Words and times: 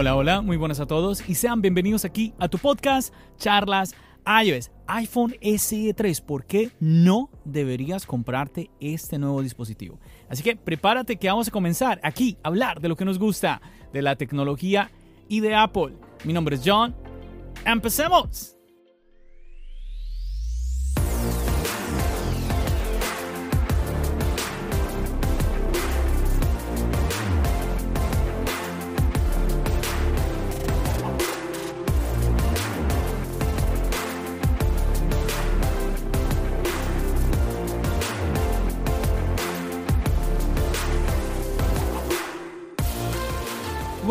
Hola, 0.00 0.14
hola, 0.14 0.42
muy 0.42 0.56
buenas 0.56 0.78
a 0.78 0.86
todos 0.86 1.28
y 1.28 1.34
sean 1.34 1.60
bienvenidos 1.60 2.04
aquí 2.04 2.32
a 2.38 2.46
tu 2.46 2.58
podcast 2.58 3.12
Charlas 3.36 3.96
iOS. 4.44 4.70
iPhone 4.86 5.34
SE 5.56 5.92
3, 5.92 6.20
¿por 6.20 6.46
qué 6.46 6.70
no 6.78 7.30
deberías 7.44 8.06
comprarte 8.06 8.70
este 8.78 9.18
nuevo 9.18 9.42
dispositivo? 9.42 9.98
Así 10.28 10.44
que 10.44 10.54
prepárate 10.54 11.16
que 11.16 11.26
vamos 11.26 11.48
a 11.48 11.50
comenzar 11.50 11.98
aquí 12.04 12.38
a 12.44 12.48
hablar 12.48 12.80
de 12.80 12.88
lo 12.88 12.94
que 12.94 13.04
nos 13.04 13.18
gusta, 13.18 13.60
de 13.92 14.02
la 14.02 14.14
tecnología 14.14 14.92
y 15.28 15.40
de 15.40 15.56
Apple. 15.56 15.94
Mi 16.22 16.32
nombre 16.32 16.54
es 16.54 16.62
John. 16.64 16.94
¡Empecemos! 17.64 18.57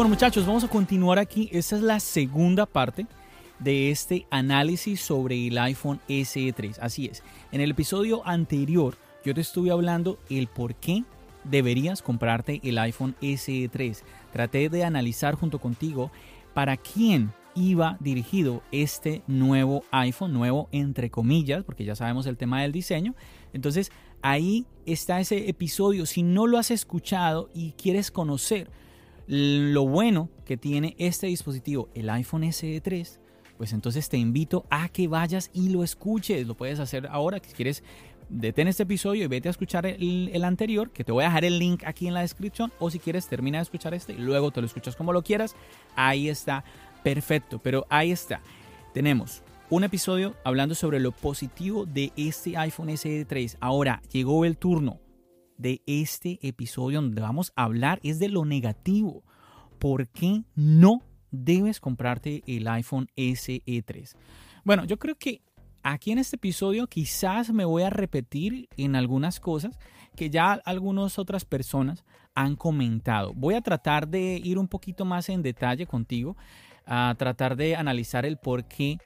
Bueno 0.07 0.15
muchachos, 0.15 0.45
vamos 0.45 0.63
a 0.63 0.69
continuar 0.69 1.19
aquí. 1.19 1.49
Esta 1.51 1.75
es 1.75 1.81
la 1.81 1.99
segunda 1.99 2.65
parte 2.65 3.07
de 3.59 3.91
este 3.91 4.25
análisis 4.29 5.01
sobre 5.01 5.47
el 5.47 5.57
iPhone 5.57 5.99
SE 6.07 6.53
3. 6.53 6.79
Así 6.79 7.07
es, 7.07 7.23
en 7.51 7.59
el 7.59 7.71
episodio 7.71 8.25
anterior 8.25 8.95
yo 9.25 9.33
te 9.33 9.41
estuve 9.41 9.69
hablando 9.69 10.17
el 10.29 10.47
por 10.47 10.75
qué 10.75 11.03
deberías 11.43 12.01
comprarte 12.01 12.61
el 12.63 12.77
iPhone 12.77 13.17
SE 13.19 13.67
3. 13.67 14.05
Traté 14.31 14.69
de 14.69 14.85
analizar 14.85 15.35
junto 15.35 15.59
contigo 15.59 16.09
para 16.53 16.77
quién 16.77 17.33
iba 17.53 17.97
dirigido 17.99 18.63
este 18.71 19.23
nuevo 19.27 19.83
iPhone, 19.91 20.31
nuevo 20.31 20.69
entre 20.71 21.09
comillas, 21.09 21.65
porque 21.65 21.83
ya 21.83 21.97
sabemos 21.97 22.27
el 22.27 22.37
tema 22.37 22.61
del 22.61 22.71
diseño. 22.71 23.13
Entonces 23.51 23.91
ahí 24.21 24.67
está 24.85 25.19
ese 25.19 25.49
episodio. 25.49 26.05
Si 26.05 26.23
no 26.23 26.47
lo 26.47 26.57
has 26.57 26.71
escuchado 26.71 27.49
y 27.53 27.71
quieres 27.73 28.09
conocer 28.09 28.69
lo 29.27 29.85
bueno 29.85 30.29
que 30.45 30.57
tiene 30.57 30.95
este 30.97 31.27
dispositivo, 31.27 31.89
el 31.93 32.09
iPhone 32.09 32.51
SE 32.51 32.79
3, 32.79 33.19
pues 33.57 33.73
entonces 33.73 34.07
te 34.07 34.17
invito 34.17 34.65
a 34.69 34.87
que 34.89 35.07
vayas 35.07 35.49
y 35.53 35.69
lo 35.69 35.83
escuches. 35.83 36.47
Lo 36.47 36.55
puedes 36.55 36.79
hacer 36.79 37.07
ahora, 37.07 37.39
si 37.45 37.53
quieres, 37.53 37.83
detén 38.29 38.67
este 38.67 38.83
episodio 38.83 39.25
y 39.25 39.27
vete 39.27 39.49
a 39.49 39.51
escuchar 39.51 39.85
el, 39.85 40.29
el, 40.31 40.43
anterior, 40.43 40.91
que 40.91 41.03
te 41.03 41.11
voy 41.11 41.23
a 41.23 41.27
dejar 41.27 41.45
el 41.45 41.59
link 41.59 41.83
aquí 41.85 42.07
en 42.07 42.13
la 42.13 42.21
descripción, 42.21 42.71
o 42.79 42.89
si 42.89 42.99
quieres, 42.99 43.27
termina 43.27 43.57
de 43.57 43.63
escuchar 43.63 43.93
este 43.93 44.13
y 44.13 44.17
luego 44.17 44.51
te 44.51 44.61
lo 44.61 44.67
escuchas 44.67 44.95
como 44.95 45.11
lo 45.11 45.23
quieras. 45.23 45.55
Ahí 45.95 46.29
está, 46.29 46.63
perfecto, 47.03 47.59
pero 47.59 47.85
ahí 47.89 48.11
está. 48.11 48.41
Tenemos 48.93 49.43
un 49.69 49.83
episodio 49.83 50.35
hablando 50.45 50.75
sobre 50.75 50.99
lo 50.99 51.11
positivo 51.11 51.85
de 51.85 52.13
este 52.15 52.55
iPhone 52.55 52.95
SE 52.97 53.25
3. 53.25 53.57
Ahora 53.59 54.01
llegó 54.11 54.45
el 54.45 54.55
turno 54.57 54.99
de 55.57 55.81
este 55.85 56.39
episodio 56.41 57.01
donde 57.01 57.21
vamos 57.21 57.51
a 57.55 57.63
hablar 57.63 57.99
es 58.03 58.19
de 58.19 58.29
lo 58.29 58.45
negativo. 58.45 59.23
¿Por 59.79 60.07
qué 60.07 60.43
no 60.55 61.01
debes 61.31 61.79
comprarte 61.79 62.43
el 62.47 62.67
iPhone 62.67 63.09
SE 63.15 63.83
3? 63.85 64.15
Bueno, 64.63 64.85
yo 64.85 64.97
creo 64.97 65.15
que 65.15 65.41
aquí 65.83 66.11
en 66.11 66.17
este 66.17 66.35
episodio 66.35 66.87
quizás 66.87 67.51
me 67.51 67.65
voy 67.65 67.83
a 67.83 67.89
repetir 67.89 68.67
en 68.77 68.95
algunas 68.95 69.39
cosas 69.39 69.77
que 70.15 70.29
ya 70.29 70.53
algunas 70.65 71.19
otras 71.19 71.45
personas 71.45 72.03
han 72.33 72.55
comentado. 72.55 73.33
Voy 73.33 73.55
a 73.55 73.61
tratar 73.61 74.07
de 74.07 74.41
ir 74.43 74.57
un 74.57 74.67
poquito 74.67 75.05
más 75.05 75.29
en 75.29 75.41
detalle 75.41 75.85
contigo, 75.85 76.35
a 76.85 77.13
tratar 77.17 77.55
de 77.55 77.75
analizar 77.75 78.25
el 78.25 78.37
por 78.37 78.65
qué 78.65 78.97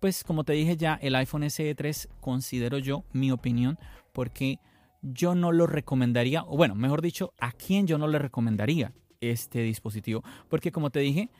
pues 0.00 0.24
como 0.24 0.44
te 0.44 0.52
dije 0.52 0.76
ya, 0.76 0.98
el 1.02 1.14
iPhone 1.14 1.48
SE 1.50 1.74
3 1.74 2.08
considero 2.20 2.78
yo, 2.78 3.04
mi 3.12 3.30
opinión, 3.30 3.78
porque 4.12 4.58
yo 5.02 5.34
no 5.34 5.52
lo 5.52 5.66
recomendaría, 5.66 6.42
o 6.44 6.56
bueno, 6.56 6.74
mejor 6.74 7.02
dicho, 7.02 7.32
a 7.38 7.52
quién 7.52 7.86
yo 7.86 7.98
no 7.98 8.08
le 8.08 8.18
recomendaría 8.18 8.92
este 9.20 9.62
dispositivo. 9.62 10.22
Porque 10.48 10.72
como 10.72 10.90
te 10.90 11.00
dije, 11.00 11.30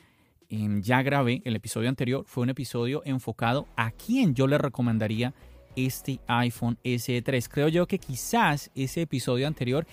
em, 0.49 0.83
ya 0.83 1.03
grabé 1.03 1.43
el 1.45 1.57
episodio 1.57 1.89
anterior, 1.89 2.25
fue 2.27 2.45
un 2.45 2.51
episodio 2.51 3.03
enfocado 3.05 3.67
a 3.77 3.91
quién 3.91 4.35
yo 4.35 4.47
le 4.47 4.59
recomendaría 4.59 5.35
este 5.75 6.21
iPhone 6.27 6.79
SE 6.85 7.23
3. 7.23 7.49
Creo 7.49 7.69
yo 7.69 7.87
que 7.87 7.99
quizás 7.99 8.71
ese 8.75 9.03
episodio 9.03 9.47
anterior 9.47 9.87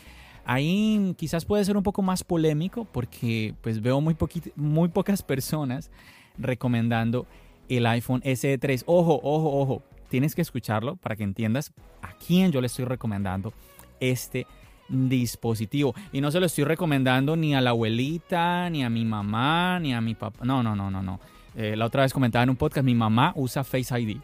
ahí 0.45 1.13
quizás 1.17 1.45
puede 1.45 1.63
ser 1.65 1.77
un 1.77 1.83
poco 1.83 2.01
más 2.01 2.23
polémico 2.23 2.85
porque 2.85 3.53
pues 3.61 3.81
veo 3.81 4.01
muy, 4.01 4.15
muy 4.55 4.89
pocas 4.89 5.23
personas 5.23 5.91
recomendando 6.37 7.27
el 7.69 7.85
iPhone 7.85 8.21
SE 8.23 8.57
3. 8.57 8.83
Ojo, 8.87 9.19
ojo, 9.23 9.59
ojo 9.59 9.83
tienes 10.13 10.35
que 10.35 10.43
escucharlo 10.43 10.95
para 10.95 11.15
que 11.15 11.23
entiendas 11.23 11.73
a 12.03 12.13
quién 12.13 12.51
yo 12.51 12.61
le 12.61 12.67
estoy 12.67 12.85
recomendando 12.85 13.51
este 13.99 14.45
dispositivo. 14.87 15.95
Y 16.11 16.21
no 16.21 16.29
se 16.29 16.39
lo 16.39 16.45
estoy 16.45 16.65
recomendando 16.65 17.35
ni 17.35 17.55
a 17.55 17.61
la 17.61 17.71
abuelita, 17.71 18.69
ni 18.69 18.83
a 18.83 18.91
mi 18.91 19.05
mamá, 19.05 19.79
ni 19.79 19.91
a 19.91 20.01
mi 20.01 20.13
papá. 20.13 20.45
No, 20.45 20.61
no, 20.61 20.75
no, 20.75 20.91
no, 20.91 21.01
no. 21.01 21.19
Eh, 21.55 21.75
la 21.75 21.87
otra 21.87 22.03
vez 22.03 22.13
comentaba 22.13 22.43
en 22.43 22.51
un 22.51 22.57
podcast, 22.57 22.85
mi 22.85 22.93
mamá 22.93 23.33
usa 23.35 23.63
Face 23.63 23.99
ID. 23.99 24.17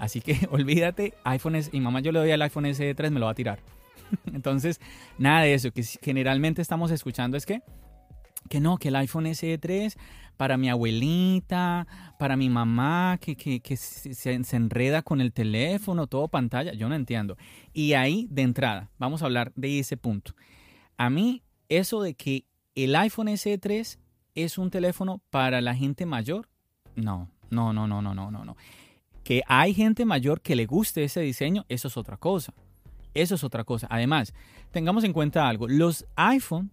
Así 0.00 0.20
que 0.20 0.36
olvídate, 0.50 1.14
iPhone 1.22 1.54
es, 1.54 1.72
mi 1.72 1.80
mamá 1.80 2.00
yo 2.00 2.10
le 2.10 2.18
doy 2.18 2.32
al 2.32 2.42
iPhone 2.42 2.64
S3, 2.64 3.10
me 3.12 3.20
lo 3.20 3.26
va 3.26 3.30
a 3.30 3.36
tirar. 3.36 3.60
Entonces, 4.34 4.80
nada 5.16 5.42
de 5.42 5.54
eso. 5.54 5.70
Que 5.70 5.84
generalmente 6.02 6.60
estamos 6.60 6.90
escuchando 6.90 7.36
es 7.36 7.46
que, 7.46 7.62
que 8.48 8.58
no, 8.58 8.78
que 8.78 8.88
el 8.88 8.96
iPhone 8.96 9.26
SE3 9.26 9.96
para 10.36 10.56
mi 10.56 10.68
abuelita, 10.68 11.86
para 12.18 12.36
mi 12.36 12.48
mamá 12.48 13.18
que, 13.20 13.36
que, 13.36 13.76
se, 13.76 14.34
enreda 14.34 15.02
con 15.02 15.20
el 15.20 15.32
teléfono, 15.32 16.06
todo 16.06 16.28
pantalla, 16.28 16.72
yo 16.74 16.88
no 16.88 16.94
entiendo. 16.94 17.36
Y 17.72 17.94
ahí, 17.94 18.26
de 18.30 18.42
entrada, 18.42 18.90
vamos 18.98 19.22
a 19.22 19.26
hablar 19.26 19.52
de 19.56 19.78
ese 19.78 19.96
punto. 19.96 20.34
A 20.96 21.10
mí, 21.10 21.42
eso 21.68 22.02
de 22.02 22.14
que 22.14 22.44
el 22.74 22.94
iPhone 22.96 23.28
SE3 23.28 23.98
es 24.34 24.58
un 24.58 24.70
teléfono 24.70 25.20
para 25.30 25.60
la 25.60 25.74
gente 25.74 26.06
mayor, 26.06 26.48
no, 26.94 27.30
no, 27.50 27.72
no, 27.72 27.86
no, 27.86 28.02
no, 28.02 28.14
no, 28.14 28.30
no, 28.30 28.44
no. 28.44 28.56
Que 29.24 29.42
hay 29.48 29.74
gente 29.74 30.04
mayor 30.04 30.40
que 30.40 30.54
le 30.54 30.66
guste 30.66 31.02
ese 31.02 31.20
diseño, 31.20 31.64
eso 31.68 31.88
es 31.88 31.96
otra 31.96 32.16
cosa. 32.16 32.54
Eso 33.12 33.34
es 33.34 33.44
otra 33.44 33.64
cosa. 33.64 33.86
Además, 33.90 34.34
tengamos 34.70 35.02
en 35.02 35.14
cuenta 35.14 35.48
algo. 35.48 35.66
Los 35.68 36.06
iPhone 36.16 36.70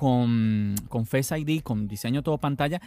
con, 0.00 0.76
con 0.88 1.04
Face 1.04 1.38
ID, 1.38 1.60
con 1.60 1.86
diseño 1.86 2.22
todo 2.22 2.38
pantalla, 2.38 2.80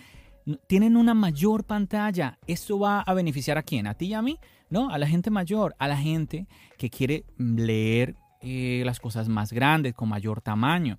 tienen 0.65 0.97
una 0.97 1.13
mayor 1.13 1.63
pantalla. 1.63 2.39
¿Esto 2.47 2.79
va 2.79 3.01
a 3.01 3.13
beneficiar 3.13 3.55
a 3.59 3.61
quién? 3.61 3.85
¿A 3.85 3.93
ti 3.93 4.07
y 4.07 4.13
a 4.15 4.23
mí? 4.23 4.39
No, 4.71 4.89
a 4.89 4.97
la 4.97 5.05
gente 5.05 5.29
mayor, 5.29 5.75
a 5.77 5.87
la 5.87 5.95
gente 5.95 6.47
que 6.75 6.89
quiere 6.89 7.23
leer 7.37 8.15
eh, 8.41 8.81
las 8.83 8.99
cosas 8.99 9.29
más 9.29 9.53
grandes, 9.53 9.93
con 9.93 10.09
mayor 10.09 10.41
tamaño. 10.41 10.97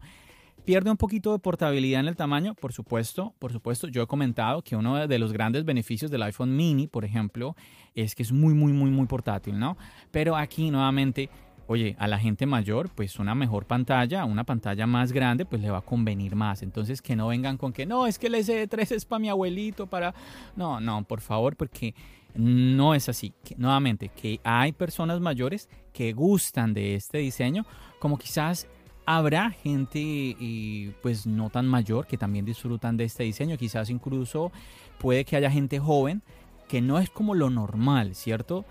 Pierde 0.64 0.88
un 0.88 0.97
poquito 0.97 1.32
de 1.32 1.41
portabilidad 1.41 1.98
en 1.98 2.06
el 2.06 2.14
tamaño, 2.14 2.54
por 2.54 2.72
supuesto, 2.72 3.34
por 3.41 3.50
supuesto. 3.50 3.88
Yo 3.88 4.00
he 4.00 4.06
comentado 4.06 4.62
que 4.62 4.76
uno 4.76 5.08
de 5.08 5.19
los 5.19 5.32
grandes 5.32 5.64
beneficios 5.64 6.12
del 6.12 6.22
iPhone 6.22 6.54
mini, 6.54 6.86
por 6.86 7.04
ejemplo, 7.04 7.56
es 7.97 8.14
que 8.14 8.22
es 8.22 8.30
muy, 8.30 8.54
muy, 8.54 8.72
muy, 8.72 8.92
muy 8.92 9.06
portátil, 9.06 9.58
¿no? 9.58 9.76
Pero 10.12 10.36
aquí 10.36 10.70
nuevamente 10.70 11.28
oye, 11.66 11.97
a 11.98 12.06
la 12.06 12.19
gente 12.19 12.47
mayor, 12.47 12.91
pues 12.94 13.19
una 13.19 13.34
mejor 13.34 13.66
pantalla, 13.66 14.25
una 14.25 14.44
pantalla 14.44 14.86
más 14.86 15.12
grande, 15.12 15.44
pues 15.44 15.62
le 15.62 15.70
va 15.70 15.78
a 15.78 15.82
convenir 15.82 16.36
más. 16.36 16.62
Entonces, 16.62 17.00
que 17.02 17.16
no 17.16 17.28
vengan 17.28 17.56
con 17.56 17.72
que 17.72 17.86
no, 17.86 18.06
es 18.06 18.19
que 18.19 18.26
el 18.26 18.34
SD3 18.34 18.92
es 18.92 19.04
para 19.04 19.19
mi 19.19 19.28
abuelito, 19.28 19.86
para. 19.86 20.14
No, 20.56 20.80
no, 20.80 21.04
por 21.04 21.20
favor, 21.20 21.56
porque 21.56 21.94
no 22.34 22.94
es 22.94 23.08
así. 23.08 23.32
nuevamente, 23.56 24.08
que 24.08 24.41
hay 24.44 24.72
personas 24.72 25.20
mayores 25.20 25.69
que 25.92 26.12
gustan 26.12 26.74
de 26.74 26.97
este 26.97 27.19
diseño, 27.19 27.64
como 27.98 28.19
quizás 28.19 28.66
habrá 29.06 29.50
gente 29.50 30.94
pues 31.03 31.27
no 31.27 31.50
tan 31.50 31.66
mayor 31.66 32.06
que 32.06 32.16
también 32.16 32.44
disfrutan 32.44 32.97
de 32.97 33.04
este 33.04 33.22
diseño, 33.24 33.56
quizás 33.56 33.91
incluso 33.91 34.50
puede 34.98 35.24
que 35.24 35.36
haya 35.36 35.50
gente 35.50 35.78
joven 35.78 36.22
que 36.68 36.80
no 36.80 36.98
es 36.98 37.10
como 37.10 37.34
lo 37.34 37.50
normal, 37.50 38.15
¿cierto? 38.15 38.65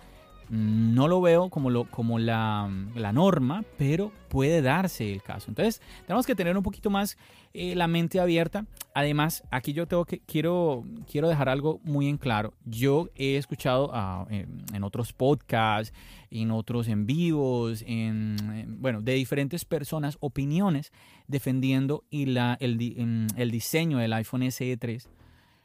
No 0.54 1.08
lo 1.08 1.20
veo 1.20 1.50
como, 1.50 1.72
lo, 1.72 1.90
como 1.90 2.20
la, 2.20 2.70
norma, 3.12 3.66
pero 3.76 4.12
puede 4.30 4.62
darse 4.62 5.12
el 5.12 5.24
caso. 5.24 5.50
Entonces, 5.50 5.82
tenemos 6.06 6.28
que 6.28 6.36
tener 6.36 6.56
un 6.56 6.62
poquito 6.62 6.92
más 6.92 7.18
eh, 7.56 7.74
la 7.74 7.88
mente 7.88 8.20
abierta. 8.20 8.68
Además, 8.94 9.44
aquí 9.50 9.74
yo 9.74 9.88
tengo 9.88 10.06
que, 10.06 10.20
quiero, 10.20 10.84
quiero 11.12 11.28
dejar 11.28 11.50
algo 11.50 11.80
muy 11.84 12.08
en 12.08 12.20
claro. 12.20 12.54
Yo 12.66 13.10
he 13.16 13.38
escuchado 13.38 13.90
ah, 13.96 14.28
en, 14.30 14.84
otros 14.84 15.12
podcasts, 15.12 15.92
en 16.30 16.52
otros 16.52 16.88
en 16.88 17.08
vivos, 17.08 17.84
en, 17.88 18.78
bueno, 18.80 19.02
de 19.02 19.14
diferentes 19.14 19.66
personas 19.66 20.20
opiniones 20.20 20.92
defendiendo 21.28 22.04
y 22.12 22.28
la, 22.28 22.58
el, 22.60 23.28
el 23.36 23.50
diseño 23.50 23.98
del 23.98 24.14
iPhone 24.14 24.52
SE 24.52 24.78
3 24.78 25.10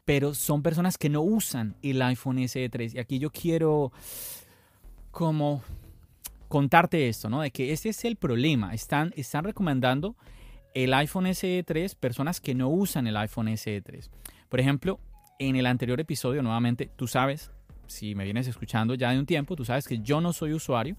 pero 0.05 0.33
son 0.33 0.63
personas 0.63 0.97
que 0.97 1.07
no 1.07 1.21
usan 1.21 1.75
el 1.83 2.01
iPhone 2.01 2.39
SE 2.47 2.67
3. 2.67 2.95
Y 2.95 2.97
aquí 2.97 3.19
yo 3.19 3.29
quiero 3.29 3.91
como 5.11 5.61
contarte 6.47 7.07
esto, 7.07 7.29
¿no? 7.29 7.41
De 7.41 7.51
que 7.51 7.71
ese 7.71 7.89
es 7.89 8.03
el 8.05 8.15
problema. 8.15 8.73
Están, 8.73 9.13
están 9.15 9.45
recomendando 9.45 10.15
el 10.73 10.93
iPhone 10.93 11.33
SE 11.33 11.63
3 11.63 11.95
personas 11.95 12.41
que 12.41 12.55
no 12.55 12.69
usan 12.69 13.07
el 13.07 13.17
iPhone 13.17 13.55
SE 13.57 13.81
3. 13.81 14.11
Por 14.49 14.59
ejemplo, 14.59 14.99
en 15.37 15.55
el 15.55 15.65
anterior 15.65 15.99
episodio, 15.99 16.41
nuevamente, 16.41 16.89
tú 16.95 17.07
sabes, 17.07 17.51
si 17.87 18.15
me 18.15 18.23
vienes 18.23 18.47
escuchando 18.47 18.95
ya 18.95 19.11
de 19.11 19.19
un 19.19 19.25
tiempo, 19.25 19.55
tú 19.55 19.65
sabes 19.65 19.87
que 19.87 19.99
yo 19.99 20.21
no 20.21 20.33
soy 20.33 20.53
usuario 20.53 20.97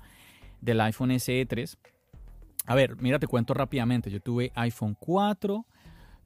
del 0.60 0.80
iPhone 0.80 1.18
SE 1.18 1.44
3. 1.46 1.78
A 2.66 2.74
ver, 2.74 2.96
mira, 2.96 3.18
te 3.18 3.26
cuento 3.26 3.54
rápidamente. 3.54 4.10
Yo 4.10 4.20
tuve 4.20 4.52
iPhone 4.54 4.96
4, 4.98 5.66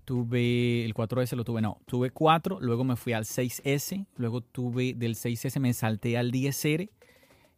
tuve 0.05 0.85
el 0.85 0.95
4S, 0.95 1.37
lo 1.37 1.45
tuve, 1.45 1.63
no, 1.63 1.81
tuve 1.87 2.11
4, 2.11 2.59
luego 2.61 2.85
me 2.85 2.97
fui 2.97 3.15
al 3.15 3.25
6S, 3.25 4.07
luego 4.17 4.43
tuve 4.43 4.95
del 4.95 5.15
6S, 5.15 5.61
me 5.61 5.73
salté 5.73 6.19
al 6.19 6.31
10R 6.31 6.91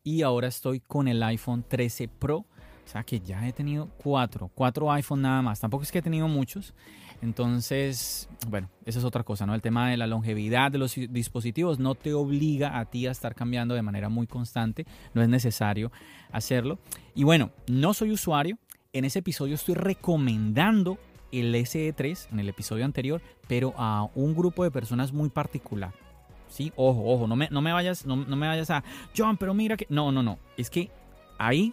y 0.07 0.23
ahora 0.23 0.47
estoy 0.47 0.79
con 0.79 1.09
el 1.09 1.21
iPhone 1.21 1.65
13 1.67 2.07
Pro. 2.07 2.37
O 2.37 2.89
sea 2.89 3.03
que 3.03 3.19
ya 3.19 3.49
he 3.49 3.53
tenido 3.53 3.89
cuatro, 3.97 4.53
cuatro 4.55 4.93
iPhone 4.93 5.23
nada 5.23 5.43
más. 5.43 5.59
Tampoco 5.59 5.83
es 5.83 5.91
que 5.91 5.99
he 5.99 6.03
tenido 6.03 6.29
muchos. 6.29 6.75
Entonces, 7.23 8.29
bueno, 8.47 8.71
esa 8.85 9.01
es 9.01 9.05
otra 9.05 9.25
cosa, 9.25 9.47
¿no? 9.47 9.55
El 9.57 9.63
tema 9.63 9.91
de 9.91 9.97
la 9.97 10.07
longevidad 10.07 10.71
de 10.71 10.79
los 10.79 10.95
dispositivos 10.95 11.81
no 11.81 11.97
te 11.97 12.15
obliga 12.15 12.79
a 12.79 12.85
ti 12.85 13.09
a 13.09 13.11
estar 13.11 13.35
cambiando 13.35 13.75
de 13.75 13.83
manera 13.83 14.09
muy 14.09 14.29
constante. 14.29 14.87
No 15.13 15.23
es 15.23 15.29
necesario 15.29 15.91
hacerlo. 16.31 16.79
Y 17.17 17.25
bueno, 17.25 17.51
no 17.67 17.93
soy 17.93 18.13
usuario. 18.13 18.59
En 18.93 19.05
ese 19.05 19.19
episodio 19.19 19.57
estoy 19.57 19.75
recomendando 19.75 20.99
el 21.33 21.53
SE3 21.53 22.29
en 22.31 22.39
el 22.39 22.49
episodio 22.49 22.85
anterior, 22.85 23.21
pero 23.49 23.75
a 23.77 24.09
un 24.15 24.37
grupo 24.37 24.63
de 24.63 24.71
personas 24.71 25.13
muy 25.13 25.31
particular. 25.31 26.06
Sí, 26.49 26.73
ojo, 26.77 27.03
ojo, 27.05 27.27
no 27.27 27.37
me, 27.37 27.49
no 27.51 27.61
me 27.61 27.73
vayas, 27.73 28.07
no, 28.07 28.17
me 28.17 28.47
vayas 28.47 28.71
a, 28.71 28.85
John, 29.17 29.37
pero 29.37 29.55
mira 29.55 29.77
que. 29.77 29.87
No, 29.89 30.13
no, 30.13 30.23
no. 30.23 30.39
Es 30.57 30.71
que 30.71 30.91
ahí, 31.39 31.73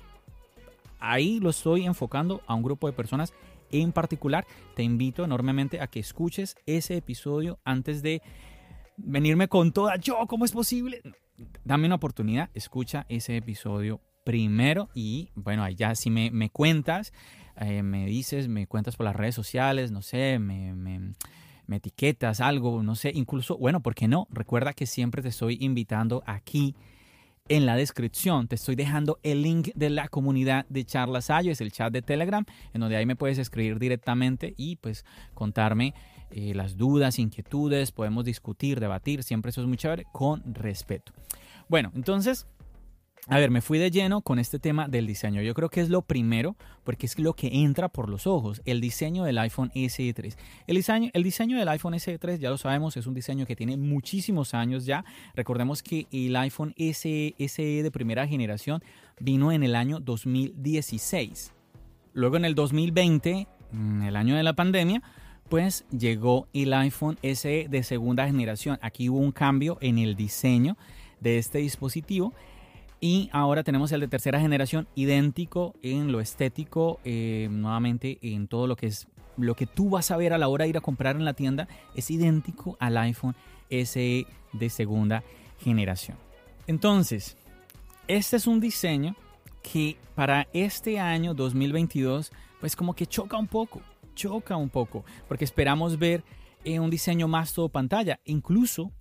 ahí 0.99 1.39
lo 1.39 1.49
estoy 1.49 1.85
enfocando 1.85 2.41
a 2.47 2.53
un 2.53 2.63
grupo 2.63 2.87
de 2.87 2.93
personas 2.93 3.33
en 3.71 3.91
particular. 3.91 4.45
Te 4.75 4.83
invito 4.83 5.23
enormemente 5.23 5.81
a 5.81 5.87
que 5.87 5.99
escuches 5.99 6.55
ese 6.65 6.97
episodio 6.97 7.59
antes 7.63 8.01
de 8.01 8.21
venirme 8.97 9.47
con 9.47 9.71
toda. 9.71 9.95
Yo, 9.97 10.17
¿cómo 10.27 10.45
es 10.45 10.51
posible? 10.51 11.01
Dame 11.63 11.85
una 11.85 11.95
oportunidad, 11.95 12.49
escucha 12.53 13.05
ese 13.09 13.37
episodio 13.37 14.01
primero 14.23 14.89
y 14.93 15.31
bueno, 15.35 15.63
ahí 15.63 15.75
ya 15.75 15.95
si 15.95 16.09
me, 16.09 16.31
me 16.31 16.49
cuentas, 16.49 17.11
eh, 17.57 17.83
me 17.83 18.05
dices, 18.05 18.47
me 18.47 18.67
cuentas 18.67 18.95
por 18.95 19.05
las 19.05 19.15
redes 19.15 19.35
sociales, 19.35 19.91
no 19.91 20.01
sé, 20.01 20.39
me 20.39 21.13
me 21.67 21.77
etiquetas 21.77 22.41
algo, 22.41 22.83
no 22.83 22.95
sé, 22.95 23.11
incluso, 23.13 23.57
bueno, 23.57 23.81
¿por 23.81 23.95
qué 23.95 24.07
no? 24.07 24.27
Recuerda 24.31 24.73
que 24.73 24.85
siempre 24.85 25.21
te 25.21 25.29
estoy 25.29 25.57
invitando 25.61 26.23
aquí 26.25 26.75
en 27.49 27.65
la 27.65 27.75
descripción. 27.75 28.47
Te 28.47 28.55
estoy 28.55 28.75
dejando 28.75 29.19
el 29.23 29.41
link 29.41 29.69
de 29.75 29.89
la 29.89 30.07
comunidad 30.07 30.65
de 30.69 30.85
Charlas 30.85 31.29
Ayo, 31.29 31.51
es 31.51 31.61
el 31.61 31.71
chat 31.71 31.91
de 31.91 32.01
Telegram, 32.01 32.45
en 32.73 32.81
donde 32.81 32.95
ahí 32.95 33.05
me 33.05 33.15
puedes 33.15 33.37
escribir 33.37 33.79
directamente 33.79 34.53
y 34.57 34.77
pues 34.77 35.05
contarme 35.33 35.93
eh, 36.31 36.53
las 36.55 36.77
dudas, 36.77 37.19
inquietudes, 37.19 37.91
podemos 37.91 38.25
discutir, 38.25 38.79
debatir, 38.79 39.23
siempre 39.23 39.49
eso 39.49 39.61
es 39.61 39.67
muy 39.67 39.77
chévere, 39.77 40.05
con 40.11 40.41
respeto. 40.53 41.11
Bueno, 41.69 41.91
entonces 41.95 42.47
a 43.29 43.37
ver, 43.37 43.51
me 43.51 43.61
fui 43.61 43.79
de 43.79 43.89
lleno 43.89 44.21
con 44.21 44.37
este 44.37 44.59
tema 44.59 44.89
del 44.89 45.07
diseño. 45.07 45.41
Yo 45.41 45.53
creo 45.53 45.69
que 45.69 45.79
es 45.79 45.89
lo 45.89 46.01
primero, 46.01 46.57
porque 46.83 47.05
es 47.05 47.17
lo 47.17 47.33
que 47.35 47.47
entra 47.63 47.87
por 47.87 48.09
los 48.09 48.27
ojos, 48.27 48.61
el 48.65 48.81
diseño 48.81 49.23
del 49.23 49.37
iPhone 49.37 49.71
SE 49.73 50.13
3. 50.13 50.37
El 50.67 50.75
diseño, 50.75 51.09
el 51.13 51.23
diseño 51.23 51.57
del 51.57 51.69
iPhone 51.69 51.97
SE 51.99 52.17
3, 52.17 52.41
ya 52.41 52.49
lo 52.49 52.57
sabemos, 52.57 52.97
es 52.97 53.07
un 53.07 53.13
diseño 53.13 53.45
que 53.45 53.55
tiene 53.55 53.77
muchísimos 53.77 54.53
años 54.53 54.85
ya. 54.85 55.05
Recordemos 55.35 55.81
que 55.81 56.07
el 56.11 56.35
iPhone 56.35 56.75
SE, 56.77 57.33
SE 57.47 57.83
de 57.83 57.91
primera 57.91 58.27
generación 58.27 58.83
vino 59.19 59.53
en 59.53 59.63
el 59.63 59.75
año 59.75 60.01
2016. 60.01 61.53
Luego 62.11 62.35
en 62.35 62.43
el 62.43 62.55
2020, 62.55 63.47
el 64.05 64.15
año 64.17 64.35
de 64.35 64.43
la 64.43 64.53
pandemia, 64.53 65.01
pues 65.47 65.85
llegó 65.97 66.47
el 66.53 66.73
iPhone 66.73 67.17
SE 67.21 67.67
de 67.69 67.83
segunda 67.83 68.27
generación. 68.27 68.79
Aquí 68.81 69.07
hubo 69.07 69.19
un 69.19 69.31
cambio 69.31 69.77
en 69.79 69.97
el 69.97 70.15
diseño 70.15 70.77
de 71.21 71.37
este 71.37 71.59
dispositivo 71.59 72.33
y 73.03 73.29
ahora 73.33 73.63
tenemos 73.63 73.91
el 73.91 73.99
de 73.99 74.07
tercera 74.07 74.39
generación, 74.39 74.87
idéntico 74.95 75.75
en 75.81 76.13
lo 76.13 76.21
estético, 76.21 77.01
eh, 77.03 77.49
nuevamente 77.51 78.17
en 78.21 78.47
todo 78.47 78.65
lo 78.65 78.77
que 78.77 78.87
es 78.87 79.09
lo 79.35 79.57
que 79.57 79.67
tú 79.67 79.89
vas 79.89 80.09
a 80.09 80.15
ver 80.15 80.31
a 80.31 80.37
la 80.37 80.47
hora 80.47 80.63
de 80.63 80.69
ir 80.69 80.77
a 80.77 80.79
comprar 80.79 81.17
en 81.17 81.25
la 81.25 81.33
tienda, 81.33 81.67
es 81.95 82.09
idéntico 82.09 82.77
al 82.79 82.95
iPhone 82.95 83.35
SE 83.69 84.25
de 84.53 84.69
segunda 84.69 85.21
generación. 85.59 86.17
Entonces, 86.65 87.35
este 88.07 88.37
es 88.37 88.47
un 88.47 88.61
diseño 88.61 89.17
que 89.61 89.97
para 90.15 90.47
este 90.53 90.97
año 90.97 91.33
2022, 91.33 92.31
pues 92.61 92.73
como 92.73 92.95
que 92.95 93.05
choca 93.05 93.35
un 93.35 93.47
poco, 93.47 93.81
choca 94.15 94.55
un 94.55 94.69
poco, 94.69 95.03
porque 95.27 95.43
esperamos 95.43 95.99
ver 95.99 96.23
eh, 96.63 96.79
un 96.79 96.89
diseño 96.89 97.27
más 97.27 97.51
todo 97.51 97.67
pantalla, 97.67 98.21
incluso 98.23 98.93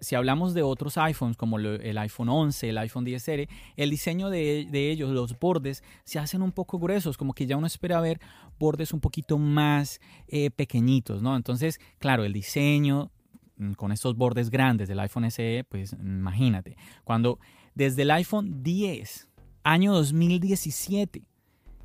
si 0.00 0.14
hablamos 0.14 0.54
de 0.54 0.62
otros 0.62 0.98
iPhones 0.98 1.36
como 1.36 1.58
el 1.58 1.98
iPhone 1.98 2.28
11, 2.28 2.70
el 2.70 2.78
iPhone 2.78 3.04
10R, 3.04 3.48
el 3.76 3.90
diseño 3.90 4.30
de, 4.30 4.90
ellos, 4.90 5.10
los 5.10 5.38
bordes, 5.38 5.82
se 6.04 6.18
hacen 6.18 6.42
un 6.42 6.52
poco 6.52 6.78
gruesos, 6.78 7.16
como 7.16 7.32
que 7.32 7.46
ya 7.46 7.56
uno 7.56 7.66
espera 7.66 8.00
ver 8.00 8.20
bordes 8.58 8.92
un 8.92 9.00
poquito 9.00 9.38
más 9.38 10.00
eh, 10.26 10.50
pequeñitos, 10.50 11.22
¿no? 11.22 11.36
Entonces, 11.36 11.80
claro, 11.98 12.24
el 12.24 12.32
diseño 12.32 13.10
mm, 13.56 13.72
con 13.72 13.92
estos 13.92 14.16
bordes 14.16 14.50
grandes 14.50 14.88
del 14.88 15.00
iPhone 15.00 15.30
SE, 15.30 15.64
pues 15.68 15.92
imagínate, 15.92 16.76
cuando 17.04 17.38
desde 17.74 18.02
el 18.02 18.10
iPhone 18.10 18.62
10, 18.62 19.28
año 19.62 19.92
2017, 19.94 21.22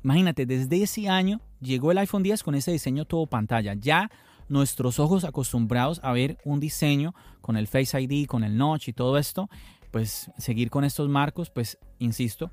imagínate, 0.02 0.46
desde 0.46 0.82
ese 0.82 1.08
año 1.08 1.40
llegó 1.60 1.92
el 1.92 1.98
iPhone 1.98 2.22
10 2.22 2.42
con 2.42 2.54
ese 2.54 2.72
diseño 2.72 3.04
todo 3.04 3.26
pantalla, 3.26 3.74
ya 3.74 4.10
nuestros 4.48 4.98
ojos 4.98 5.24
acostumbrados 5.24 6.00
a 6.02 6.12
ver 6.12 6.38
un 6.44 6.60
diseño 6.60 7.14
con 7.40 7.56
el 7.56 7.66
Face 7.66 8.00
ID, 8.00 8.26
con 8.26 8.44
el 8.44 8.56
notch 8.56 8.88
y 8.88 8.92
todo 8.92 9.18
esto, 9.18 9.48
pues 9.90 10.30
seguir 10.38 10.70
con 10.70 10.84
estos 10.84 11.08
marcos, 11.08 11.50
pues 11.50 11.78
insisto, 11.98 12.50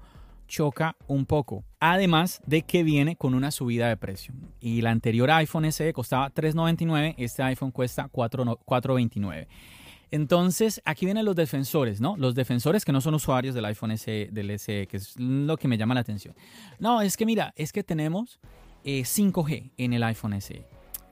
choca 0.47 0.97
un 1.07 1.25
poco. 1.25 1.63
Además 1.79 2.41
de 2.45 2.63
que 2.63 2.83
viene 2.83 3.15
con 3.15 3.33
una 3.33 3.51
subida 3.51 3.87
de 3.87 3.97
precio. 3.97 4.33
Y 4.59 4.79
el 4.79 4.87
anterior 4.87 5.31
iPhone 5.31 5.71
SE 5.71 5.93
costaba 5.93 6.29
$399, 6.29 7.15
este 7.17 7.41
iPhone 7.41 7.71
cuesta 7.71 8.09
$429. 8.11 9.47
Entonces, 10.11 10.81
aquí 10.83 11.05
vienen 11.05 11.23
los 11.23 11.37
defensores, 11.37 12.01
¿no? 12.01 12.17
Los 12.17 12.35
defensores 12.35 12.83
que 12.83 12.91
no 12.91 12.99
son 12.99 13.13
usuarios 13.15 13.55
del 13.55 13.63
iPhone 13.63 13.97
SE, 13.97 14.27
del 14.29 14.59
SE, 14.59 14.85
que 14.87 14.97
es 14.97 15.17
lo 15.17 15.55
que 15.55 15.69
me 15.69 15.77
llama 15.77 15.93
la 15.93 16.01
atención. 16.01 16.35
No, 16.79 17.01
es 17.01 17.15
que 17.15 17.25
mira, 17.25 17.53
es 17.55 17.71
que 17.71 17.81
tenemos 17.81 18.41
5G 18.83 19.53
eh, 19.53 19.71
en 19.77 19.93
el 19.93 20.03
iPhone 20.03 20.39
SE. 20.41 20.65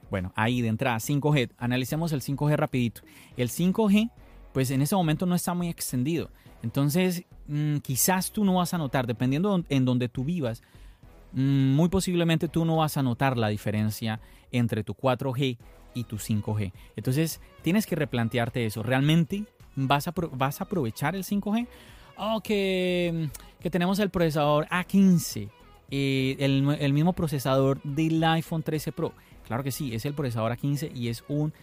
Bueno, 0.09 0.31
ahí 0.35 0.61
de 0.61 0.67
entrada, 0.69 0.97
5G. 0.97 1.51
Analicemos 1.57 2.11
el 2.11 2.21
5G 2.21 2.55
rapidito. 2.55 3.01
El 3.37 3.49
5G, 3.49 4.11
pues 4.53 4.71
en 4.71 4.81
ese 4.81 4.95
momento 4.95 5.25
no 5.25 5.35
está 5.35 5.53
muy 5.53 5.69
extendido. 5.69 6.29
Entonces, 6.63 7.23
mm, 7.47 7.77
quizás 7.77 8.31
tú 8.31 8.43
no 8.43 8.55
vas 8.55 8.73
a 8.73 8.77
notar, 8.77 9.07
dependiendo 9.07 9.63
en 9.69 9.85
donde 9.85 10.09
tú 10.09 10.23
vivas, 10.23 10.61
mm, 11.33 11.73
muy 11.75 11.89
posiblemente 11.89 12.47
tú 12.47 12.65
no 12.65 12.77
vas 12.77 12.97
a 12.97 13.03
notar 13.03 13.37
la 13.37 13.49
diferencia 13.49 14.19
entre 14.51 14.83
tu 14.83 14.93
4G 14.93 15.57
y 15.93 16.03
tu 16.03 16.17
5G. 16.17 16.73
Entonces, 16.95 17.39
tienes 17.61 17.85
que 17.85 17.95
replantearte 17.95 18.65
eso. 18.65 18.83
¿Realmente 18.83 19.45
vas 19.75 20.07
a, 20.07 20.13
vas 20.33 20.61
a 20.61 20.63
aprovechar 20.63 21.15
el 21.15 21.23
5G? 21.23 21.67
Oh, 22.17 22.41
que, 22.41 23.29
que 23.61 23.69
tenemos 23.69 23.99
el 23.99 24.09
procesador 24.09 24.67
A15, 24.67 25.49
eh, 25.91 26.35
el, 26.39 26.77
el 26.79 26.93
mismo 26.93 27.13
procesador 27.13 27.81
del 27.83 28.21
iPhone 28.23 28.63
13 28.63 28.91
Pro. 28.91 29.13
Claro 29.49 29.63
que 29.63 29.71
sí, 29.71 29.95
es 29.95 30.05
el 30.05 30.13
procesador 30.13 30.55
A15 30.55 30.95
y 30.95 31.07
es 31.07 31.23
un 31.27 31.53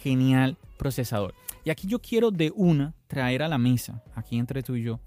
genial 0.00 0.56
procesador. 0.76 1.36
Y 1.64 1.70
aquí 1.70 1.86
yo 1.86 2.00
quiero 2.00 2.32
de 2.32 2.50
una 2.52 2.96
traer 3.06 3.44
a 3.44 3.48
la 3.48 3.58
mesa, 3.58 4.02
aquí 4.16 4.36
entre 4.38 4.64
tú 4.64 4.74
y 4.74 4.82
yo, 4.82 4.98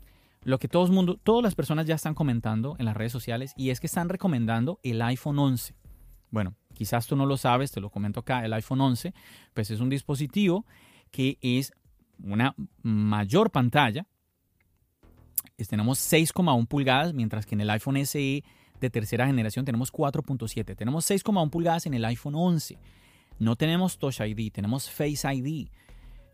lo 0.45 0.57
que 0.57 0.69
todo 0.69 0.85
el 0.85 0.93
mundo, 0.93 1.19
todas 1.21 1.43
las 1.43 1.55
personas 1.55 1.87
ya 1.87 1.95
están 1.95 2.13
comentando 2.13 2.77
en 2.79 2.85
las 2.85 2.95
redes 2.95 3.11
sociales 3.11 3.51
y 3.57 3.71
es 3.71 3.81
que 3.81 3.87
están 3.87 4.07
recomendando 4.07 4.79
el 4.81 5.01
iPhone 5.01 5.39
11. 5.39 5.75
Bueno, 6.29 6.55
quizás 6.73 7.05
tú 7.05 7.17
no 7.17 7.25
lo 7.25 7.35
sabes, 7.35 7.69
te 7.69 7.81
lo 7.81 7.89
comento 7.89 8.21
acá, 8.21 8.45
el 8.45 8.53
iPhone 8.53 8.79
11, 8.79 9.13
pues 9.53 9.69
es 9.69 9.81
un 9.81 9.89
dispositivo 9.89 10.65
que 11.11 11.37
es 11.41 11.73
una 12.23 12.55
mayor 12.81 13.51
pantalla. 13.51 14.07
Tenemos 15.67 15.99
6,1 15.99 16.65
pulgadas, 16.65 17.13
mientras 17.13 17.45
que 17.45 17.55
en 17.55 17.61
el 17.61 17.69
iPhone 17.71 17.97
SE 18.05 18.41
de 18.81 18.89
tercera 18.89 19.27
generación 19.27 19.63
tenemos 19.63 19.93
4.7. 19.93 20.75
Tenemos 20.75 21.09
6,1 21.09 21.49
pulgadas 21.49 21.85
en 21.85 21.93
el 21.93 22.03
iPhone 22.03 22.35
11. 22.35 22.77
No 23.39 23.55
tenemos 23.55 23.97
Touch 23.97 24.19
ID, 24.19 24.51
tenemos 24.51 24.89
Face 24.89 25.31
ID. 25.33 25.69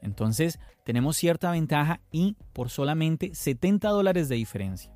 Entonces 0.01 0.59
tenemos 0.83 1.17
cierta 1.17 1.51
ventaja 1.51 1.99
y 2.11 2.35
por 2.53 2.69
solamente 2.69 3.35
70 3.35 3.89
dólares 3.89 4.29
de 4.29 4.35
diferencia. 4.35 4.91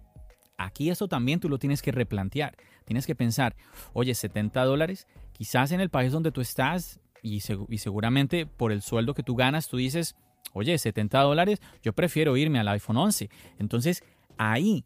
Aquí 0.57 0.89
eso 0.89 1.07
también 1.07 1.39
tú 1.39 1.49
lo 1.49 1.57
tienes 1.57 1.81
que 1.81 1.91
replantear. 1.91 2.55
Tienes 2.85 3.05
que 3.05 3.15
pensar, 3.15 3.55
oye, 3.93 4.13
70 4.15 4.63
dólares, 4.63 5.07
quizás 5.33 5.71
en 5.71 5.81
el 5.81 5.89
país 5.89 6.11
donde 6.11 6.31
tú 6.31 6.41
estás 6.41 6.99
y, 7.23 7.41
y 7.69 7.77
seguramente 7.77 8.45
por 8.45 8.71
el 8.71 8.81
sueldo 8.81 9.13
que 9.13 9.23
tú 9.23 9.35
ganas, 9.35 9.67
tú 9.67 9.77
dices, 9.77 10.15
oye, 10.53 10.77
70 10.77 11.19
dólares, 11.19 11.59
yo 11.81 11.93
prefiero 11.93 12.37
irme 12.37 12.59
al 12.59 12.67
iPhone 12.67 12.97
11. 12.97 13.29
Entonces 13.59 14.03
ahí 14.37 14.85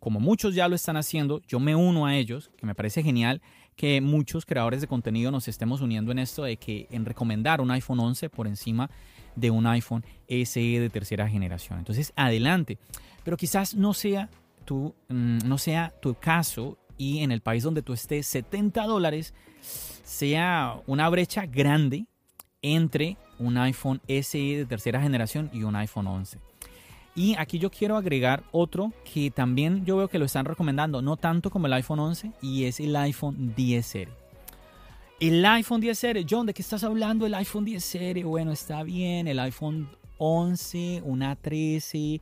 como, 0.00 0.20
muchos 0.20 0.54
ya 0.54 0.68
lo 0.68 0.74
están 0.74 0.96
haciendo, 0.96 1.40
yo 1.46 1.60
me 1.60 1.76
uno 1.76 2.06
a 2.06 2.16
ellos, 2.16 2.50
que 2.56 2.66
me 2.66 2.74
parece 2.74 3.02
genial 3.02 3.40
que 3.76 4.00
muchos 4.00 4.44
creadores 4.44 4.80
de 4.80 4.86
contenido 4.86 5.30
nos 5.30 5.48
estemos 5.48 5.80
uniendo 5.80 6.12
en 6.12 6.18
esto 6.18 6.44
de 6.44 6.56
que 6.56 6.86
en 6.90 7.04
recomendar 7.04 7.60
un 7.60 7.70
iPhone 7.70 8.00
11 8.00 8.28
por 8.28 8.46
encima 8.46 8.90
de 9.34 9.50
un 9.50 9.66
iPhone 9.66 10.04
SE 10.28 10.60
de 10.60 10.90
tercera 10.90 11.28
generación. 11.28 11.78
Entonces, 11.78 12.12
adelante. 12.16 12.78
Pero 13.24 13.36
quizás 13.36 13.74
no 13.74 13.94
sea 13.94 14.28
tu, 14.64 14.94
mm, 15.08 15.38
no 15.46 15.58
sea 15.58 15.92
tu 16.00 16.14
caso 16.14 16.78
y 16.98 17.20
en 17.20 17.32
el 17.32 17.40
país 17.40 17.62
donde 17.62 17.82
tú 17.82 17.92
estés, 17.92 18.26
70 18.26 18.84
dólares 18.84 19.34
sea 19.60 20.80
una 20.86 21.08
brecha 21.08 21.46
grande 21.46 22.06
entre 22.60 23.16
un 23.38 23.56
iPhone 23.58 24.00
SE 24.06 24.38
de 24.38 24.66
tercera 24.66 25.00
generación 25.00 25.50
y 25.52 25.64
un 25.64 25.76
iPhone 25.76 26.06
11. 26.06 26.38
Y 27.14 27.34
aquí 27.36 27.58
yo 27.58 27.70
quiero 27.70 27.96
agregar 27.96 28.42
otro 28.52 28.92
que 29.12 29.30
también 29.30 29.84
yo 29.84 29.98
veo 29.98 30.08
que 30.08 30.18
lo 30.18 30.24
están 30.24 30.46
recomendando, 30.46 31.02
no 31.02 31.16
tanto 31.16 31.50
como 31.50 31.66
el 31.66 31.74
iPhone 31.74 31.98
11, 31.98 32.32
y 32.40 32.64
es 32.64 32.80
el 32.80 32.96
iPhone 32.96 33.54
10R. 33.54 34.08
El 35.20 35.44
iPhone 35.44 35.80
10R, 35.80 36.26
John, 36.28 36.46
¿de 36.46 36.54
qué 36.54 36.62
estás 36.62 36.82
hablando? 36.82 37.26
El 37.26 37.34
iPhone 37.34 37.64
10R, 37.64 38.24
bueno, 38.24 38.50
está 38.50 38.82
bien. 38.82 39.28
El 39.28 39.38
iPhone 39.38 39.88
11, 40.18 41.02
una 41.04 41.36
13, 41.36 42.20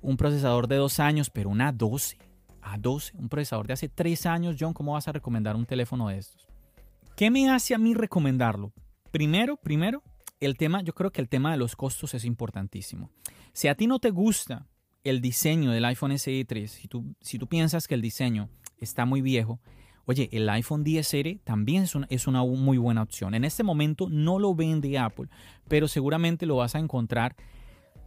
un 0.00 0.16
procesador 0.16 0.68
de 0.68 0.76
dos 0.76 1.00
años, 1.00 1.28
pero 1.28 1.50
una 1.50 1.72
12. 1.72 2.16
A 2.62 2.78
12, 2.78 3.18
un 3.18 3.28
procesador 3.28 3.66
de 3.66 3.74
hace 3.74 3.90
tres 3.90 4.24
años, 4.24 4.56
John, 4.58 4.72
¿cómo 4.72 4.94
vas 4.94 5.06
a 5.06 5.12
recomendar 5.12 5.54
un 5.54 5.66
teléfono 5.66 6.08
de 6.08 6.16
estos? 6.16 6.48
¿Qué 7.14 7.30
me 7.30 7.50
hace 7.50 7.74
a 7.74 7.78
mí 7.78 7.92
recomendarlo? 7.92 8.72
Primero, 9.10 9.58
primero, 9.58 10.02
el 10.40 10.56
tema, 10.56 10.82
yo 10.82 10.94
creo 10.94 11.10
que 11.10 11.20
el 11.20 11.28
tema 11.28 11.50
de 11.50 11.58
los 11.58 11.76
costos 11.76 12.14
es 12.14 12.24
importantísimo. 12.24 13.10
Si 13.54 13.68
a 13.68 13.76
ti 13.76 13.86
no 13.86 14.00
te 14.00 14.10
gusta 14.10 14.66
el 15.04 15.20
diseño 15.20 15.70
del 15.70 15.84
iPhone 15.84 16.18
SE 16.18 16.44
3, 16.44 16.70
si 16.70 16.88
tú, 16.88 17.14
si 17.20 17.38
tú 17.38 17.46
piensas 17.46 17.86
que 17.86 17.94
el 17.94 18.02
diseño 18.02 18.48
está 18.78 19.04
muy 19.04 19.22
viejo, 19.22 19.60
oye, 20.06 20.28
el 20.32 20.48
iPhone 20.48 20.84
10R 20.84 21.40
también 21.44 21.84
es 21.84 21.94
una, 21.94 22.08
es 22.10 22.26
una 22.26 22.42
muy 22.42 22.78
buena 22.78 23.02
opción. 23.02 23.32
En 23.32 23.44
este 23.44 23.62
momento 23.62 24.08
no 24.10 24.40
lo 24.40 24.56
vende 24.56 24.98
Apple, 24.98 25.28
pero 25.68 25.86
seguramente 25.86 26.46
lo 26.46 26.56
vas 26.56 26.74
a 26.74 26.80
encontrar. 26.80 27.36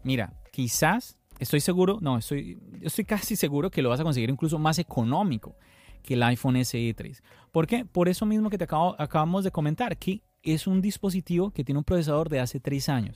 Mira, 0.03 0.33
quizás, 0.51 1.17
estoy 1.39 1.61
seguro, 1.61 1.99
no, 2.01 2.17
estoy, 2.17 2.59
estoy 2.81 3.05
casi 3.05 3.37
seguro 3.37 3.71
que 3.71 3.81
lo 3.81 3.87
vas 3.87 4.01
a 4.01 4.03
conseguir 4.03 4.29
incluso 4.29 4.59
más 4.59 4.79
económico 4.79 5.55
que 6.03 6.15
el 6.15 6.23
iPhone 6.23 6.63
SE 6.65 6.93
3. 6.93 7.23
¿Por 7.53 7.67
qué? 7.67 7.85
Por 7.85 8.09
eso 8.09 8.25
mismo 8.25 8.49
que 8.49 8.57
te 8.57 8.65
acabamos 8.65 9.45
de 9.45 9.51
comentar, 9.51 9.95
que 9.95 10.23
es 10.43 10.67
un 10.67 10.81
dispositivo 10.81 11.51
que 11.51 11.63
tiene 11.63 11.79
un 11.79 11.85
procesador 11.85 12.27
de 12.27 12.41
hace 12.41 12.59
tres 12.59 12.89
años. 12.89 13.15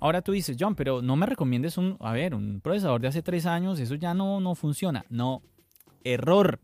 Ahora 0.00 0.22
tú 0.22 0.32
dices, 0.32 0.56
John, 0.58 0.74
pero 0.74 1.02
no 1.02 1.16
me 1.16 1.26
recomiendes 1.26 1.78
un, 1.78 1.96
a 2.00 2.12
ver, 2.12 2.34
un 2.34 2.60
procesador 2.60 3.00
de 3.00 3.08
hace 3.08 3.22
tres 3.22 3.46
años, 3.46 3.78
eso 3.78 3.94
ya 3.94 4.14
no, 4.14 4.40
no 4.40 4.54
funciona. 4.54 5.04
No, 5.08 5.42
error. 6.02 6.60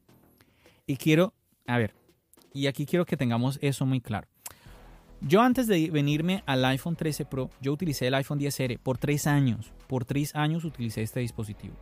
Y 0.87 0.97
quiero, 0.97 1.33
a 1.67 1.79
ver, 1.79 1.95
y 2.53 2.67
aquí 2.67 2.87
quiero 2.87 3.07
que 3.07 3.17
tengamos 3.17 3.59
eso 3.63 3.87
muy 3.87 4.01
claro. 4.01 4.27
Yo 5.21 5.43
antes 5.43 5.67
de 5.67 5.91
venirme 5.91 6.43
al 6.47 6.65
iPhone 6.65 6.97
13 6.97 7.27
Pro, 7.27 7.51
yo 7.61 7.73
utilicé 7.73 8.07
el 8.07 8.15
iPhone 8.15 8.41
10R 8.41 8.79
por 8.79 8.97
tres 8.97 9.27
años. 9.27 9.73
Por 9.87 10.05
tres 10.05 10.35
años 10.35 10.65
utilicé 10.65 11.03
este 11.03 11.21
dispositivo. 11.21 11.75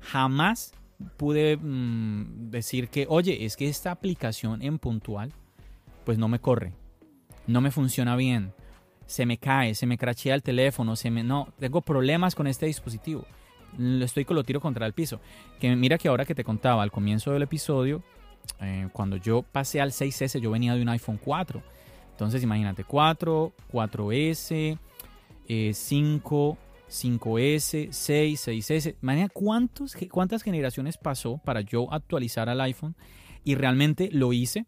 Jamás 0.00 0.72
pude 1.16 1.56
mm, 1.56 2.50
decir 2.50 2.88
que, 2.88 3.06
oye, 3.08 3.44
es 3.44 3.56
que 3.56 3.68
esta 3.68 3.90
aplicación 3.90 4.62
en 4.62 4.78
puntual, 4.78 5.32
pues 6.04 6.16
no 6.16 6.28
me 6.28 6.38
corre 6.38 6.72
no 7.50 7.60
me 7.60 7.70
funciona 7.70 8.16
bien, 8.16 8.52
se 9.10 9.26
me 9.26 9.38
cae, 9.38 9.74
se 9.74 9.86
me 9.86 9.98
crachea 9.98 10.36
el 10.36 10.42
teléfono, 10.44 10.94
se 10.94 11.10
me 11.10 11.24
no, 11.24 11.52
tengo 11.58 11.80
problemas 11.80 12.36
con 12.36 12.46
este 12.46 12.66
dispositivo. 12.66 13.26
Lo 13.76 14.04
estoy 14.04 14.24
con 14.24 14.36
lo 14.36 14.44
tiro 14.44 14.60
contra 14.60 14.86
el 14.86 14.92
piso. 14.92 15.20
Que 15.58 15.74
mira 15.74 15.98
que 15.98 16.06
ahora 16.06 16.24
que 16.24 16.36
te 16.36 16.44
contaba 16.44 16.84
al 16.84 16.92
comienzo 16.92 17.32
del 17.32 17.42
episodio, 17.42 18.04
eh, 18.60 18.88
cuando 18.92 19.16
yo 19.16 19.42
pasé 19.42 19.80
al 19.80 19.90
6S, 19.90 20.38
yo 20.38 20.52
venía 20.52 20.76
de 20.76 20.82
un 20.82 20.88
iPhone 20.90 21.18
4. 21.22 21.60
Entonces 22.12 22.40
imagínate, 22.44 22.84
4, 22.84 23.52
4S, 23.72 24.78
5, 25.72 26.58
5S, 26.88 27.88
6, 27.90 28.48
6S. 28.48 28.96
Imagina 29.02 29.28
cuántos, 29.28 29.96
cuántas 30.08 30.44
generaciones 30.44 30.96
pasó 30.96 31.38
para 31.44 31.62
yo 31.62 31.92
actualizar 31.92 32.48
al 32.48 32.60
iPhone 32.60 32.94
y 33.42 33.56
realmente 33.56 34.08
lo 34.12 34.32
hice 34.32 34.66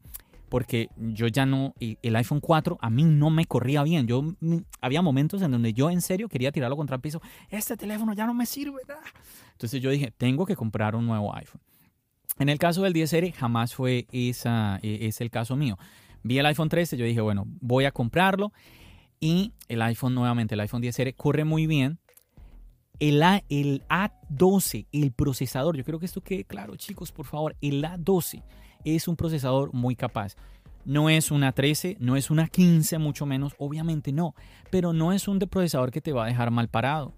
porque 0.52 0.90
yo 0.98 1.28
ya 1.28 1.46
no, 1.46 1.74
el 1.80 2.14
iPhone 2.14 2.40
4 2.40 2.76
a 2.78 2.90
mí 2.90 3.04
no 3.04 3.30
me 3.30 3.46
corría 3.46 3.82
bien. 3.84 4.06
Yo 4.06 4.20
mm, 4.20 4.58
había 4.82 5.00
momentos 5.00 5.40
en 5.40 5.50
donde 5.50 5.72
yo 5.72 5.88
en 5.88 6.02
serio 6.02 6.28
quería 6.28 6.52
tirarlo 6.52 6.76
contra 6.76 6.96
el 6.96 7.00
piso. 7.00 7.22
Este 7.48 7.74
teléfono 7.74 8.12
ya 8.12 8.26
no 8.26 8.34
me 8.34 8.44
sirve. 8.44 8.82
Entonces 9.52 9.80
yo 9.80 9.88
dije, 9.88 10.12
tengo 10.14 10.44
que 10.44 10.54
comprar 10.54 10.94
un 10.94 11.06
nuevo 11.06 11.34
iPhone. 11.34 11.62
En 12.38 12.50
el 12.50 12.58
caso 12.58 12.82
del 12.82 12.92
10R 12.92 13.32
jamás 13.32 13.74
fue 13.74 14.06
esa, 14.12 14.78
e, 14.82 15.06
es 15.06 15.22
el 15.22 15.30
caso 15.30 15.56
mío. 15.56 15.78
Vi 16.22 16.36
el 16.36 16.44
iPhone 16.44 16.68
13, 16.68 16.98
yo 16.98 17.06
dije, 17.06 17.22
bueno, 17.22 17.44
voy 17.46 17.86
a 17.86 17.90
comprarlo. 17.90 18.52
Y 19.20 19.54
el 19.68 19.80
iPhone 19.80 20.14
nuevamente, 20.14 20.54
el 20.54 20.60
iPhone 20.60 20.82
10R 20.82 21.16
corre 21.16 21.44
muy 21.44 21.66
bien. 21.66 21.98
El, 22.98 23.22
A, 23.22 23.42
el 23.48 23.84
A12, 23.88 24.86
el 24.92 25.12
procesador, 25.12 25.78
yo 25.78 25.84
creo 25.84 25.98
que 25.98 26.04
esto 26.04 26.20
quede 26.20 26.44
claro, 26.44 26.76
chicos, 26.76 27.10
por 27.10 27.24
favor, 27.24 27.56
el 27.62 27.82
A12 27.82 28.42
es 28.84 29.08
un 29.08 29.16
procesador 29.16 29.72
muy 29.72 29.96
capaz. 29.96 30.36
No 30.84 31.08
es 31.08 31.30
una 31.30 31.52
13, 31.52 31.96
no 32.00 32.16
es 32.16 32.30
una 32.30 32.48
15, 32.48 32.98
mucho 32.98 33.24
menos, 33.24 33.54
obviamente 33.58 34.12
no, 34.12 34.34
pero 34.70 34.92
no 34.92 35.12
es 35.12 35.28
un 35.28 35.38
procesador 35.38 35.92
que 35.92 36.00
te 36.00 36.12
va 36.12 36.24
a 36.24 36.28
dejar 36.28 36.50
mal 36.50 36.68
parado. 36.68 37.14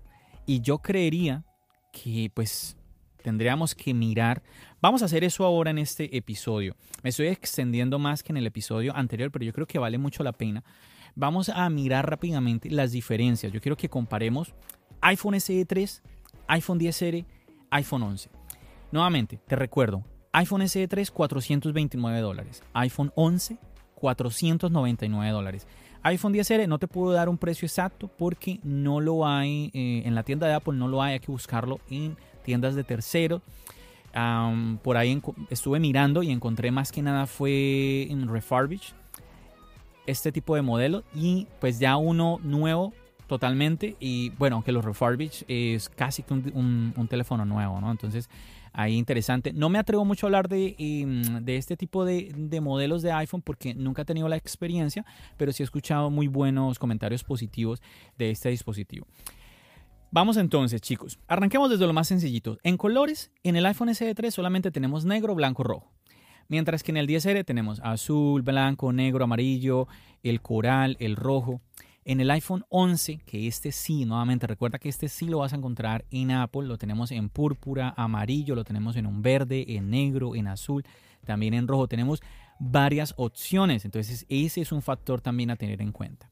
Y 0.47 0.61
yo 0.61 0.79
creería 0.79 1.45
que 1.93 2.31
pues 2.35 2.77
tendríamos 3.23 3.75
que 3.75 3.95
mirar. 3.95 4.43
Vamos 4.83 5.01
a 5.01 5.07
hacer 5.07 5.25
eso 5.25 5.45
ahora 5.47 5.71
en 5.71 5.79
este 5.79 6.15
episodio. 6.17 6.77
Me 7.03 7.11
estoy 7.11 7.29
extendiendo 7.29 7.99
más 7.99 8.23
que 8.23 8.33
en 8.33 8.37
el 8.37 8.47
episodio 8.47 8.95
anterior, 8.95 9.31
pero 9.31 9.47
yo 9.47 9.53
creo 9.53 9.67
que 9.67 9.79
vale 9.79 9.97
mucho 9.97 10.23
la 10.23 10.33
pena. 10.33 10.63
Vamos 11.17 11.49
a 11.49 11.69
mirar 11.71 12.11
rápidamente 12.11 12.69
las 12.71 12.93
diferencias. 12.93 13.51
Yo 13.51 13.61
quiero 13.63 13.77
que 13.77 13.89
comparemos 13.89 14.55
iPhone 15.01 15.41
SE 15.41 15.65
3, 15.65 16.03
iPhone 16.49 16.79
10R, 16.79 17.25
iPhone 17.71 18.03
11. 18.03 18.31
Nuevamente, 18.93 19.39
te 19.47 19.57
recuerdo, 19.57 20.05
iPhone 20.35 20.69
SE 20.69 20.89
3, 20.89 21.11
429 21.11 22.21
dólares. 22.21 22.63
iPhone 22.73 23.13
11, 23.15 23.57
499 23.95 25.31
dólares. 25.31 25.67
iPhone 26.03 26.35
10R 26.35 26.67
no 26.67 26.79
te 26.79 26.89
puedo 26.89 27.13
dar 27.13 27.29
un 27.29 27.39
precio 27.39 27.67
exacto 27.67 28.09
porque 28.09 28.59
no 28.65 29.01
lo 29.01 29.27
hay 29.27 29.71
eh, 29.73 30.03
en 30.05 30.15
la 30.15 30.25
tienda 30.25 30.49
de 30.49 30.55
Apple, 30.55 30.75
no 30.75 30.89
lo 30.89 31.03
hay, 31.03 31.15
hay 31.15 31.21
que 31.21 31.31
buscarlo 31.31 31.79
en 31.89 32.17
tiendas 32.43 32.75
de 32.75 32.83
tercero. 32.83 33.43
por 34.83 34.97
ahí 34.97 35.23
estuve 35.51 35.79
mirando 35.79 36.25
y 36.25 36.33
encontré 36.33 36.73
más 36.73 36.91
que 36.91 37.01
nada 37.01 37.27
fue 37.27 38.09
en 38.11 38.29
Refurbished 38.29 38.95
este 40.07 40.33
tipo 40.33 40.57
de 40.57 40.63
modelo 40.63 41.05
y 41.15 41.47
pues 41.61 41.79
ya 41.79 41.97
uno 41.97 42.39
nuevo 42.43 42.93
totalmente 43.29 43.97
y 44.01 44.31
bueno, 44.31 44.57
aunque 44.57 44.73
los 44.73 44.85
Refurbished 44.85 45.47
es 45.49 45.89
casi 45.89 46.25
un, 46.29 46.93
un 46.97 47.09
teléfono 47.09 47.45
nuevo, 47.45 47.81
¿no? 47.81 47.91
Entonces 47.91 48.29
ahí 48.75 48.97
interesante. 48.97 49.53
No 49.53 49.71
me 49.71 49.79
atrevo 49.79 50.05
mucho 50.05 50.27
a 50.27 50.29
hablar 50.29 50.49
de, 50.49 50.75
em, 50.79 51.23
este 51.47 51.77
tipo 51.77 52.05
de, 52.05 52.61
modelos 52.61 53.03
de 53.03 53.13
iPhone 53.13 53.41
porque 53.41 53.75
nunca 53.75 54.03
he 54.03 54.05
tenido 54.05 54.29
la 54.29 54.37
experiencia, 54.37 55.07
pero 55.37 55.53
sí 55.53 55.63
he 55.63 55.65
escuchado 55.65 56.11
muy 56.11 56.27
buenos 56.29 56.79
comentarios 56.79 57.25
positivos 57.25 57.81
de 58.19 58.31
este 58.31 58.51
dispositivo. 58.51 59.07
Vamos 60.11 60.37
entonces, 60.37 60.81
chicos. 60.81 61.19
Arranquemos 61.27 61.71
desde 61.71 61.87
lo 61.87 61.93
más 61.93 62.09
sencillito. 62.09 62.59
En 62.63 62.77
colores, 62.77 63.33
en 63.43 63.57
el 63.57 63.67
iPhone 63.67 63.95
SE 63.95 64.15
3 64.15 64.35
solamente 64.35 64.71
tenemos 64.71 65.05
negro, 65.05 65.35
blanco, 65.35 65.65
rojo. 65.65 65.93
Mientras 66.49 66.83
que 66.83 66.93
en 66.93 66.99
el 66.99 67.09
10R 67.09 67.45
tenemos 67.45 67.81
azul, 67.83 68.43
blanco, 68.43 68.93
negro, 68.93 69.25
amarillo, 69.25 69.89
el 70.23 70.41
coral, 70.43 70.97
el 71.01 71.17
rojo. 71.17 71.63
En 72.07 72.21
el 72.21 72.31
iPhone 72.31 72.67
11, 72.69 73.21
que 73.25 73.47
este 73.47 73.73
sí, 73.73 74.05
nuevamente 74.05 74.47
recuerda 74.47 74.79
que 74.79 74.91
este 74.91 75.09
sí 75.09 75.25
lo 75.25 75.39
vas 75.39 75.55
a 75.55 75.57
encontrar 75.57 76.05
en 76.11 76.33
Apple, 76.33 76.67
lo 76.67 76.77
tenemos 76.77 77.11
en 77.11 77.31
púrpura, 77.31 77.95
amarillo, 77.97 78.55
lo 78.55 78.63
tenemos 78.63 78.97
en 78.97 79.07
un 79.07 79.23
verde, 79.23 79.65
en 79.69 79.89
negro, 79.89 80.37
en 80.37 80.49
azul, 80.49 80.85
también 81.25 81.55
en 81.55 81.67
rojo. 81.67 81.89
Tenemos 81.89 82.23
varias 82.59 83.15
opciones, 83.17 83.87
entonces 83.87 84.27
ese 84.29 84.61
es 84.61 84.71
un 84.71 84.83
factor 84.83 85.23
también 85.23 85.51
a 85.51 85.57
tener 85.57 85.81
en 85.81 85.93
cuenta. 85.93 86.31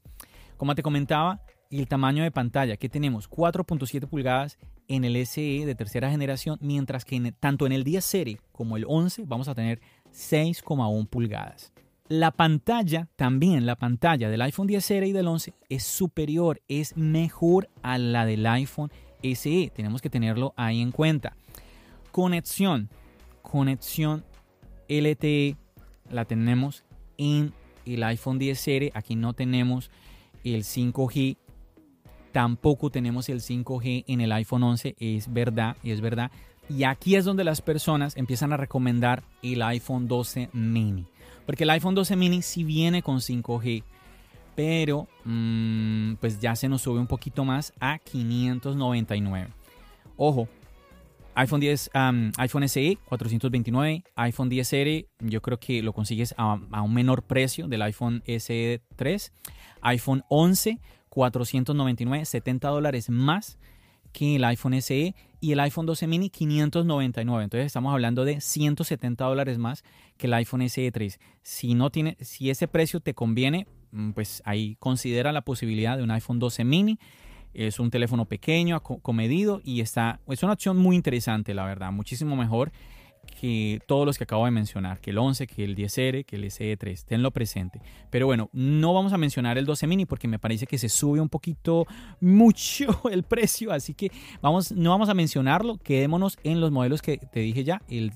Como 0.58 0.74
te 0.74 0.82
comentaba, 0.82 1.40
el 1.70 1.88
tamaño 1.88 2.22
de 2.22 2.30
pantalla 2.30 2.76
que 2.76 2.90
tenemos 2.90 3.30
4.7 3.30 4.06
pulgadas 4.06 4.58
en 4.88 5.04
el 5.04 5.16
SE 5.26 5.64
de 5.64 5.74
tercera 5.74 6.10
generación, 6.10 6.58
mientras 6.60 7.06
que 7.06 7.32
tanto 7.40 7.64
en 7.64 7.72
el 7.72 7.82
10 7.82 8.04
serie 8.04 8.40
como 8.52 8.76
el 8.76 8.84
11 8.86 9.24
vamos 9.26 9.48
a 9.48 9.54
tener 9.54 9.80
6,1 10.12 11.08
pulgadas. 11.08 11.72
La 12.08 12.30
pantalla, 12.32 13.08
también 13.16 13.64
la 13.64 13.76
pantalla 13.76 14.28
del 14.28 14.42
iPhone 14.42 14.68
10R 14.68 15.08
y 15.08 15.12
del 15.12 15.28
11 15.28 15.54
es 15.68 15.84
superior, 15.84 16.60
es 16.68 16.96
mejor 16.96 17.70
a 17.82 17.96
la 17.96 18.26
del 18.26 18.46
iPhone 18.46 18.90
SE. 19.22 19.72
Tenemos 19.74 20.02
que 20.02 20.10
tenerlo 20.10 20.52
ahí 20.56 20.80
en 20.80 20.90
cuenta. 20.90 21.36
Conexión, 22.10 22.90
conexión 23.40 24.24
LTE 24.88 25.56
la 26.10 26.24
tenemos 26.24 26.84
en 27.16 27.52
el 27.86 28.02
iPhone 28.02 28.38
10R. 28.38 28.90
Aquí 28.94 29.16
no 29.16 29.32
tenemos 29.32 29.90
el 30.44 30.64
5G. 30.64 31.36
Tampoco 32.32 32.90
tenemos 32.90 33.28
el 33.28 33.40
5G 33.40 34.04
en 34.06 34.20
el 34.20 34.32
iPhone 34.32 34.64
11. 34.64 34.96
Es 34.98 35.32
verdad, 35.32 35.76
es 35.82 36.00
verdad. 36.00 36.30
Y 36.68 36.84
aquí 36.84 37.16
es 37.16 37.24
donde 37.24 37.44
las 37.44 37.60
personas 37.60 38.16
empiezan 38.16 38.52
a 38.52 38.56
recomendar 38.56 39.22
el 39.42 39.62
iPhone 39.62 40.08
12 40.08 40.50
mini. 40.52 41.06
Porque 41.46 41.64
el 41.64 41.70
iPhone 41.70 41.94
12 41.94 42.16
mini 42.16 42.42
sí 42.42 42.64
viene 42.64 43.02
con 43.02 43.18
5G, 43.18 43.82
pero 44.54 45.08
mm, 45.24 46.14
pues 46.14 46.40
ya 46.40 46.54
se 46.56 46.68
nos 46.68 46.82
sube 46.82 47.00
un 47.00 47.06
poquito 47.06 47.44
más 47.44 47.72
a 47.80 47.98
599. 47.98 49.48
Ojo, 50.16 50.48
iPhone 51.34 51.60
10, 51.60 51.90
iPhone 52.36 52.68
SE 52.68 52.98
429, 53.06 54.04
iPhone 54.16 54.50
10R 54.50 55.06
yo 55.20 55.40
creo 55.40 55.58
que 55.58 55.82
lo 55.82 55.92
consigues 55.92 56.34
a, 56.36 56.58
a, 56.70 56.82
un 56.82 56.92
menor 56.92 57.22
precio 57.22 57.68
del 57.68 57.82
iPhone 57.82 58.22
SE 58.26 58.82
3, 58.96 59.32
iPhone 59.82 60.22
11 60.28 60.78
499, 61.08 62.24
70 62.24 62.68
dólares 62.68 63.10
más 63.10 63.58
que 64.12 64.36
el 64.36 64.44
iPhone 64.44 64.80
SE 64.80 65.14
y 65.42 65.50
el 65.50 65.60
iPhone 65.60 65.86
12 65.86 66.06
mini 66.06 66.30
599. 66.30 67.42
Entonces 67.42 67.66
estamos 67.66 67.92
hablando 67.92 68.24
de 68.24 68.40
170 68.40 69.24
dólares 69.24 69.58
más 69.58 69.82
que 70.16 70.28
el 70.28 70.34
iPhone 70.34 70.62
SE 70.68 70.90
3. 70.90 71.18
Si 71.42 71.74
no 71.74 71.90
tiene, 71.90 72.16
si 72.20 72.48
ese 72.48 72.68
precio 72.68 73.00
te 73.00 73.12
conviene, 73.12 73.66
mm, 73.90 74.12
pues 74.12 74.40
ahí 74.46 74.76
considera 74.78 75.32
la 75.32 75.42
posibilidad 75.42 75.96
de 75.96 76.04
un 76.04 76.12
iPhone 76.12 76.38
12 76.38 76.62
mini. 76.62 77.00
Es 77.54 77.80
un 77.80 77.90
teléfono 77.90 78.24
pequeño, 78.24 78.80
comedido 78.80 79.60
y 79.64 79.80
está, 79.80 80.20
es 80.28 80.44
una 80.44 80.52
opción 80.52 80.78
muy 80.78 80.94
interesante, 80.94 81.54
la 81.54 81.66
verdad, 81.66 81.90
muchísimo 81.90 82.36
mejor 82.36 82.70
que 83.40 83.80
todos 83.86 84.06
los 84.06 84.18
que 84.18 84.24
acabo 84.24 84.44
de 84.44 84.50
mencionar, 84.50 85.00
que 85.00 85.10
el 85.10 85.18
11, 85.18 85.46
que 85.46 85.64
el 85.64 85.76
10R, 85.76 86.24
que 86.24 86.36
el 86.36 86.44
SE3, 86.44 87.04
tenlo 87.04 87.30
presente. 87.30 87.80
Pero 88.10 88.26
bueno, 88.26 88.50
no 88.52 88.94
vamos 88.94 89.12
a 89.12 89.18
mencionar 89.18 89.58
el 89.58 89.66
12 89.66 89.86
mini 89.86 90.06
porque 90.06 90.28
me 90.28 90.38
parece 90.38 90.66
que 90.66 90.78
se 90.78 90.88
sube 90.88 91.20
un 91.20 91.28
poquito 91.28 91.86
mucho 92.20 93.08
el 93.10 93.22
precio, 93.22 93.72
así 93.72 93.94
que 93.94 94.10
vamos, 94.40 94.72
no 94.72 94.90
vamos 94.90 95.08
a 95.08 95.14
mencionarlo, 95.14 95.78
quedémonos 95.78 96.38
en 96.44 96.60
los 96.60 96.70
modelos 96.70 97.02
que 97.02 97.18
te 97.18 97.40
dije 97.40 97.64
ya, 97.64 97.82
el, 97.88 98.12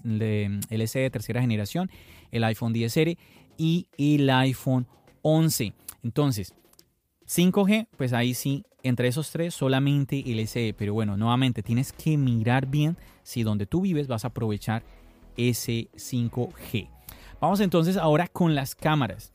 el 0.71 0.89
SE 0.89 1.01
de 1.01 1.11
tercera 1.11 1.41
generación, 1.41 1.91
el 2.31 2.45
iPhone 2.45 2.75
10R 2.75 3.17
y 3.59 3.89
el 3.99 4.29
iPhone 4.31 4.87
11. 5.23 5.73
Entonces, 6.03 6.55
5G, 7.27 7.89
pues 7.97 8.13
ahí 8.13 8.35
sí, 8.35 8.65
entre 8.83 9.09
esos 9.09 9.31
tres 9.31 9.55
solamente 9.55 10.23
el 10.27 10.47
SE, 10.47 10.75
pero 10.79 10.95
bueno, 10.95 11.17
nuevamente 11.17 11.63
tienes 11.63 11.93
que 11.93 12.17
mirar 12.17 12.67
bien 12.67 12.97
si 13.23 13.43
donde 13.43 13.67
tú 13.67 13.81
vives 13.81 14.07
vas 14.07 14.25
a 14.25 14.29
aprovechar 14.29 14.85
ese 15.37 15.89
5G. 15.97 16.89
Vamos 17.41 17.61
entonces 17.61 17.97
ahora 17.97 18.29
con 18.29 18.55
las 18.55 18.75
cámaras. 18.75 19.33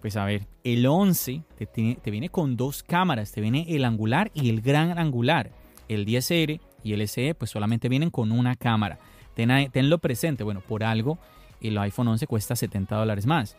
Pues 0.00 0.16
a 0.16 0.24
ver, 0.24 0.46
el 0.64 0.86
11 0.86 1.42
te, 1.72 2.10
viene 2.10 2.30
con 2.30 2.56
dos 2.56 2.82
cámaras, 2.82 3.32
te 3.32 3.40
viene 3.40 3.66
el 3.68 3.84
angular 3.84 4.30
y 4.34 4.48
el 4.48 4.60
gran 4.60 4.98
angular. 4.98 5.50
El 5.88 6.06
10R 6.06 6.60
y 6.82 6.92
el 6.92 7.06
SE 7.08 7.34
pues 7.34 7.50
solamente 7.50 7.88
vienen 7.88 8.10
con 8.10 8.32
una 8.32 8.56
cámara. 8.56 8.98
tenlo 9.34 9.98
presente, 9.98 10.44
bueno, 10.44 10.60
por 10.60 10.84
algo 10.84 11.18
el 11.60 11.78
iPhone 11.78 12.08
11 12.08 12.26
cuesta 12.26 12.56
70 12.56 12.96
dólares 12.96 13.26
más. 13.26 13.56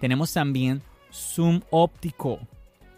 Tenemos 0.00 0.32
también 0.32 0.82
zoom 1.12 1.60
óptico 1.70 2.38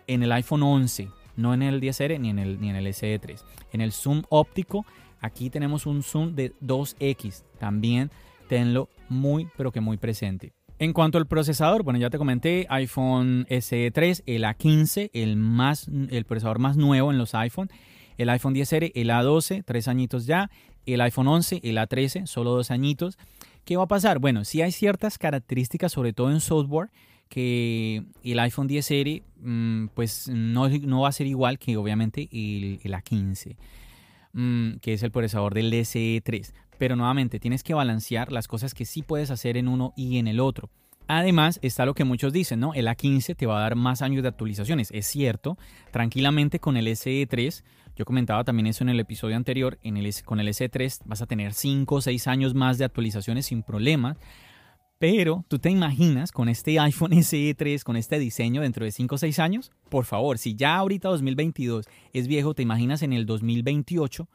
en 0.06 0.22
el 0.22 0.32
iPhone 0.32 0.62
11, 0.62 1.08
no 1.36 1.54
en 1.54 1.62
el 1.62 1.80
10R 1.80 2.18
ni 2.18 2.30
en 2.30 2.38
el, 2.38 2.60
ni 2.60 2.70
en 2.70 2.76
el 2.76 2.86
SE3. 2.88 3.40
En 3.72 3.80
el 3.80 3.92
zoom 3.92 4.22
óptico, 4.28 4.84
aquí 5.20 5.50
tenemos 5.50 5.86
un 5.86 6.02
zoom 6.02 6.34
de 6.34 6.52
2X. 6.60 7.44
También 7.58 8.10
tenlo 8.50 8.88
muy, 9.08 9.48
pero 9.56 9.70
que 9.70 9.80
muy 9.80 9.96
presente. 9.96 10.52
En 10.80 10.92
cuanto 10.92 11.18
al 11.18 11.28
procesador, 11.28 11.84
bueno, 11.84 12.00
ya 12.00 12.10
te 12.10 12.18
comenté, 12.18 12.66
iPhone 12.68 13.46
SE3, 13.48 14.24
el 14.26 14.42
A15, 14.42 15.10
el, 15.14 15.36
más, 15.36 15.86
el 15.86 16.24
procesador 16.24 16.58
más 16.58 16.76
nuevo 16.76 17.12
en 17.12 17.18
los 17.18 17.36
iPhone, 17.36 17.70
el 18.18 18.28
iPhone 18.28 18.52
10R, 18.52 18.90
el 18.92 19.10
A12, 19.10 19.62
tres 19.64 19.86
añitos 19.86 20.26
ya, 20.26 20.50
el 20.84 21.00
iPhone 21.00 21.28
11, 21.28 21.60
el 21.62 21.76
A13, 21.76 22.26
solo 22.26 22.50
dos 22.50 22.72
añitos. 22.72 23.18
¿Qué 23.64 23.76
va 23.76 23.84
a 23.84 23.88
pasar? 23.88 24.18
Bueno, 24.18 24.44
sí 24.44 24.62
hay 24.62 24.72
ciertas 24.72 25.16
características, 25.16 25.92
sobre 25.92 26.12
todo 26.12 26.32
en 26.32 26.40
software, 26.40 26.90
que 27.28 28.02
el 28.24 28.40
iPhone 28.40 28.68
10R 28.68 29.22
mm, 29.42 29.86
pues 29.94 30.28
no, 30.28 30.68
no, 30.68 31.02
va 31.02 31.08
a 31.08 31.12
ser 31.12 31.28
igual 31.28 31.60
que 31.60 31.76
obviamente 31.76 32.28
el, 32.32 32.80
el 32.82 32.94
A15, 32.94 33.56
mm, 34.32 34.72
que 34.80 34.94
es 34.94 35.04
el 35.04 35.12
procesador 35.12 35.54
del 35.54 35.72
SE3. 35.72 36.52
Pero 36.80 36.96
nuevamente 36.96 37.38
tienes 37.38 37.62
que 37.62 37.74
balancear 37.74 38.32
las 38.32 38.48
cosas 38.48 38.72
que 38.72 38.86
sí 38.86 39.02
puedes 39.02 39.30
hacer 39.30 39.58
en 39.58 39.68
uno 39.68 39.92
y 39.96 40.16
en 40.16 40.26
el 40.26 40.40
otro. 40.40 40.70
Además, 41.08 41.58
está 41.60 41.84
lo 41.84 41.92
que 41.92 42.04
muchos 42.04 42.32
dicen, 42.32 42.58
¿no? 42.58 42.72
El 42.72 42.86
A15 42.86 43.36
te 43.36 43.44
va 43.44 43.58
a 43.58 43.60
dar 43.60 43.76
más 43.76 44.00
años 44.00 44.22
de 44.22 44.30
actualizaciones. 44.30 44.90
Es 44.90 45.04
cierto, 45.04 45.58
tranquilamente 45.90 46.58
con 46.58 46.78
el 46.78 46.86
SE3, 46.86 47.64
yo 47.96 48.06
comentaba 48.06 48.44
también 48.44 48.66
eso 48.66 48.82
en 48.82 48.88
el 48.88 48.98
episodio 48.98 49.36
anterior, 49.36 49.78
en 49.82 49.98
el, 49.98 50.10
con 50.24 50.40
el 50.40 50.48
SE3 50.48 51.02
vas 51.04 51.20
a 51.20 51.26
tener 51.26 51.52
5 51.52 51.94
o 51.94 52.00
6 52.00 52.26
años 52.28 52.54
más 52.54 52.78
de 52.78 52.86
actualizaciones 52.86 53.44
sin 53.44 53.62
problema. 53.62 54.16
Pero, 54.98 55.44
¿tú 55.48 55.58
te 55.58 55.68
imaginas 55.68 56.32
con 56.32 56.48
este 56.48 56.80
iPhone 56.80 57.10
SE3, 57.12 57.82
con 57.82 57.96
este 57.96 58.18
diseño 58.18 58.62
dentro 58.62 58.86
de 58.86 58.90
5 58.90 59.16
o 59.16 59.18
6 59.18 59.38
años? 59.38 59.70
Por 59.90 60.06
favor, 60.06 60.38
si 60.38 60.54
ya 60.54 60.76
ahorita 60.76 61.10
2022 61.10 61.84
es 62.14 62.26
viejo, 62.26 62.54
¿te 62.54 62.62
imaginas 62.62 63.02
en 63.02 63.12
el 63.12 63.26
2028 63.26 64.26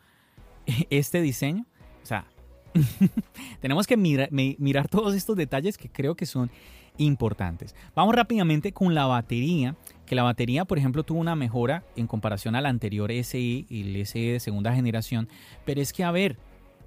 este 0.91 1.21
diseño? 1.21 1.65
O 2.03 2.05
sea, 2.05 2.27
tenemos 3.61 3.87
que 3.87 3.97
mirar, 3.97 4.87
todos 4.87 5.15
estos 5.15 5.35
detalles 5.35 5.77
que 5.77 5.89
creo 5.89 6.15
que 6.15 6.25
son 6.25 6.49
importantes. 6.97 7.75
Vamos 7.93 8.15
rápidamente 8.15 8.71
con 8.71 8.93
la 8.93 9.05
batería, 9.05 9.75
que 10.05 10.15
la 10.15 10.23
batería, 10.23 10.65
por 10.65 10.77
ejemplo, 10.77 11.03
tuvo 11.03 11.19
una 11.19 11.35
mejora 11.35 11.83
en 11.95 12.07
comparación 12.07 12.55
al 12.55 12.65
anterior 12.65 13.11
SE 13.23 13.39
y 13.39 13.65
el 13.69 14.05
SE 14.05 14.19
de 14.19 14.39
segunda 14.39 14.73
generación, 14.73 15.27
pero 15.65 15.81
es 15.81 15.91
que, 15.91 16.03
a 16.03 16.11
ver, 16.11 16.37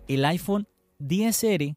el 0.06 0.24
iPhone 0.24 0.66
10R 1.00 1.74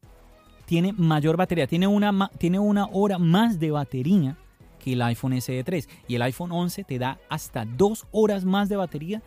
tiene 0.64 0.92
mayor 0.92 1.36
batería, 1.36 1.66
tiene 1.66 1.86
una, 1.86 2.30
tiene 2.38 2.58
una 2.58 2.86
hora 2.86 3.18
más 3.18 3.58
de 3.58 3.70
batería 3.70 4.38
que 4.78 4.94
el 4.94 5.02
iPhone 5.02 5.40
SE 5.40 5.62
3 5.62 5.88
y 6.08 6.14
el 6.14 6.22
iPhone 6.22 6.52
11 6.52 6.84
te 6.84 6.98
da 6.98 7.18
hasta 7.28 7.64
dos 7.64 8.06
horas 8.10 8.44
más 8.44 8.68
de 8.68 8.76
batería 8.76 9.22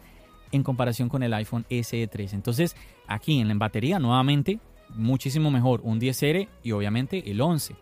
en 0.52 0.64
comparación 0.64 1.10
con 1.10 1.24
el 1.24 1.34
iPhone 1.34 1.66
SE 1.70 2.08
3. 2.08 2.34
Entonces, 2.34 2.76
aquí 3.08 3.40
en 3.40 3.48
la 3.48 3.54
batería, 3.56 4.00
nuevamente, 4.00 4.60
muchísimo 4.90 5.52
mejor 5.52 5.82
un 5.84 6.00
10R 6.00 6.48
y 6.64 6.72
obviamente 6.72 7.30
el 7.30 7.42
11. 7.42 7.76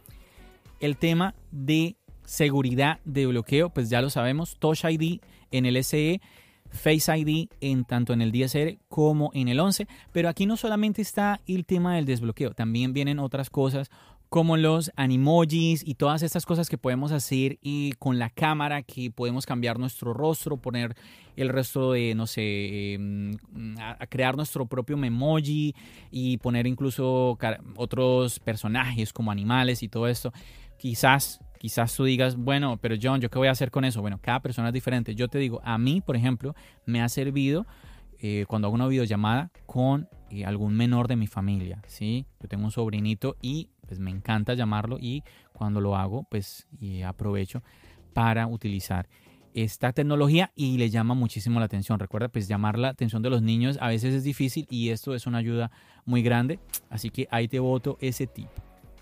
El 0.79 0.97
tema 0.97 1.35
de 1.51 1.95
seguridad 2.25 2.99
de 3.05 3.25
bloqueo, 3.27 3.69
pues 3.69 3.89
ya 3.89 4.01
lo 4.01 4.09
sabemos, 4.09 4.57
Touch 4.59 4.85
ID 4.85 5.19
en 5.51 5.65
el 5.65 5.83
SE, 5.83 6.21
Face 6.69 7.15
ID 7.15 7.49
en 7.61 7.85
tanto 7.85 8.13
en 8.13 8.21
el 8.21 8.31
10R 8.31 8.79
como 8.87 9.29
en 9.33 9.47
el 9.47 9.59
11, 9.59 9.87
pero 10.11 10.27
aquí 10.27 10.47
no 10.47 10.57
solamente 10.57 11.01
está 11.01 11.39
el 11.45 11.65
tema 11.65 11.95
del 11.95 12.05
desbloqueo, 12.05 12.53
también 12.53 12.93
vienen 12.93 13.19
otras 13.19 13.51
cosas 13.51 13.91
como 14.33 14.57
los 14.57 14.91
animojis 14.95 15.87
y 15.87 15.93
todas 15.93 16.23
estas 16.23 16.47
cosas 16.47 16.67
que 16.67 16.79
podemos 16.79 17.11
hacer 17.11 17.59
y 17.61 17.91
con 17.99 18.17
la 18.17 18.31
cámara 18.31 18.81
que 18.81 19.11
podemos 19.11 19.45
cambiar 19.45 19.77
nuestro 19.77 20.11
rostro, 20.11 20.57
poner 20.57 20.95
el 21.35 21.49
resto 21.49 21.91
de, 21.91 22.15
no 22.15 22.25
sé, 22.25 22.95
em, 22.95 23.35
a, 23.79 24.07
crear 24.07 24.35
nuestro 24.35 24.65
propio 24.65 24.97
memoji 24.97 25.75
y 26.09 26.37
poner 26.37 26.65
incluso 26.65 27.37
otros 27.75 28.39
personajes 28.39 29.13
como 29.13 29.29
animales 29.29 29.83
y 29.83 29.87
todo 29.87 30.07
esto. 30.07 30.33
Quizás, 30.79 31.39
quizás 31.59 31.95
tú 31.95 32.03
digas, 32.03 32.35
bueno, 32.35 32.77
pero 32.81 32.95
John, 32.99 33.21
¿yo 33.21 33.29
qué 33.29 33.37
voy 33.37 33.49
a 33.49 33.51
hacer 33.51 33.69
con 33.69 33.85
eso? 33.85 34.01
Bueno, 34.01 34.17
cada 34.19 34.39
persona 34.39 34.69
es 34.69 34.73
diferente. 34.73 35.13
Yo 35.13 35.27
te 35.27 35.37
digo, 35.37 35.61
a 35.63 35.77
mí, 35.77 36.01
por 36.01 36.15
ejemplo, 36.15 36.55
me 36.87 37.03
ha 37.03 37.09
servido 37.09 37.67
eh, 38.17 38.45
cuando 38.47 38.67
hago 38.67 38.73
una 38.73 38.87
videollamada 38.87 39.51
con 39.67 40.09
eh, 40.31 40.45
algún 40.45 40.73
menor 40.75 41.07
de 41.07 41.17
mi 41.17 41.27
familia, 41.27 41.83
¿sí? 41.85 42.25
Yo 42.41 42.47
tengo 42.47 42.63
un 42.63 42.71
sobrinito 42.71 43.35
y 43.39 43.69
pues 43.93 43.99
me 43.99 44.09
encanta 44.09 44.55
llamarlo 44.55 44.97
y 44.99 45.23
cuando 45.51 45.79
lo 45.79 45.95
hago 45.95 46.23
pues 46.23 46.65
aprovecho 47.05 47.61
para 48.13 48.47
utilizar 48.47 49.07
esta 49.53 49.93
tecnología 49.93 50.51
y 50.55 50.77
le 50.79 50.89
llama 50.89 51.13
muchísimo 51.13 51.59
la 51.59 51.67
atención. 51.67 51.99
Recuerda, 51.99 52.27
pues 52.27 52.47
llamar 52.47 52.79
la 52.79 52.87
atención 52.87 53.21
de 53.21 53.29
los 53.29 53.43
niños 53.43 53.77
a 53.79 53.89
veces 53.89 54.15
es 54.15 54.23
difícil 54.23 54.65
y 54.71 54.89
esto 54.89 55.13
es 55.13 55.27
una 55.27 55.37
ayuda 55.37 55.69
muy 56.05 56.23
grande. 56.23 56.59
Así 56.89 57.11
que 57.11 57.27
ahí 57.29 57.47
te 57.47 57.59
voto 57.59 57.99
ese 58.01 58.25
tip. 58.25 58.47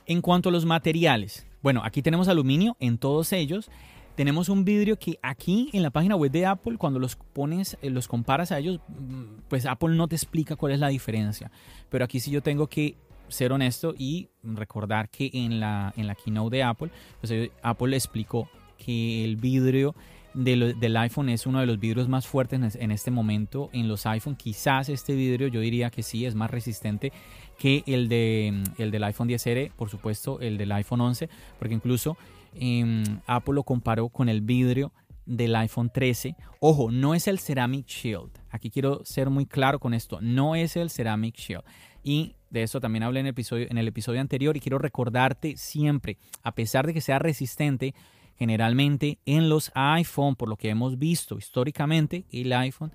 En 0.08 0.20
cuanto 0.20 0.50
a 0.50 0.52
los 0.52 0.66
materiales, 0.66 1.48
bueno, 1.62 1.82
aquí 1.86 2.02
tenemos 2.02 2.28
aluminio 2.28 2.76
en 2.82 2.98
todos 2.98 3.32
ellos. 3.32 3.72
Tenemos 4.16 4.50
un 4.50 4.66
vidrio 4.66 5.00
que 5.00 5.20
aquí 5.22 5.70
en 5.72 5.84
la 5.84 5.90
página 5.92 6.18
web 6.18 6.32
de 6.32 6.46
Apple, 6.46 6.78
cuando 6.78 7.00
los 7.00 7.16
pones, 7.16 7.78
eh, 7.82 7.90
los 7.90 8.10
comparas 8.10 8.52
a 8.52 8.60
ellos, 8.60 8.82
mm, 8.90 9.44
pues 9.48 9.66
Apple 9.66 9.96
no 9.96 10.10
te 10.10 10.18
explica 10.18 10.58
cuál 10.58 10.74
es 10.74 10.80
la 10.82 10.90
diferencia. 10.90 11.50
Pero 11.90 12.04
aquí 12.04 12.20
sí 12.20 12.30
yo 12.30 12.44
tengo 12.44 12.68
que 12.68 12.98
ser 13.32 13.52
honesto 13.52 13.94
y 13.98 14.30
recordar 14.44 15.10
que 15.10 15.30
en 15.34 15.60
la, 15.60 15.94
en 15.98 16.08
la 16.08 16.16
keynote 16.16 16.58
de 16.58 16.64
Apple, 16.64 16.92
pues 17.20 17.32
eh, 17.32 17.52
Apple 17.64 17.96
explicó 17.96 18.50
que 18.78 19.24
el 19.24 19.36
vidrio 19.36 19.96
del 20.34 20.98
iPhone 20.98 21.30
es 21.30 21.46
uno 21.46 21.60
de 21.60 21.66
los 21.66 21.80
vidrios 21.80 22.08
más 22.08 22.26
fuertes 22.26 22.76
en 22.76 22.92
este 22.92 23.12
momento 23.12 23.70
en 23.74 23.88
los 23.88 24.06
iPhone. 24.06 24.36
Quizás 24.36 24.90
este 24.90 25.14
vidrio 25.14 25.48
yo 25.48 25.60
diría 25.60 25.90
que 25.90 26.04
sí 26.04 26.26
es 26.26 26.36
más 26.36 26.50
resistente 26.50 27.12
que 27.58 27.84
el, 27.86 28.08
de, 28.08 28.64
el 28.78 28.92
del 28.92 29.04
iPhone 29.04 29.28
10R, 29.28 29.72
por 29.74 29.90
supuesto 29.90 30.40
el 30.40 30.58
del 30.58 30.72
iPhone 30.72 31.02
11, 31.02 31.30
porque 31.60 31.76
incluso 31.76 32.18
em, 32.56 33.04
Apple 33.28 33.56
lo 33.56 33.64
comparó 33.64 34.10
con 34.10 34.30
el 34.30 34.42
vidrio 34.42 34.94
del 35.26 35.56
iPhone 35.56 35.90
13. 35.94 36.36
Ojo, 36.60 36.92
no 36.92 37.14
es 37.14 37.28
el 37.28 37.40
Ceramic 37.40 37.88
Shield. 37.88 38.32
Aquí 38.50 38.70
quiero 38.70 39.04
ser 39.06 39.30
muy 39.30 39.46
claro 39.46 39.80
con 39.80 39.94
esto. 39.94 40.20
No 40.22 40.56
es 40.56 40.76
el 40.76 40.90
Ceramic 40.90 41.36
Shield. 41.36 41.64
Y 42.04 42.36
de 42.50 42.64
eso 42.64 42.80
también 42.80 43.04
hablé 43.04 43.22
en 43.22 43.28
el 43.28 43.32
episodio, 43.32 43.68
en 43.70 43.78
el 43.78 43.88
episodio 43.88 44.22
anterior 44.22 44.58
y 44.58 44.60
quiero 44.60 44.78
recordarte 44.78 45.56
siempre, 45.58 46.18
a 46.44 46.54
pesar 46.54 46.86
de 46.88 46.94
que 46.94 47.02
sea 47.02 47.20
resistente, 47.20 47.94
generalmente 48.38 49.20
en 49.26 49.50
los 49.50 49.72
iPhone, 49.76 50.36
por 50.36 50.50
lo 50.50 50.58
que 50.58 50.70
hemos 50.70 50.98
visto 50.98 51.38
históricamente, 51.38 52.26
el 52.32 52.52
iPhone, 52.54 52.92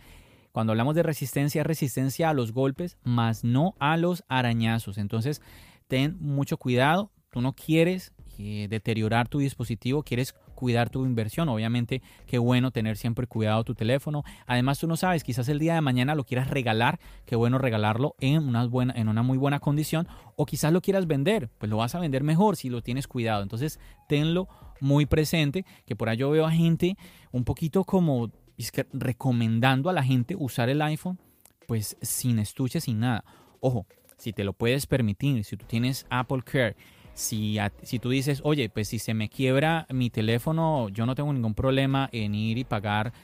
cuando 0.57 0.73
hablamos 0.73 0.95
de 0.95 1.03
resistencia, 1.03 1.61
es 1.61 1.67
resistencia 1.67 2.31
a 2.31 2.35
los 2.35 2.53
golpes, 2.53 2.97
más 3.05 3.45
no 3.45 3.75
a 3.79 3.97
los 3.99 4.25
arañazos. 4.27 4.97
Entonces, 4.97 5.43
ten 5.87 6.17
mucho 6.19 6.57
cuidado. 6.57 7.13
Tú 7.31 7.43
no 7.43 7.53
quieres 7.53 8.15
eh, 8.39 8.67
deteriorar 8.71 9.29
tu 9.29 9.39
dispositivo, 9.39 10.03
quieres 10.03 10.35
cuidar 10.57 10.91
tu 10.91 11.07
inversión. 11.07 11.49
Obviamente, 11.49 12.03
qué 12.27 12.39
bueno 12.39 12.73
tener 12.73 12.97
siempre 12.97 13.29
cuidado 13.29 13.63
tu 13.63 13.77
teléfono. 13.77 14.25
Además, 14.47 14.81
tú 14.81 14.89
no 14.89 14.97
sabes, 14.97 15.23
quizás 15.23 15.49
el 15.49 15.61
día 15.61 15.75
de 15.75 15.81
mañana 15.81 16.17
lo 16.17 16.25
quieras 16.25 16.51
regalar, 16.51 16.99
qué 17.25 17.37
bueno 17.37 17.59
regalarlo 17.59 18.17
en 18.19 18.43
una, 18.43 18.67
buena, 18.67 18.93
en 18.97 19.09
una 19.09 19.23
muy 19.23 19.39
buena 19.39 19.61
condición. 19.61 20.09
O 20.35 20.47
quizás 20.47 20.73
lo 20.73 20.81
quieras 20.81 21.07
vender, 21.07 21.49
pues 21.59 21.71
lo 21.71 21.77
vas 21.77 21.95
a 21.95 22.01
vender 22.01 22.25
mejor 22.25 22.57
si 22.57 22.69
lo 22.69 22.83
tienes 22.83 23.07
cuidado. 23.07 23.45
Entonces, 23.45 23.79
tenlo 24.09 24.49
muy 24.81 25.07
presente, 25.07 25.65
que 25.87 25.95
por 25.95 26.09
ahí 26.09 26.17
yo 26.17 26.31
veo 26.31 26.45
a 26.45 26.51
gente 26.51 26.97
un 27.31 27.45
poquito 27.45 27.85
como 27.85 28.33
es 28.59 28.73
que 28.73 28.87
recomendando 28.93 29.91
a 29.91 29.93
la 29.93 30.03
gente 30.03 30.35
usar 30.35 30.69
el 30.69 30.81
iPhone 30.83 31.19
pues 31.67 31.97
sin 32.01 32.39
estuche, 32.39 32.81
sin 32.81 33.01
nada. 33.01 33.25
Ojo, 33.61 33.87
si 34.17 34.33
te 34.33 34.45
lo 34.45 34.53
puedes 34.53 34.87
permitir, 34.87 35.45
si 35.45 35.57
tú 35.57 35.67
tienes 35.67 36.07
Apple 36.11 36.43
Care, 36.43 36.77
si, 37.17 37.57
si 37.83 37.99
tú 37.99 38.11
dices, 38.11 38.43
oye, 38.45 38.69
pues 38.69 38.89
si 38.89 38.99
se 38.99 39.15
me 39.15 39.31
quiebra 39.31 39.87
mi 39.89 40.11
teléfono, 40.11 40.91
yo 40.91 41.07
no 41.07 41.15
tengo 41.15 41.33
ningún 41.33 41.55
problema 41.55 42.11
en 42.13 42.35
ir 42.35 42.59
y 42.59 42.65
pagar 42.65 43.15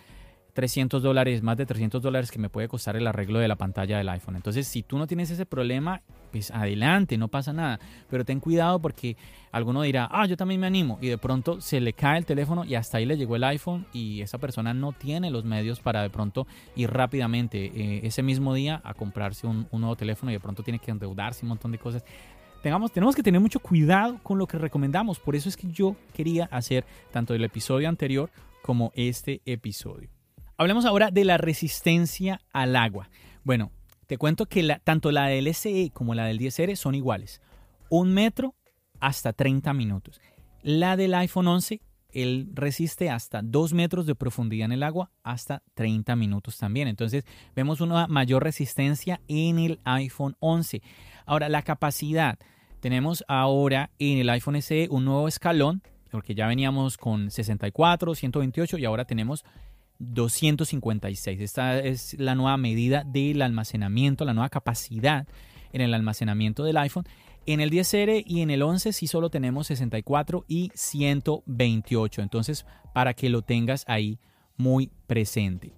300 0.54 1.02
dólares, 1.02 1.42
más 1.42 1.58
de 1.58 1.66
300 1.66 2.00
dólares 2.00 2.30
que 2.30 2.38
me 2.38 2.48
puede 2.48 2.68
costar 2.68 2.96
el 2.96 3.06
arreglo 3.06 3.38
de 3.38 3.48
la 3.48 3.56
pantalla 3.56 3.98
del 3.98 4.08
iPhone. 4.08 4.36
Entonces, 4.36 4.66
si 4.66 4.82
tú 4.82 4.96
no 4.96 5.06
tienes 5.06 5.30
ese 5.30 5.44
problema, 5.44 6.00
pues 6.30 6.50
adelante, 6.50 7.18
no 7.18 7.28
pasa 7.28 7.52
nada. 7.52 7.80
Pero 8.08 8.24
ten 8.24 8.40
cuidado 8.40 8.80
porque 8.80 9.16
alguno 9.50 9.82
dirá, 9.82 10.08
ah, 10.10 10.26
yo 10.26 10.38
también 10.38 10.60
me 10.60 10.66
animo. 10.66 10.98
Y 11.02 11.08
de 11.08 11.18
pronto 11.18 11.60
se 11.60 11.78
le 11.78 11.92
cae 11.92 12.16
el 12.16 12.24
teléfono 12.24 12.64
y 12.64 12.74
hasta 12.74 12.96
ahí 12.96 13.04
le 13.04 13.18
llegó 13.18 13.36
el 13.36 13.44
iPhone 13.44 13.86
y 13.92 14.22
esa 14.22 14.38
persona 14.38 14.72
no 14.72 14.92
tiene 14.92 15.30
los 15.30 15.44
medios 15.44 15.80
para 15.80 16.00
de 16.00 16.08
pronto 16.08 16.46
ir 16.76 16.90
rápidamente 16.90 17.66
eh, 17.66 18.00
ese 18.04 18.22
mismo 18.22 18.54
día 18.54 18.80
a 18.84 18.94
comprarse 18.94 19.46
un, 19.46 19.66
un 19.70 19.80
nuevo 19.82 19.96
teléfono 19.96 20.30
y 20.32 20.34
de 20.34 20.40
pronto 20.40 20.62
tiene 20.62 20.78
que 20.78 20.90
endeudarse 20.90 21.44
un 21.44 21.50
montón 21.50 21.72
de 21.72 21.78
cosas. 21.78 22.04
Tenemos 22.62 23.16
que 23.16 23.22
tener 23.22 23.40
mucho 23.40 23.58
cuidado 23.60 24.18
con 24.22 24.38
lo 24.38 24.46
que 24.46 24.56
recomendamos. 24.56 25.18
Por 25.18 25.34
eso 25.34 25.48
es 25.48 25.56
que 25.56 25.68
yo 25.70 25.96
quería 26.14 26.44
hacer 26.46 26.84
tanto 27.10 27.34
el 27.34 27.44
episodio 27.44 27.88
anterior 27.88 28.30
como 28.62 28.92
este 28.94 29.42
episodio. 29.44 30.08
Hablemos 30.56 30.84
ahora 30.84 31.10
de 31.10 31.24
la 31.24 31.38
resistencia 31.38 32.40
al 32.52 32.76
agua. 32.76 33.10
Bueno, 33.42 33.72
te 34.06 34.16
cuento 34.16 34.46
que 34.46 34.78
tanto 34.84 35.10
la 35.10 35.26
del 35.26 35.52
SE 35.54 35.90
como 35.92 36.14
la 36.14 36.26
del 36.26 36.38
10R 36.38 36.76
son 36.76 36.94
iguales. 36.94 37.40
Un 37.88 38.14
metro 38.14 38.54
hasta 39.00 39.32
30 39.32 39.72
minutos. 39.74 40.20
La 40.62 40.96
del 40.96 41.14
iPhone 41.14 41.48
11, 41.48 41.80
él 42.12 42.48
resiste 42.52 43.10
hasta 43.10 43.42
2 43.42 43.72
metros 43.72 44.06
de 44.06 44.14
profundidad 44.14 44.66
en 44.66 44.72
el 44.72 44.82
agua, 44.82 45.10
hasta 45.22 45.62
30 45.74 46.14
minutos 46.16 46.58
también. 46.58 46.88
Entonces 46.88 47.24
vemos 47.56 47.80
una 47.80 48.06
mayor 48.06 48.44
resistencia 48.44 49.20
en 49.28 49.58
el 49.58 49.80
iPhone 49.84 50.36
11. 50.40 50.82
Ahora, 51.26 51.48
la 51.48 51.62
capacidad. 51.62 52.38
Tenemos 52.80 53.24
ahora 53.28 53.90
en 53.98 54.18
el 54.18 54.28
iPhone 54.30 54.60
SE 54.60 54.88
un 54.90 55.04
nuevo 55.04 55.28
escalón, 55.28 55.82
porque 56.10 56.34
ya 56.34 56.46
veníamos 56.46 56.98
con 56.98 57.30
64, 57.30 58.14
128 58.14 58.78
y 58.78 58.84
ahora 58.84 59.04
tenemos 59.04 59.44
256. 59.98 61.40
Esta 61.40 61.78
es 61.78 62.14
la 62.18 62.34
nueva 62.34 62.56
medida 62.56 63.04
del 63.04 63.40
almacenamiento, 63.40 64.24
la 64.24 64.34
nueva 64.34 64.48
capacidad 64.48 65.26
en 65.72 65.80
el 65.80 65.94
almacenamiento 65.94 66.64
del 66.64 66.76
iPhone. 66.76 67.04
En 67.44 67.60
el 67.60 67.70
10R 67.70 68.22
y 68.26 68.40
en 68.40 68.50
el 68.50 68.62
11 68.62 68.92
sí 68.92 69.06
solo 69.06 69.30
tenemos 69.30 69.66
64 69.66 70.44
y 70.46 70.70
128. 70.74 72.22
Entonces, 72.22 72.66
para 72.94 73.14
que 73.14 73.28
lo 73.28 73.42
tengas 73.42 73.84
ahí 73.88 74.18
muy 74.56 74.90
presente. 75.06 75.72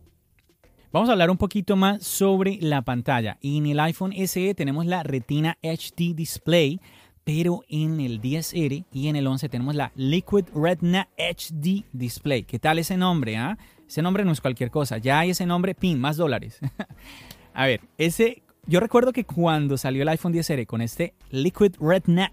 Vamos 0.95 1.09
a 1.09 1.13
hablar 1.13 1.31
un 1.31 1.39
poquito 1.39 1.75
más 1.75 2.05
sobre 2.05 2.59
la 2.61 2.83
pantalla. 2.83 3.39
En 3.43 3.67
el 3.67 3.81
iPhone 3.81 4.13
SE 4.27 4.55
tenemos 4.55 4.87
la 4.87 5.03
Retina 5.03 5.59
HD 5.61 6.15
Display, 6.15 6.81
pero 7.25 7.63
en 7.69 7.99
el 7.99 8.21
10R 8.21 8.85
y 8.93 9.09
en 9.09 9.17
el 9.17 9.27
11 9.27 9.49
tenemos 9.49 9.75
la 9.75 9.91
Liquid 9.97 10.45
Retina 10.55 11.09
HD 11.19 11.85
Display. 11.93 12.45
¿Qué 12.45 12.61
tal 12.61 12.79
ese 12.79 12.97
nombre? 12.97 13.37
Ah? 13.37 13.59
Ese 13.89 14.03
nombre 14.03 14.25
no 14.25 14.31
es 14.31 14.41
cualquier 14.41 14.71
cosa. 14.71 14.99
Ya 14.99 15.19
hay 15.19 15.31
ese 15.31 15.47
nombre, 15.47 15.75
pin, 15.75 15.99
más 15.99 16.17
dólares. 16.17 16.61
a 17.55 17.67
ver, 17.67 17.81
ese. 17.99 18.44
Yo 18.67 18.81
recuerdo 18.81 19.13
que 19.13 19.25
cuando 19.25 19.77
salió 19.77 20.03
el 20.03 20.09
iPhone 20.09 20.33
10R 20.33 20.67
con 20.67 20.81
este 20.81 21.13
Liquid 21.31 21.75
Retina 21.79 22.33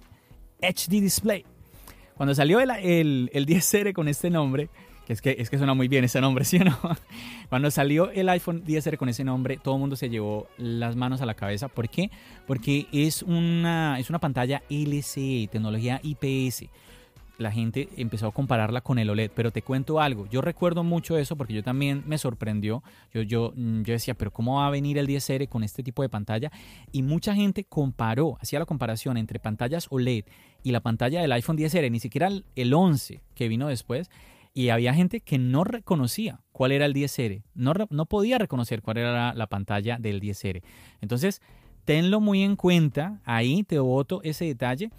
HD 0.61 1.01
Display, 1.01 1.45
cuando 2.15 2.33
salió 2.33 2.61
el, 2.61 2.71
el, 2.71 3.29
el 3.33 3.45
10R 3.45 3.91
con 3.91 4.07
este 4.07 4.29
nombre, 4.29 4.69
que 5.05 5.11
es 5.11 5.21
que, 5.21 5.35
es 5.37 5.49
que 5.49 5.57
suena 5.57 5.73
muy 5.73 5.89
bien 5.89 6.05
ese 6.05 6.21
nombre, 6.21 6.45
¿sí 6.45 6.57
o 6.57 6.63
no? 6.63 6.77
Cuando 7.49 7.69
salió 7.69 8.11
el 8.11 8.29
iPhone 8.29 8.63
10R 8.63 8.95
con 8.95 9.09
ese 9.09 9.25
nombre, 9.25 9.59
todo 9.61 9.75
el 9.75 9.81
mundo 9.81 9.97
se 9.97 10.09
llevó 10.09 10.47
las 10.57 10.95
manos 10.95 11.21
a 11.21 11.25
la 11.25 11.33
cabeza. 11.33 11.67
¿Por 11.67 11.89
qué? 11.89 12.09
Porque 12.47 12.87
es 12.93 13.23
una, 13.23 13.99
es 13.99 14.09
una 14.09 14.19
pantalla 14.19 14.63
LCE, 14.69 15.49
tecnología 15.51 15.99
IPS 16.01 16.69
la 17.41 17.51
gente 17.51 17.89
empezó 17.97 18.27
a 18.27 18.31
compararla 18.31 18.81
con 18.81 18.99
el 18.99 19.09
OLED. 19.09 19.31
Pero 19.35 19.51
te 19.51 19.61
cuento 19.61 19.99
algo, 19.99 20.27
yo 20.29 20.41
recuerdo 20.41 20.83
mucho 20.83 21.17
eso 21.17 21.35
porque 21.35 21.53
yo 21.53 21.63
también 21.63 22.03
me 22.05 22.17
sorprendió. 22.17 22.83
Yo, 23.13 23.21
yo, 23.21 23.53
mm, 23.55 23.81
yo 23.83 23.93
decía, 23.93 24.13
pero 24.13 24.31
¿cómo 24.31 24.57
va 24.57 24.67
a 24.67 24.69
venir 24.69 24.97
el 24.97 25.07
10R 25.07 25.49
con 25.49 25.63
este 25.63 25.83
tipo 25.83 26.01
de 26.01 26.09
pantalla? 26.09 26.51
Y 26.91 27.03
mucha 27.03 27.35
gente 27.35 27.63
comparó, 27.63 28.37
hacía 28.39 28.59
la 28.59 28.65
comparación 28.65 29.17
entre 29.17 29.39
pantallas 29.39 29.87
OLED 29.89 30.25
y 30.63 30.71
la 30.71 30.81
pantalla 30.81 31.21
del 31.21 31.31
iPhone 31.31 31.57
10R, 31.57 31.91
ni 31.91 31.99
siquiera 31.99 32.29
el 32.55 32.73
11 32.73 33.21
que 33.35 33.47
vino 33.47 33.67
después. 33.67 34.09
Y 34.53 34.69
había 34.69 34.93
gente 34.93 35.21
que 35.21 35.37
no 35.37 35.63
reconocía 35.63 36.41
cuál 36.51 36.73
era 36.73 36.85
el 36.85 36.93
10R, 36.93 37.41
no, 37.55 37.73
no 37.89 38.05
podía 38.05 38.37
reconocer 38.37 38.81
cuál 38.81 38.97
era 38.97 39.33
la, 39.33 39.47
pantalla 39.47 39.97
del 39.97 40.19
10R. 40.19 40.61
Entonces, 40.99 41.41
tenlo 41.85 42.19
muy 42.19 42.43
en 42.43 42.57
cuenta, 42.57 43.21
ahí 43.23 43.63
te 43.63 43.79
voto 43.79 44.19
ese 44.23 44.45
detalle. 44.45 44.91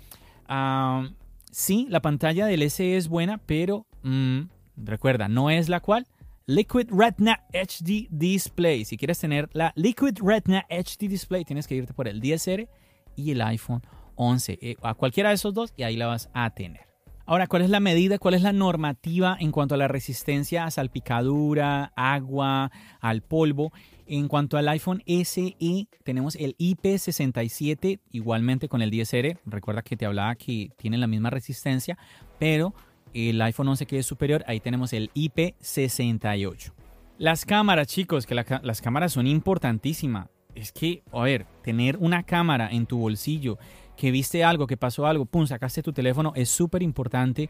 Ah, 0.48 1.10
Sí, 1.52 1.86
la 1.90 2.00
pantalla 2.00 2.46
del 2.46 2.62
SE 2.70 2.96
es 2.96 3.08
buena, 3.08 3.36
pero 3.36 3.86
mm, 4.02 4.44
recuerda, 4.76 5.28
no 5.28 5.50
es 5.50 5.68
la 5.68 5.80
cual. 5.80 6.06
Liquid 6.46 6.88
Retina 6.90 7.44
HD 7.52 8.08
Display. 8.10 8.86
Si 8.86 8.96
quieres 8.96 9.18
tener 9.18 9.50
la 9.52 9.72
Liquid 9.76 10.18
Retina 10.22 10.66
HD 10.70 11.08
Display, 11.08 11.44
tienes 11.44 11.68
que 11.68 11.74
irte 11.74 11.92
por 11.92 12.08
el 12.08 12.22
10R 12.22 12.68
y 13.16 13.30
el 13.30 13.42
iPhone 13.42 13.82
11. 14.16 14.58
Eh, 14.62 14.76
a 14.82 14.94
cualquiera 14.94 15.28
de 15.28 15.34
esos 15.34 15.52
dos 15.52 15.74
y 15.76 15.82
ahí 15.82 15.96
la 15.96 16.06
vas 16.06 16.30
a 16.32 16.48
tener. 16.50 16.91
Ahora, 17.24 17.46
¿cuál 17.46 17.62
es 17.62 17.70
la 17.70 17.78
medida, 17.78 18.18
cuál 18.18 18.34
es 18.34 18.42
la 18.42 18.52
normativa 18.52 19.36
en 19.38 19.52
cuanto 19.52 19.74
a 19.74 19.78
la 19.78 19.86
resistencia 19.86 20.64
a 20.64 20.70
salpicadura, 20.70 21.92
agua, 21.94 22.72
al 23.00 23.22
polvo? 23.22 23.72
En 24.06 24.26
cuanto 24.26 24.58
al 24.58 24.68
iPhone 24.68 25.02
SE, 25.06 25.56
tenemos 26.02 26.34
el 26.34 26.56
IP67, 26.58 28.00
igualmente 28.10 28.68
con 28.68 28.82
el 28.82 28.90
10R. 28.90 29.38
Recuerda 29.46 29.82
que 29.82 29.96
te 29.96 30.04
hablaba 30.04 30.34
que 30.34 30.70
tienen 30.76 31.00
la 31.00 31.06
misma 31.06 31.30
resistencia, 31.30 31.96
pero 32.40 32.74
el 33.14 33.40
iPhone 33.40 33.68
11 33.68 33.86
que 33.86 33.98
es 33.98 34.06
superior, 34.06 34.44
ahí 34.48 34.58
tenemos 34.58 34.92
el 34.92 35.10
IP68. 35.14 36.72
Las 37.18 37.44
cámaras, 37.44 37.86
chicos, 37.86 38.26
que 38.26 38.34
las 38.34 38.80
cámaras 38.82 39.12
son 39.12 39.28
importantísimas. 39.28 40.28
Es 40.54 40.72
que, 40.72 41.02
a 41.12 41.22
ver, 41.22 41.46
tener 41.62 41.96
una 41.98 42.24
cámara 42.24 42.68
en 42.70 42.84
tu 42.84 42.98
bolsillo, 42.98 43.58
que 44.02 44.10
viste 44.10 44.42
algo, 44.42 44.66
que 44.66 44.76
pasó 44.76 45.06
algo, 45.06 45.26
pum, 45.26 45.46
sacaste 45.46 45.80
tu 45.80 45.92
teléfono, 45.92 46.32
es 46.34 46.48
súper 46.48 46.82
importante 46.82 47.48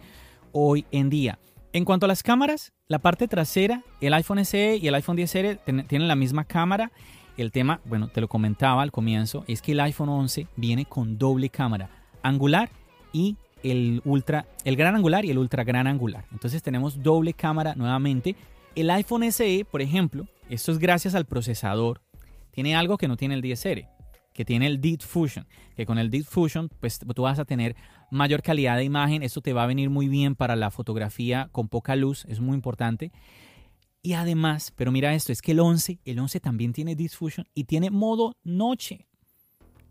hoy 0.52 0.84
en 0.90 1.08
día. 1.08 1.38
En 1.72 1.86
cuanto 1.86 2.04
a 2.04 2.08
las 2.08 2.22
cámaras, 2.22 2.74
la 2.88 2.98
parte 2.98 3.26
trasera, 3.26 3.82
el 4.02 4.12
iPhone 4.12 4.44
SE 4.44 4.76
y 4.76 4.86
el 4.86 4.94
iPhone 4.94 5.16
10R 5.16 5.86
tienen 5.86 6.08
la 6.08 6.14
misma 6.14 6.44
cámara. 6.44 6.92
El 7.38 7.52
tema, 7.52 7.80
bueno, 7.86 8.08
te 8.08 8.20
lo 8.20 8.28
comentaba 8.28 8.82
al 8.82 8.92
comienzo, 8.92 9.44
es 9.48 9.62
que 9.62 9.72
el 9.72 9.80
iPhone 9.80 10.10
11 10.10 10.46
viene 10.56 10.84
con 10.84 11.16
doble 11.16 11.48
cámara, 11.48 11.88
angular 12.22 12.68
y 13.14 13.38
el 13.62 14.02
ultra, 14.04 14.44
el 14.66 14.76
gran 14.76 14.94
angular 14.94 15.24
y 15.24 15.30
el 15.30 15.38
ultra 15.38 15.64
gran 15.64 15.86
angular. 15.86 16.26
Entonces 16.32 16.62
tenemos 16.62 17.02
doble 17.02 17.32
cámara 17.32 17.74
nuevamente. 17.76 18.36
El 18.74 18.90
iPhone 18.90 19.32
SE, 19.32 19.64
por 19.70 19.80
ejemplo, 19.80 20.26
esto 20.50 20.70
es 20.70 20.78
gracias 20.78 21.14
al 21.14 21.24
procesador, 21.24 22.02
tiene 22.50 22.76
algo 22.76 22.98
que 22.98 23.08
no 23.08 23.16
tiene 23.16 23.36
el 23.36 23.42
10R 23.42 23.88
que 24.32 24.44
tiene 24.44 24.66
el 24.66 24.80
Deep 24.80 25.02
Fusion, 25.02 25.46
que 25.76 25.86
con 25.86 25.98
el 25.98 26.10
Deep 26.10 26.24
Fusion 26.24 26.68
pues 26.80 26.98
tú 26.98 27.22
vas 27.22 27.38
a 27.38 27.44
tener 27.44 27.76
mayor 28.10 28.42
calidad 28.42 28.76
de 28.76 28.84
imagen, 28.84 29.22
esto 29.22 29.40
te 29.40 29.52
va 29.52 29.64
a 29.64 29.66
venir 29.66 29.90
muy 29.90 30.08
bien 30.08 30.34
para 30.34 30.56
la 30.56 30.70
fotografía 30.70 31.48
con 31.52 31.68
poca 31.68 31.96
luz, 31.96 32.24
es 32.28 32.40
muy 32.40 32.54
importante. 32.54 33.12
Y 34.02 34.14
además, 34.14 34.72
pero 34.76 34.90
mira 34.90 35.14
esto, 35.14 35.32
es 35.32 35.40
que 35.42 35.52
el 35.52 35.60
11, 35.60 36.00
el 36.04 36.18
11 36.18 36.40
también 36.40 36.72
tiene 36.72 36.96
Deep 36.96 37.10
Fusion 37.10 37.46
y 37.54 37.64
tiene 37.64 37.90
modo 37.90 38.36
noche. 38.42 39.06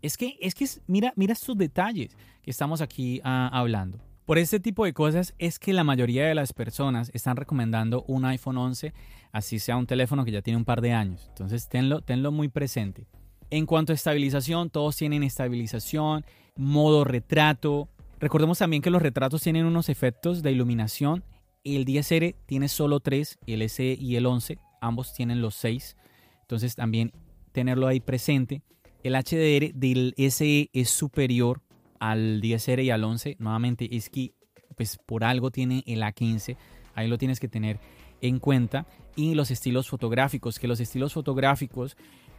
Es 0.02 0.16
que, 0.16 0.36
es 0.40 0.54
que, 0.54 0.68
mira, 0.86 1.12
mira 1.16 1.32
estos 1.32 1.56
detalles 1.56 2.16
que 2.42 2.50
estamos 2.50 2.80
aquí 2.80 3.20
ah, 3.24 3.48
hablando. 3.52 3.98
Por 4.26 4.38
este 4.38 4.60
tipo 4.60 4.84
de 4.84 4.92
cosas 4.92 5.34
es 5.38 5.58
que 5.58 5.72
la 5.72 5.82
mayoría 5.82 6.26
de 6.26 6.34
las 6.34 6.52
personas 6.52 7.10
están 7.12 7.36
recomendando 7.36 8.04
un 8.06 8.24
iPhone 8.24 8.56
11, 8.56 8.92
así 9.32 9.58
sea 9.58 9.76
un 9.76 9.86
teléfono 9.86 10.24
que 10.24 10.30
ya 10.30 10.42
tiene 10.42 10.58
un 10.58 10.64
par 10.64 10.80
de 10.80 10.92
años. 10.92 11.26
Entonces 11.28 11.68
tenlo, 11.68 12.02
tenlo 12.02 12.30
muy 12.30 12.48
presente. 12.48 13.06
En 13.52 13.66
cuanto 13.66 13.92
a 13.92 13.94
estabilización, 13.94 14.70
todos 14.70 14.96
tienen 14.96 15.22
estabilización, 15.22 16.24
modo 16.56 17.04
retrato. 17.04 17.86
Recordemos 18.18 18.56
también 18.56 18.80
que 18.80 18.88
los 18.88 19.02
retratos 19.02 19.42
tienen 19.42 19.66
unos 19.66 19.90
efectos 19.90 20.42
de 20.42 20.52
iluminación. 20.52 21.22
El 21.62 21.84
10R 21.84 22.34
tiene 22.46 22.68
solo 22.68 23.00
3, 23.00 23.40
el 23.46 23.68
SE 23.68 23.94
y 24.00 24.16
el 24.16 24.24
11, 24.24 24.56
ambos 24.80 25.12
tienen 25.12 25.42
los 25.42 25.54
6. 25.56 25.98
Entonces 26.40 26.76
también 26.76 27.12
tenerlo 27.52 27.88
ahí 27.88 28.00
presente. 28.00 28.62
El 29.02 29.16
HDR 29.16 29.74
del 29.74 30.14
SE 30.30 30.70
es 30.72 30.88
superior 30.88 31.60
al 32.00 32.40
10R 32.40 32.82
y 32.82 32.88
al 32.88 33.04
11, 33.04 33.36
nuevamente 33.38 33.94
es 33.94 34.08
que 34.08 34.32
pues 34.78 34.96
por 34.96 35.24
algo 35.24 35.50
tiene 35.50 35.84
el 35.86 36.00
A15, 36.00 36.56
ahí 36.94 37.06
lo 37.06 37.18
tienes 37.18 37.38
que 37.38 37.48
tener 37.48 37.80
en 38.22 38.38
cuenta. 38.38 38.86
Y 39.14 39.34
los 39.34 39.50
estilos 39.50 39.90
fotográficos, 39.90 40.58
que 40.58 40.68
los 40.68 40.80
estilos 40.80 41.12
fotográficos 41.12 41.98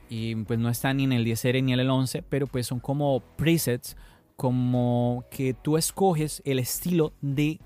y 0.09 0.35
pues 0.35 0.59
no 0.59 0.69
están 0.69 0.97
ni 0.97 1.03
en 1.03 1.13
el 1.13 1.25
10R 1.25 1.63
ni 1.63 1.73
en 1.73 1.79
el 1.79 1.89
11, 1.89 2.23
pero 2.23 2.47
pues 2.47 2.67
son 2.67 2.79
como 2.79 3.21
presets, 3.37 3.95
como 4.35 5.25
que 5.31 5.53
tú 5.53 5.77
escoges 5.77 6.41
el 6.45 6.59
estilo 6.59 7.13
de 7.21 7.59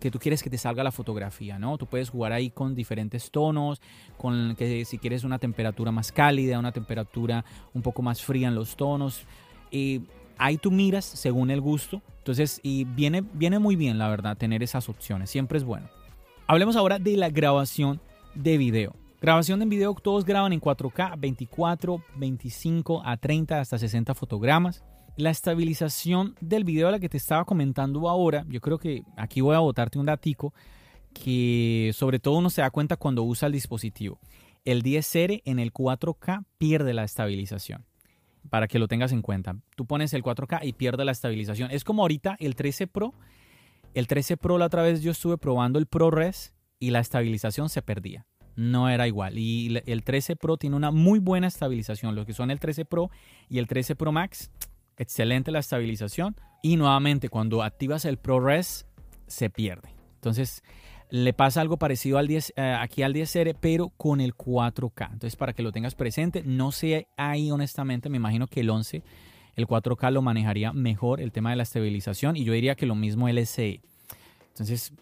que 0.00 0.10
tú 0.10 0.18
quieres 0.18 0.42
que 0.42 0.50
te 0.50 0.58
salga 0.58 0.82
la 0.82 0.92
fotografía, 0.92 1.58
¿no? 1.58 1.78
Tú 1.78 1.86
puedes 1.86 2.10
jugar 2.10 2.32
ahí 2.32 2.50
con 2.50 2.74
diferentes 2.74 3.30
tonos, 3.30 3.80
con 4.16 4.56
que 4.56 4.84
si 4.84 4.98
quieres 4.98 5.24
una 5.24 5.38
temperatura 5.38 5.92
más 5.92 6.12
cálida, 6.12 6.58
una 6.58 6.72
temperatura 6.72 7.44
un 7.72 7.82
poco 7.82 8.02
más 8.02 8.22
fría 8.22 8.48
en 8.48 8.54
los 8.54 8.76
tonos. 8.76 9.24
Y 9.70 10.02
ahí 10.38 10.56
tú 10.56 10.70
miras 10.70 11.04
según 11.04 11.50
el 11.50 11.60
gusto. 11.60 12.02
Entonces, 12.18 12.60
y 12.62 12.84
viene, 12.84 13.22
viene 13.34 13.58
muy 13.58 13.76
bien, 13.76 13.98
la 13.98 14.08
verdad, 14.08 14.36
tener 14.36 14.62
esas 14.62 14.88
opciones. 14.88 15.30
Siempre 15.30 15.58
es 15.58 15.64
bueno. 15.64 15.88
Hablemos 16.46 16.76
ahora 16.76 16.98
de 16.98 17.16
la 17.16 17.30
grabación 17.30 18.00
de 18.34 18.58
video. 18.58 19.03
Grabación 19.24 19.58
de 19.58 19.64
video, 19.64 19.94
todos 19.94 20.26
graban 20.26 20.52
en 20.52 20.60
4K, 20.60 21.18
24, 21.18 22.04
25 22.16 23.02
a 23.06 23.16
30 23.16 23.58
hasta 23.58 23.78
60 23.78 24.14
fotogramas. 24.14 24.84
La 25.16 25.30
estabilización 25.30 26.34
del 26.42 26.64
video 26.64 26.88
a 26.88 26.90
la 26.90 26.98
que 26.98 27.08
te 27.08 27.16
estaba 27.16 27.46
comentando 27.46 28.06
ahora, 28.10 28.44
yo 28.50 28.60
creo 28.60 28.76
que 28.76 29.02
aquí 29.16 29.40
voy 29.40 29.56
a 29.56 29.60
botarte 29.60 29.98
un 29.98 30.04
datico 30.04 30.52
que 31.14 31.90
sobre 31.94 32.18
todo 32.18 32.36
uno 32.36 32.50
se 32.50 32.60
da 32.60 32.70
cuenta 32.70 32.98
cuando 32.98 33.22
usa 33.22 33.46
el 33.46 33.54
dispositivo. 33.54 34.20
El 34.62 34.82
10R 34.82 35.40
en 35.46 35.58
el 35.58 35.72
4K 35.72 36.44
pierde 36.58 36.92
la 36.92 37.04
estabilización 37.04 37.86
para 38.50 38.68
que 38.68 38.78
lo 38.78 38.88
tengas 38.88 39.12
en 39.12 39.22
cuenta. 39.22 39.56
Tú 39.74 39.86
pones 39.86 40.12
el 40.12 40.22
4K 40.22 40.58
y 40.64 40.74
pierde 40.74 41.02
la 41.06 41.12
estabilización. 41.12 41.70
Es 41.70 41.82
como 41.82 42.02
ahorita 42.02 42.36
el 42.40 42.56
13 42.56 42.88
Pro. 42.88 43.14
El 43.94 44.06
13 44.06 44.36
Pro 44.36 44.58
la 44.58 44.66
otra 44.66 44.82
vez 44.82 45.00
yo 45.00 45.12
estuve 45.12 45.38
probando 45.38 45.78
el 45.78 45.86
ProRes 45.86 46.52
y 46.78 46.90
la 46.90 47.00
estabilización 47.00 47.70
se 47.70 47.80
perdía. 47.80 48.26
No 48.56 48.88
era 48.88 49.06
igual. 49.06 49.38
Y 49.38 49.82
el 49.86 50.04
13 50.04 50.36
Pro 50.36 50.56
tiene 50.56 50.76
una 50.76 50.90
muy 50.90 51.18
buena 51.18 51.46
estabilización. 51.46 52.14
Lo 52.14 52.24
que 52.24 52.32
son 52.32 52.50
el 52.50 52.60
13 52.60 52.84
Pro 52.84 53.10
y 53.48 53.58
el 53.58 53.66
13 53.66 53.96
Pro 53.96 54.12
Max, 54.12 54.50
excelente 54.96 55.50
la 55.50 55.58
estabilización. 55.58 56.36
Y 56.62 56.76
nuevamente, 56.76 57.28
cuando 57.28 57.62
activas 57.62 58.04
el 58.04 58.16
ProRes, 58.16 58.86
se 59.26 59.50
pierde. 59.50 59.88
Entonces, 60.14 60.62
le 61.10 61.32
pasa 61.32 61.60
algo 61.60 61.76
parecido 61.76 62.18
al 62.18 62.26
10, 62.26 62.54
eh, 62.56 62.76
aquí 62.78 63.02
al 63.02 63.12
10R, 63.12 63.56
pero 63.60 63.90
con 63.90 64.20
el 64.20 64.34
4K. 64.34 65.12
Entonces, 65.12 65.36
para 65.36 65.52
que 65.52 65.62
lo 65.62 65.72
tengas 65.72 65.94
presente, 65.94 66.42
no 66.44 66.72
sé 66.72 67.08
ahí 67.16 67.50
honestamente, 67.50 68.08
me 68.08 68.16
imagino 68.16 68.46
que 68.46 68.60
el 68.60 68.70
11, 68.70 69.02
el 69.56 69.66
4K 69.66 70.10
lo 70.10 70.22
manejaría 70.22 70.72
mejor, 70.72 71.20
el 71.20 71.32
tema 71.32 71.50
de 71.50 71.56
la 71.56 71.64
estabilización, 71.64 72.36
y 72.36 72.44
yo 72.44 72.52
diría 72.52 72.74
que 72.74 72.86
lo 72.86 72.94
mismo 72.94 73.28
el 73.28 73.44
SE. 73.46 73.80
Entonces, 74.48 74.92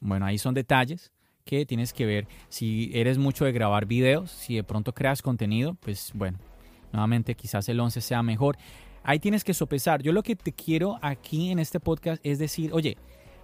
bueno, 0.00 0.24
ahí 0.24 0.38
son 0.38 0.54
detalles 0.54 1.12
que 1.44 1.66
tienes 1.66 1.92
que 1.92 2.06
ver. 2.06 2.28
Si 2.48 2.90
eres 2.94 3.18
mucho 3.18 3.44
de 3.44 3.52
grabar 3.52 3.86
videos, 3.86 4.30
si 4.30 4.56
de 4.56 4.64
pronto 4.64 4.92
creas 4.92 5.22
contenido, 5.22 5.74
pues 5.74 6.12
bueno, 6.14 6.38
nuevamente 6.92 7.34
quizás 7.34 7.68
el 7.68 7.80
11 7.80 8.00
sea 8.00 8.22
mejor. 8.22 8.56
Ahí 9.02 9.18
tienes 9.18 9.44
que 9.44 9.54
sopesar. 9.54 10.02
Yo 10.02 10.12
lo 10.12 10.22
que 10.22 10.36
te 10.36 10.52
quiero 10.52 10.98
aquí 11.02 11.50
en 11.50 11.58
este 11.58 11.80
podcast 11.80 12.20
es 12.24 12.38
decir, 12.38 12.72
oye, 12.72 12.96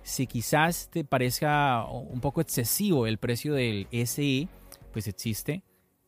si 0.02 0.26
quizás 0.26 0.88
te 0.90 1.04
parezca 1.04 1.84
un 1.86 2.20
poco 2.20 2.40
excesivo 2.40 3.06
el 3.06 3.18
precio 3.18 3.54
del 3.54 3.88
SE, 4.04 4.48
pues 4.92 5.08
existe 5.08 5.62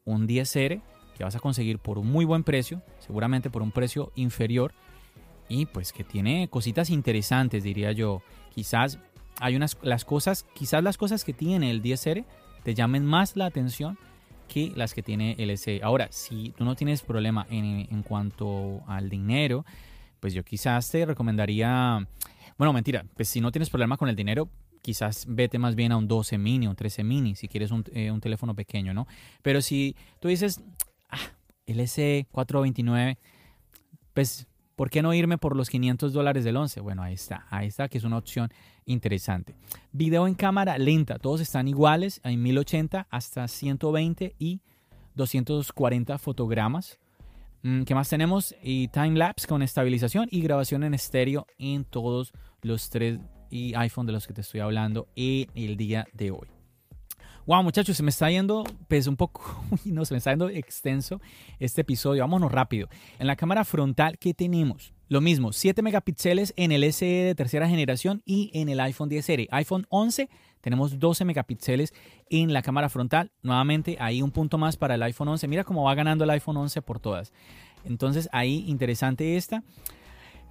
un 0.04 0.28
10R 0.28 0.80
que 1.16 1.24
vas 1.24 1.34
a 1.34 1.40
conseguir 1.40 1.80
por 1.80 1.98
un 1.98 2.06
muy 2.06 2.24
buen 2.24 2.44
precio, 2.44 2.80
seguramente 3.00 3.50
por 3.50 3.62
un 3.62 3.72
precio 3.72 4.12
inferior 4.14 4.72
y 5.48 5.66
pues 5.66 5.92
que 5.92 6.04
tiene 6.04 6.48
cositas 6.48 6.90
interesantes, 6.90 7.64
diría 7.64 7.92
yo. 7.92 8.22
Quizás 8.54 8.98
hay 9.40 9.56
unas 9.56 9.76
las 9.82 10.04
cosas, 10.04 10.44
quizás 10.54 10.82
las 10.82 10.96
cosas 10.96 11.24
que 11.24 11.32
tiene 11.32 11.70
el 11.70 11.82
10R 11.82 12.24
te 12.62 12.74
llamen 12.74 13.04
más 13.04 13.36
la 13.36 13.46
atención 13.46 13.98
que 14.48 14.72
las 14.74 14.94
que 14.94 15.02
tiene 15.02 15.36
el 15.38 15.56
SE. 15.58 15.80
Ahora, 15.82 16.08
si 16.10 16.54
tú 16.56 16.64
no 16.64 16.74
tienes 16.74 17.02
problema 17.02 17.46
en, 17.50 17.86
en 17.90 18.02
cuanto 18.02 18.82
al 18.86 19.10
dinero, 19.10 19.64
pues 20.20 20.34
yo 20.34 20.42
quizás 20.42 20.90
te 20.90 21.04
recomendaría 21.04 22.06
bueno, 22.58 22.72
mentira, 22.72 23.06
pues 23.14 23.28
si 23.28 23.40
no 23.40 23.52
tienes 23.52 23.70
problema 23.70 23.96
con 23.96 24.08
el 24.08 24.16
dinero, 24.16 24.50
quizás 24.82 25.26
vete 25.28 25.60
más 25.60 25.76
bien 25.76 25.92
a 25.92 25.96
un 25.96 26.08
12 26.08 26.38
mini, 26.38 26.66
un 26.66 26.74
13 26.74 27.04
mini, 27.04 27.36
si 27.36 27.46
quieres 27.46 27.70
un, 27.70 27.84
eh, 27.92 28.12
teléfono 28.20 28.54
pequeño, 28.54 28.92
¿no? 28.92 29.06
Pero 29.42 29.62
si 29.62 29.94
tú 30.18 30.26
dices, 30.26 30.60
ah, 31.08 31.18
el 31.66 31.78
S429, 31.78 33.16
pues, 34.12 34.47
¿por 34.78 34.90
qué 34.90 35.02
no 35.02 35.12
irme 35.12 35.38
por 35.38 35.56
los 35.56 35.70
500 35.70 36.12
dólares 36.12 36.44
del 36.44 36.56
11? 36.56 36.80
Bueno, 36.80 37.02
ahí 37.02 37.14
está, 37.14 37.48
ahí 37.50 37.66
está, 37.66 37.88
que 37.88 37.98
es 37.98 38.04
una 38.04 38.16
opción 38.16 38.48
interesante. 38.86 39.56
Video 39.90 40.28
en 40.28 40.36
cámara 40.36 40.78
lenta, 40.78 41.18
todos 41.18 41.40
están 41.40 41.66
iguales, 41.66 42.20
hay 42.22 42.36
1080 42.36 43.08
hasta 43.10 43.48
120 43.48 44.36
y 44.38 44.60
240 45.16 46.16
fotogramas. 46.18 47.00
Mm, 47.64 47.82
¿Qué 47.82 47.94
más 47.96 48.08
tenemos? 48.08 48.54
Y 48.62 48.86
time-lapse 48.86 49.48
con 49.48 49.62
estabilización 49.62 50.28
y 50.30 50.42
grabación 50.42 50.84
en 50.84 50.94
estéreo 50.94 51.48
en 51.58 51.84
todos 51.84 52.32
los 52.62 52.88
tres 52.88 53.18
iPhone 53.50 54.06
de 54.06 54.12
los 54.12 54.28
que 54.28 54.32
te 54.32 54.42
estoy 54.42 54.60
hablando 54.60 55.08
en 55.16 55.48
el 55.56 55.76
día 55.76 56.06
de 56.12 56.30
hoy. 56.30 56.57
Wow, 57.48 57.62
muchachos, 57.62 57.96
se 57.96 58.02
me 58.02 58.10
está 58.10 58.28
yendo 58.28 58.62
pues 58.88 59.06
un 59.06 59.16
poco, 59.16 59.40
no, 59.86 60.04
se 60.04 60.12
me 60.12 60.18
está 60.18 60.32
yendo 60.32 60.50
extenso 60.50 61.18
este 61.58 61.80
episodio. 61.80 62.20
Vámonos 62.20 62.52
rápido. 62.52 62.90
En 63.18 63.26
la 63.26 63.36
cámara 63.36 63.64
frontal, 63.64 64.18
¿qué 64.18 64.34
tenemos? 64.34 64.92
Lo 65.08 65.22
mismo, 65.22 65.54
7 65.54 65.80
megapíxeles 65.80 66.52
en 66.58 66.72
el 66.72 66.92
SE 66.92 67.06
de 67.06 67.34
tercera 67.34 67.66
generación 67.66 68.20
y 68.26 68.50
en 68.52 68.68
el 68.68 68.78
iPhone 68.80 69.08
10R. 69.08 69.48
iPhone 69.50 69.86
11 69.88 70.28
tenemos 70.60 70.98
12 70.98 71.24
megapíxeles 71.24 71.94
en 72.28 72.52
la 72.52 72.60
cámara 72.60 72.90
frontal. 72.90 73.32
Nuevamente, 73.42 73.96
ahí 73.98 74.20
un 74.20 74.30
punto 74.30 74.58
más 74.58 74.76
para 74.76 74.96
el 74.96 75.02
iPhone 75.04 75.28
11. 75.28 75.48
Mira 75.48 75.64
cómo 75.64 75.84
va 75.84 75.94
ganando 75.94 76.24
el 76.24 76.30
iPhone 76.30 76.58
11 76.58 76.82
por 76.82 77.00
todas. 77.00 77.32
Entonces, 77.86 78.28
ahí 78.30 78.66
interesante 78.68 79.38
esta 79.38 79.62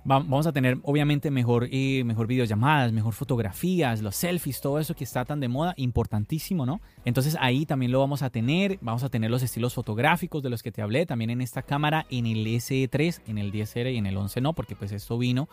vamos 0.08 0.48
a 0.48 0.54
tener 0.54 0.80
obviamente 0.84 1.30
mejor, 1.32 1.68
eh, 1.70 2.04
mejor 2.06 2.28
videollamadas, 2.28 2.94
mejor 2.94 3.14
fotografías, 3.14 4.02
los 4.02 4.16
selfies, 4.16 4.62
todo 4.62 4.80
eso 4.80 4.96
que 4.96 5.04
está 5.04 5.26
tan 5.26 5.42
de 5.42 5.50
moda, 5.50 5.74
importantísimo, 5.76 6.66
¿no? 6.66 6.80
Entonces 7.04 7.36
ahí 7.42 7.66
también 7.66 7.92
lo 7.92 8.00
vamos 8.00 8.22
a 8.22 8.30
tener, 8.30 8.80
vamos 8.82 9.04
a 9.04 9.10
tener 9.10 9.30
los 9.30 9.44
estilos 9.44 9.74
fotográficos 9.74 10.42
de 10.42 10.50
los 10.50 10.64
que 10.64 10.72
te 10.72 10.82
hablé, 10.82 11.06
también 11.06 11.30
en 11.30 11.42
esta 11.42 11.62
cámara, 11.62 12.06
en 12.10 12.26
el 12.26 12.48
SE3, 12.48 13.22
en 13.28 13.38
el 13.38 13.52
10R 13.52 13.94
y 13.94 13.98
en 13.98 14.06
el 14.06 14.16
11 14.16 14.40
no, 14.40 14.54
porque 14.54 14.76
pues 14.76 14.94
esto 14.94 15.18
vino 15.18 15.50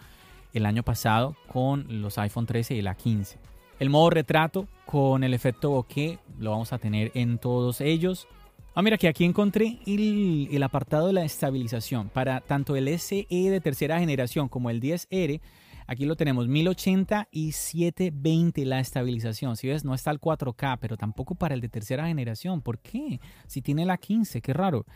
el 0.53 0.67
año 0.67 0.85
pasado 0.85 1.37
con 1.49 1.87
los 2.01 2.17
iPhone 2.19 2.47
13 2.47 2.77
y 2.77 2.83
la 2.83 2.95
15. 2.95 3.39
El 3.81 3.91
modo 3.91 4.11
retrato 4.11 4.69
con 4.87 5.25
el 5.25 5.35
efecto 5.35 5.71
bokeh 5.71 6.21
lo 6.39 6.53
vamos 6.53 6.73
a 6.73 6.79
tener 6.79 7.11
en 7.15 7.39
todos 7.39 7.81
ellos. 7.81 8.29
Ah, 8.77 8.83
mira 8.83 8.99
que 8.99 9.07
aquí 9.07 9.25
encontré 9.25 9.79
el, 9.87 10.61
apartado 10.65 11.07
de 11.07 11.13
la 11.13 11.25
estabilización 11.25 12.09
para 12.09 12.41
tanto 12.41 12.75
el 12.75 12.89
SE 12.99 13.25
de 13.31 13.61
tercera 13.61 14.01
generación 14.01 14.49
como 14.49 14.69
el 14.69 14.81
10R. 14.81 15.41
Aquí 15.87 16.07
lo 16.07 16.17
tenemos 16.17 16.49
1080 16.49 17.29
y 17.31 17.53
720 17.53 18.65
la 18.65 18.81
estabilización. 18.81 19.57
Si 19.57 19.69
ves, 19.69 19.85
no 19.85 19.95
está 19.95 20.11
el 20.11 20.21
4K, 20.21 20.79
pero 20.81 20.97
tampoco 20.97 21.37
para 21.37 21.55
el 21.55 21.61
de 21.61 21.69
tercera 21.69 22.09
generación. 22.09 22.63
¿Por 22.63 22.81
qué? 22.81 23.21
Si 23.47 23.63
tiene 23.63 23.85
la 23.85 23.97
15, 23.97 24.43
qué 24.43 24.53
raro. 24.53 24.87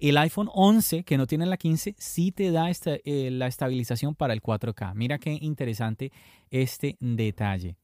El 0.00 0.16
iPhone 0.16 0.48
11, 0.54 1.04
que 1.04 1.18
no 1.18 1.26
tiene 1.26 1.44
la 1.44 1.58
15, 1.58 1.94
sí 1.98 2.32
te 2.32 2.50
da 2.50 2.70
eh, 2.70 3.30
la 3.30 3.48
estabilización 3.48 4.14
para 4.14 4.32
el 4.32 4.40
4K. 4.40 4.94
Mira 4.94 5.18
qué 5.18 5.36
interesante 5.38 6.10
este 6.50 6.96
detalle. 7.00 7.76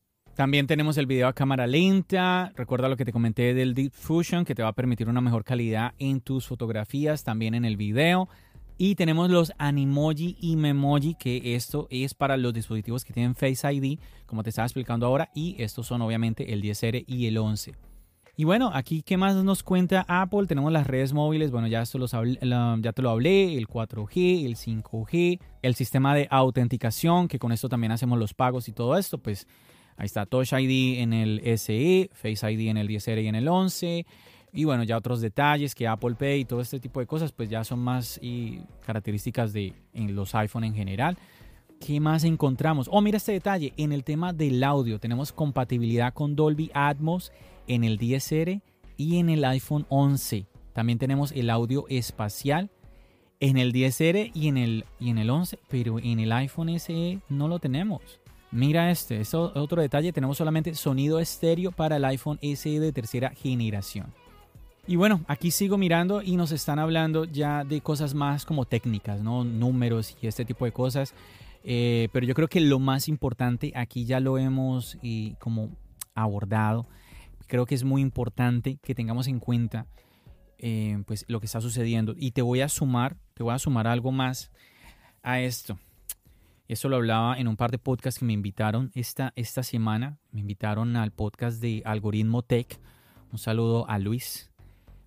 También 0.43 0.67
tenemos 0.67 0.99
el 0.99 1.07
video 1.07 1.29
a 1.29 1.35
cámara 1.35 1.69
lenta. 1.69 2.53
Recuerda 2.57 2.89
lo 2.89 2.97
que 2.97 3.05
te 3.05 3.13
comenté 3.13 3.55
del 3.55 3.75
Deep 3.75 3.93
Fusion, 3.93 4.45
que 4.45 4.57
te 4.57 4.63
va 4.65 4.71
a 4.71 4.73
permitir 4.73 5.09
una 5.09 5.21
mejor 5.21 5.45
calidad 5.45 5.95
en 6.01 6.21
tus 6.21 6.49
fotografías, 6.49 7.23
también 7.23 7.55
en 7.55 7.65
el 7.65 7.77
video. 7.77 8.29
Y 8.77 8.97
tenemos 8.97 9.31
los 9.31 9.53
Animoji 9.59 10.37
y 10.41 10.57
Memoji, 10.57 11.15
que 11.15 11.55
esto 11.55 11.87
es 11.91 12.15
para 12.15 12.37
los 12.37 12.53
dispositivos 12.53 13.05
que 13.05 13.13
tienen 13.13 13.37
Face 13.37 13.73
ID, 13.73 14.01
como 14.27 14.43
te 14.43 14.51
estaba 14.51 14.67
explicando 14.67 15.07
ahora. 15.07 15.31
Y 15.33 15.55
estos 15.63 15.87
son 15.87 16.03
obviamente 16.03 16.53
el 16.53 16.61
10R 16.61 17.05
y 17.07 17.27
el 17.29 17.39
11. 17.39 17.77
Y 18.37 18.43
bueno, 18.43 18.73
aquí 18.75 19.03
qué 19.03 19.17
más 19.17 19.37
nos 19.37 19.63
cuenta 19.63 20.05
Apple. 20.09 20.49
Tenemos 20.49 20.73
las 20.73 20.89
redes 20.89 21.13
móviles. 21.13 21.53
Bueno, 21.53 21.69
ya 21.69 21.83
esto 21.83 21.99
los 21.99 22.11
ya 22.11 22.93
te 22.93 23.03
lo 23.03 23.11
hablé. 23.11 23.57
El 23.57 23.69
4G, 23.69 24.45
el 24.45 24.57
5G, 24.57 25.39
el 25.63 25.75
sistema 25.77 26.17
de 26.17 26.27
autenticación, 26.33 27.29
que 27.29 27.39
con 27.39 27.53
esto 27.53 27.69
también 27.69 27.93
hacemos 27.93 28.19
los 28.19 28.35
pagos 28.35 28.69
y 28.69 28.73
todo 28.73 28.99
esto. 28.99 29.19
Pues 29.19 29.47
ahí 29.97 30.07
está 30.07 30.27
Touch 30.27 30.53
ID 30.53 31.01
en 31.01 31.13
el 31.13 31.41
SE, 31.59 32.11
Face 32.13 32.53
ID 32.53 32.69
en 32.69 32.77
el 32.77 32.89
10R 32.89 33.23
y 33.23 33.29
en 33.29 33.35
el 33.35 33.49
11. 33.49 34.07
Y 34.55 34.65
bueno, 34.65 34.83
ya 34.83 34.99
otros 34.99 35.21
detalles 35.21 35.75
que 35.75 35.89
Apple 35.89 36.15
Pay 36.15 36.41
y 36.41 36.45
todo 36.45 36.61
este 36.61 36.79
tipo 36.79 37.01
de 37.01 37.07
cosas, 37.07 37.33
pues 37.33 37.49
ya 37.49 37.65
son 37.65 37.79
más 37.79 38.21
características 38.85 39.53
de 39.53 39.75
los 39.95 40.35
iPhone 40.35 40.65
en 40.65 40.75
general. 40.75 41.17
¿Qué 41.81 41.99
más 42.01 42.23
encontramos? 42.25 42.89
Oh, 42.93 43.01
mira 43.01 43.17
este 43.17 43.33
detalle. 43.33 43.73
En 43.77 43.93
el 43.93 44.05
tema 44.05 44.33
del 44.33 44.63
audio, 44.63 45.01
tenemos 45.01 45.33
compatibilidad 45.33 46.13
con 46.13 46.37
Dolby 46.37 46.71
Atmos 46.75 47.33
en 47.67 47.83
el 47.83 47.99
10R 47.99 48.61
y 48.97 49.17
en 49.17 49.31
el 49.31 49.45
iPhone 49.45 49.87
11. 49.89 50.47
También 50.75 50.99
tenemos 50.99 51.33
el 51.33 51.51
audio 51.51 51.87
espacial 51.89 52.71
en 53.41 53.57
el 53.57 53.73
10R 53.73 54.31
y 54.35 54.49
en 54.49 54.59
el, 54.59 54.85
y 55.01 55.11
en 55.11 55.19
el 55.19 55.29
11, 55.31 55.59
pero 55.69 55.99
en 55.99 56.21
el 56.21 56.31
iPhone 56.31 56.79
SE 56.79 57.19
no 57.29 57.49
lo 57.49 57.59
tenemos. 57.59 58.21
Mira 58.53 58.91
este, 58.91 59.19
es 59.21 59.33
otro 59.33 59.81
detalle. 59.81 60.13
Tenemos 60.13 60.37
solamente 60.37 60.75
sonido 60.75 61.19
estéreo 61.19 61.73
para 61.73 61.97
el 61.97 62.05
iPhone 62.05 62.39
SE 62.43 62.81
de 62.81 62.93
tercera 62.93 63.31
generación. 63.31 64.13
Y 64.87 64.97
bueno, 64.97 65.25
aquí 65.27 65.51
sigo 65.51 65.79
mirando 65.79 66.23
y 66.23 66.37
nos 66.37 66.53
están 66.53 66.79
hablando 66.79 67.25
ya 67.25 67.65
de 67.65 67.81
cosas 67.81 68.15
más 68.15 68.45
como 68.45 68.67
técnicas, 68.67 69.23
¿no? 69.23 69.43
Números 69.43 70.17
y 70.21 70.27
este 70.27 70.45
tipo 70.45 70.67
de 70.67 70.73
cosas. 70.73 71.15
Eh, 71.65 72.09
pero 72.13 72.27
yo 72.27 72.35
creo 72.35 72.49
que 72.49 72.61
lo 72.61 72.79
más 72.79 73.09
importante 73.09 73.73
aquí 73.75 74.05
ya 74.05 74.21
lo 74.21 74.37
hemos 74.37 74.99
y 75.01 75.33
como 75.35 75.71
abordado. 76.15 76.87
Creo 77.47 77.65
que 77.65 77.75
es 77.75 77.85
muy 77.85 78.03
importante 78.03 78.79
que 78.83 78.95
tengamos 78.95 79.29
en 79.29 79.39
cuenta 79.39 79.87
eh, 80.59 81.03
pues 81.07 81.25
lo 81.29 81.41
que 81.41 81.47
está 81.47 81.63
sucediendo. 81.63 82.15
Y 82.19 82.33
te 82.33 82.43
voy 82.43 82.61
a 82.61 82.69
sumar, 82.69 83.17
te 83.33 83.43
voy 83.43 83.55
a 83.55 83.59
sumar 83.59 83.87
algo 83.87 84.13
más 84.13 84.51
a 85.23 85.41
esto. 85.41 85.79
Eso 86.73 86.89
lo 86.89 86.97
hablaba 86.97 87.37
en 87.37 87.49
un 87.49 87.57
par 87.59 87.71
de 87.71 87.77
podcasts 87.77 88.19
que 88.19 88.25
me 88.25 88.33
invitaron 88.33 88.93
esta, 88.95 89.35
esta 89.37 89.63
semana. 89.63 90.17
Me 90.31 90.41
invitaron 90.41 90.97
al 90.97 91.11
podcast 91.11 91.61
de 91.61 91.83
Algoritmo 91.85 92.41
Tech. 92.41 92.81
Un 93.31 93.39
saludo 93.39 93.87
a 93.91 93.99
Luis, 93.99 94.51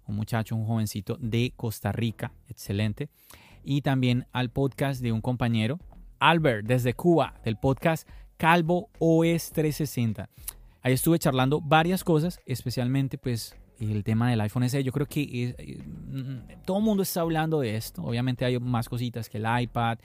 un 0.06 0.16
muchacho, 0.16 0.56
un 0.56 0.68
jovencito 0.68 1.18
de 1.20 1.54
Costa 1.56 1.92
Rica, 1.92 2.32
excelente. 2.50 3.10
Y 3.64 3.82
también 3.82 4.28
al 4.32 4.52
podcast 4.52 5.02
de 5.02 5.12
un 5.12 5.22
compañero, 5.22 5.80
Albert, 6.20 6.68
desde 6.68 6.94
Cuba, 6.94 7.34
del 7.44 7.58
podcast 7.58 8.08
Calvo 8.38 8.92
OS 9.00 9.52
360. 9.52 10.30
Ahí 10.84 10.94
estuve 10.94 11.18
charlando 11.18 11.62
varias 11.62 12.04
cosas, 12.04 12.40
especialmente 12.46 13.18
pues 13.18 13.56
el 13.80 14.04
tema 14.04 14.30
del 14.30 14.42
iPhone 14.42 14.70
SE. 14.70 14.84
Yo 14.84 14.92
creo 14.92 15.08
que 15.08 15.56
eh, 15.58 15.84
mm, 15.84 16.64
todo 16.64 16.78
el 16.78 16.84
mundo 16.84 17.02
está 17.02 17.22
hablando 17.22 17.60
de 17.60 17.76
esto. 17.76 18.04
Obviamente 18.04 18.46
hay 18.46 18.60
más 18.60 18.88
cositas 18.88 19.30
que 19.30 19.40
el 19.40 19.46
iPad, 19.62 19.98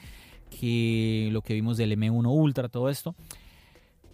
que 0.51 1.31
lo 1.33 1.41
que 1.43 1.55
vimos 1.55 1.77
del 1.77 1.93
M1 1.93 2.27
Ultra, 2.29 2.69
todo 2.69 2.91
esto. 2.91 3.15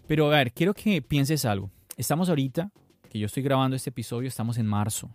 Pero 0.06 0.26
a 0.26 0.36
ver, 0.36 0.52
quiero 0.52 0.74
que 0.74 1.02
pienses 1.02 1.44
algo. 1.44 1.70
Estamos 1.96 2.28
ahorita, 2.28 2.70
que 3.10 3.18
yo 3.18 3.26
estoy 3.26 3.42
grabando 3.42 3.74
este 3.74 3.90
episodio, 3.90 4.28
estamos 4.28 4.58
en 4.58 4.66
marzo. 4.66 5.10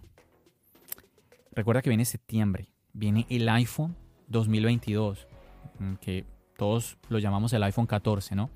Recuerda 1.53 1.81
que 1.81 1.89
viene 1.89 2.05
septiembre, 2.05 2.73
viene 2.93 3.25
el 3.29 3.47
iPhone 3.47 3.95
2022, 4.27 5.27
mm, 5.79 5.93
que 5.95 6.25
todos 6.57 6.97
lo 7.09 7.19
llamamos 7.19 7.53
el 7.53 7.63
iPhone 7.63 7.87
14, 7.87 8.35
¿no? 8.35 8.49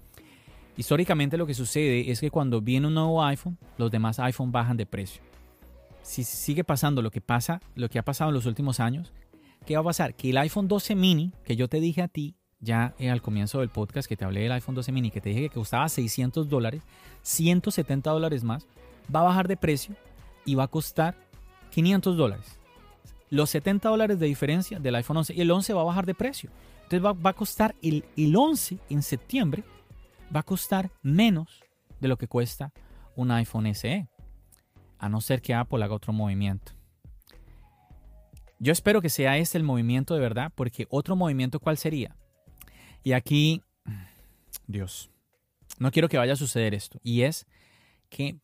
Históricamente 0.77 1.37
lo 1.37 1.45
que 1.45 1.53
sucede 1.53 2.11
es 2.11 2.19
que 2.19 2.31
cuando 2.31 2.61
viene 2.61 2.87
un 2.87 2.95
nuevo 2.95 3.23
iPhone, 3.23 3.57
los 3.77 3.91
demás 3.91 4.19
iPhone 4.19 4.51
bajan 4.51 4.75
de 4.75 4.85
precio. 4.85 5.21
Si 6.01 6.23
sigue 6.23 6.63
pasando 6.63 7.01
lo 7.01 7.11
que 7.11 7.21
pasa, 7.21 7.61
lo 7.75 7.89
que 7.89 7.97
ha 7.97 8.03
pasado 8.03 8.29
en 8.29 8.35
los 8.35 8.45
últimos 8.45 8.79
años, 8.79 9.13
¿qué 9.65 9.75
va 9.75 9.81
a 9.81 9.85
pasar? 9.85 10.15
Que 10.15 10.31
el 10.31 10.37
iPhone 10.37 10.67
12 10.67 10.95
mini, 10.95 11.31
que 11.43 11.55
yo 11.55 11.67
te 11.67 11.79
dije 11.79 12.01
a 12.01 12.07
ti 12.07 12.35
ya 12.65 12.93
al 12.99 13.21
comienzo 13.21 13.59
del 13.61 13.69
podcast, 13.69 14.07
que 14.07 14.17
te 14.17 14.25
hablé 14.25 14.41
del 14.41 14.51
iPhone 14.51 14.75
12 14.75 14.91
mini, 14.91 15.11
que 15.11 15.21
te 15.21 15.29
dije 15.29 15.43
que 15.43 15.55
costaba 15.55 15.87
600 15.87 16.49
dólares, 16.49 16.81
170 17.21 18.09
dólares 18.09 18.43
más, 18.43 18.67
va 19.13 19.21
a 19.21 19.23
bajar 19.23 19.47
de 19.47 19.55
precio 19.55 19.95
y 20.43 20.55
va 20.55 20.63
a 20.63 20.67
costar 20.67 21.15
500 21.71 22.17
dólares 22.17 22.59
los 23.29 23.49
70 23.49 23.89
dólares 23.89 24.19
de 24.19 24.27
diferencia 24.27 24.79
del 24.79 24.95
iPhone 24.95 25.17
11 25.17 25.33
y 25.33 25.41
el 25.41 25.51
11 25.51 25.73
va 25.73 25.81
a 25.81 25.85
bajar 25.85 26.05
de 26.05 26.15
precio. 26.15 26.49
Entonces 26.83 27.03
va, 27.03 27.29
a 27.29 27.33
costar 27.33 27.75
el, 27.81 28.05
el 28.15 28.35
11 28.35 28.77
en 28.89 29.01
septiembre, 29.01 29.63
va 30.33 30.41
a 30.41 30.43
costar 30.43 30.91
menos 31.01 31.63
de 31.99 32.07
lo 32.07 32.17
que 32.17 32.27
cuesta 32.27 32.71
un 33.15 33.31
iPhone 33.31 33.73
SE, 33.73 34.07
a 34.99 35.09
no 35.09 35.21
ser 35.21 35.41
que 35.41 35.53
Apple 35.53 35.83
haga 35.83 35.95
otro 35.95 36.13
movimiento. 36.13 36.73
Yo 38.59 38.71
espero 38.71 39.01
que 39.01 39.09
sea 39.09 39.37
este 39.37 39.57
el 39.57 39.63
movimiento 39.63 40.13
de 40.13 40.19
verdad, 40.19 40.51
porque 40.53 40.87
otro 40.89 41.15
movimiento, 41.15 41.59
¿cuál 41.59 41.77
sería? 41.77 42.15
Y 43.05 43.13
aquí, 43.13 43.61
Dios, 44.65 45.11
no 45.77 45.91
quiero 45.91 46.09
que 46.09 46.17
vaya 46.17 46.33
a 46.33 46.35
suceder 46.35 46.73
esto, 46.73 46.99
y 47.03 47.21
es 47.21 47.45
que 48.09 48.39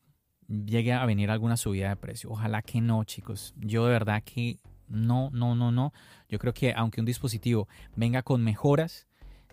llegue 0.47 0.93
a 0.93 1.03
venir 1.07 1.31
alguna 1.31 1.57
subida 1.57 1.89
de 1.89 1.95
precio. 1.95 2.29
Ojalá 2.29 2.61
que 2.61 2.79
no, 2.79 3.03
chicos. 3.03 3.55
Yo 3.57 3.85
de 3.85 3.93
verdad 3.93 4.21
que 4.23 4.59
no, 4.87 5.31
no, 5.31 5.55
no, 5.55 5.71
no. 5.71 5.93
Yo 6.29 6.37
creo 6.37 6.53
que 6.53 6.73
aunque 6.75 6.99
un 6.99 7.07
dispositivo 7.07 7.67
venga 7.95 8.21
con 8.21 8.43
mejoras, 8.43 9.07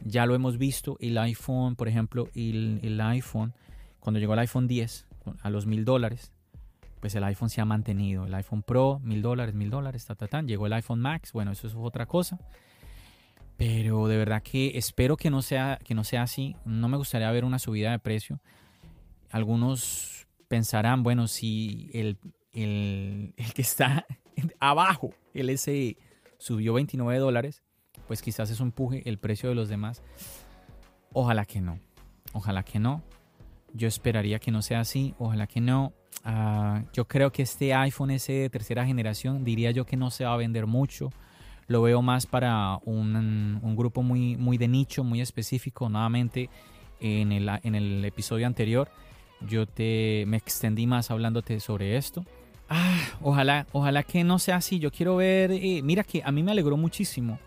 ya 0.04 0.26
lo 0.26 0.34
hemos 0.34 0.58
visto, 0.58 0.98
el 1.00 1.16
iPhone, 1.16 1.74
por 1.74 1.88
ejemplo, 1.88 2.28
el, 2.34 3.00
iPhone, 3.00 3.54
cuando 4.00 4.20
llegó 4.20 4.34
el 4.34 4.40
iPhone 4.40 4.68
10 4.68 5.06
a 5.40 5.48
los 5.48 5.64
mil 5.64 5.86
dólares, 5.86 6.32
pues 7.00 7.14
el 7.14 7.24
iPhone 7.24 7.48
se 7.48 7.62
ha 7.62 7.64
mantenido. 7.64 8.26
El 8.26 8.34
iPhone 8.34 8.62
Pro, 8.62 9.00
mil 9.02 9.22
dólares, 9.22 9.54
mil 9.54 9.70
dólares, 9.70 10.04
ta, 10.04 10.14
ta, 10.14 10.28
ta. 10.28 10.42
Llegó 10.42 10.66
el 10.66 10.74
iPhone 10.74 11.00
Max, 11.00 11.32
bueno, 11.32 11.52
eso 11.52 11.66
es 11.66 11.74
otra 11.74 12.04
cosa. 12.04 12.38
Pero 13.58 14.06
de 14.06 14.16
verdad 14.16 14.40
que 14.42 14.78
espero 14.78 15.16
que 15.16 15.30
no 15.30 15.42
sea, 15.42 15.80
que 15.84 15.94
no 15.94 16.04
sea 16.04 16.22
así. 16.22 16.54
No 16.64 16.88
me 16.88 16.96
gustaría 16.96 17.30
ver 17.32 17.44
una 17.44 17.58
subida 17.58 17.90
de 17.90 17.98
precio. 17.98 18.40
Algunos 19.30 20.28
pensarán, 20.46 21.02
bueno, 21.02 21.26
si 21.26 21.90
el, 21.92 22.18
el, 22.52 23.34
el 23.36 23.52
que 23.52 23.62
está 23.62 24.06
abajo 24.60 25.10
el 25.34 25.58
SE 25.58 25.96
subió 26.38 26.72
29 26.74 27.18
dólares, 27.18 27.64
pues 28.06 28.22
quizás 28.22 28.48
eso 28.48 28.62
empuje 28.62 29.02
el 29.06 29.18
precio 29.18 29.48
de 29.48 29.56
los 29.56 29.68
demás. 29.68 30.02
Ojalá 31.12 31.44
que 31.44 31.60
no. 31.60 31.80
Ojalá 32.32 32.62
que 32.62 32.78
no. 32.78 33.02
Yo 33.74 33.88
esperaría 33.88 34.38
que 34.38 34.52
no 34.52 34.62
sea 34.62 34.80
así. 34.80 35.14
Ojalá 35.18 35.48
que 35.48 35.60
no. 35.60 35.92
Ah, 36.22 36.84
yo 36.92 37.08
creo 37.08 37.32
que 37.32 37.42
este 37.42 37.74
iPhone 37.74 38.16
SE 38.20 38.32
de 38.32 38.50
tercera 38.50 38.86
generación 38.86 39.42
diría 39.42 39.72
yo 39.72 39.84
que 39.84 39.96
no 39.96 40.10
se 40.10 40.24
va 40.24 40.34
a 40.34 40.36
vender 40.36 40.66
mucho. 40.66 41.10
Lo 41.68 41.82
veo 41.82 42.02
más 42.02 42.26
para 42.26 42.80
un, 42.84 43.60
un 43.62 43.76
grupo 43.76 44.02
muy, 44.02 44.36
muy 44.36 44.58
de 44.58 44.68
nicho, 44.68 45.04
muy 45.04 45.20
específico. 45.20 45.88
Nuevamente, 45.88 46.50
en 47.00 47.32
el, 47.32 47.48
en 47.62 47.74
el 47.74 48.04
episodio 48.04 48.46
anterior, 48.46 48.90
yo 49.40 49.66
te, 49.66 50.24
me 50.26 50.36
extendí 50.36 50.86
más 50.86 51.10
hablándote 51.10 51.60
sobre 51.60 51.96
esto. 51.96 52.24
Ah, 52.68 52.98
ojalá, 53.22 53.66
ojalá 53.72 54.02
que 54.02 54.24
no 54.24 54.38
sea 54.38 54.56
así. 54.56 54.78
Yo 54.78 54.90
quiero 54.90 55.16
ver, 55.16 55.52
eh, 55.52 55.80
mira 55.82 56.04
que 56.04 56.22
a 56.24 56.32
mí 56.32 56.42
me 56.42 56.52
alegró 56.52 56.76
muchísimo. 56.76 57.38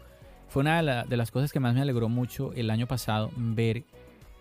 Fue 0.50 0.62
una 0.62 1.06
de, 1.06 1.18
las 1.18 1.32
cosas 1.32 1.52
que 1.52 1.60
más 1.60 1.74
me 1.74 1.82
alegró 1.82 2.10
mucho 2.10 2.52
el 2.54 2.70
año 2.70 2.86
pasado 2.86 3.32
ver 3.38 3.84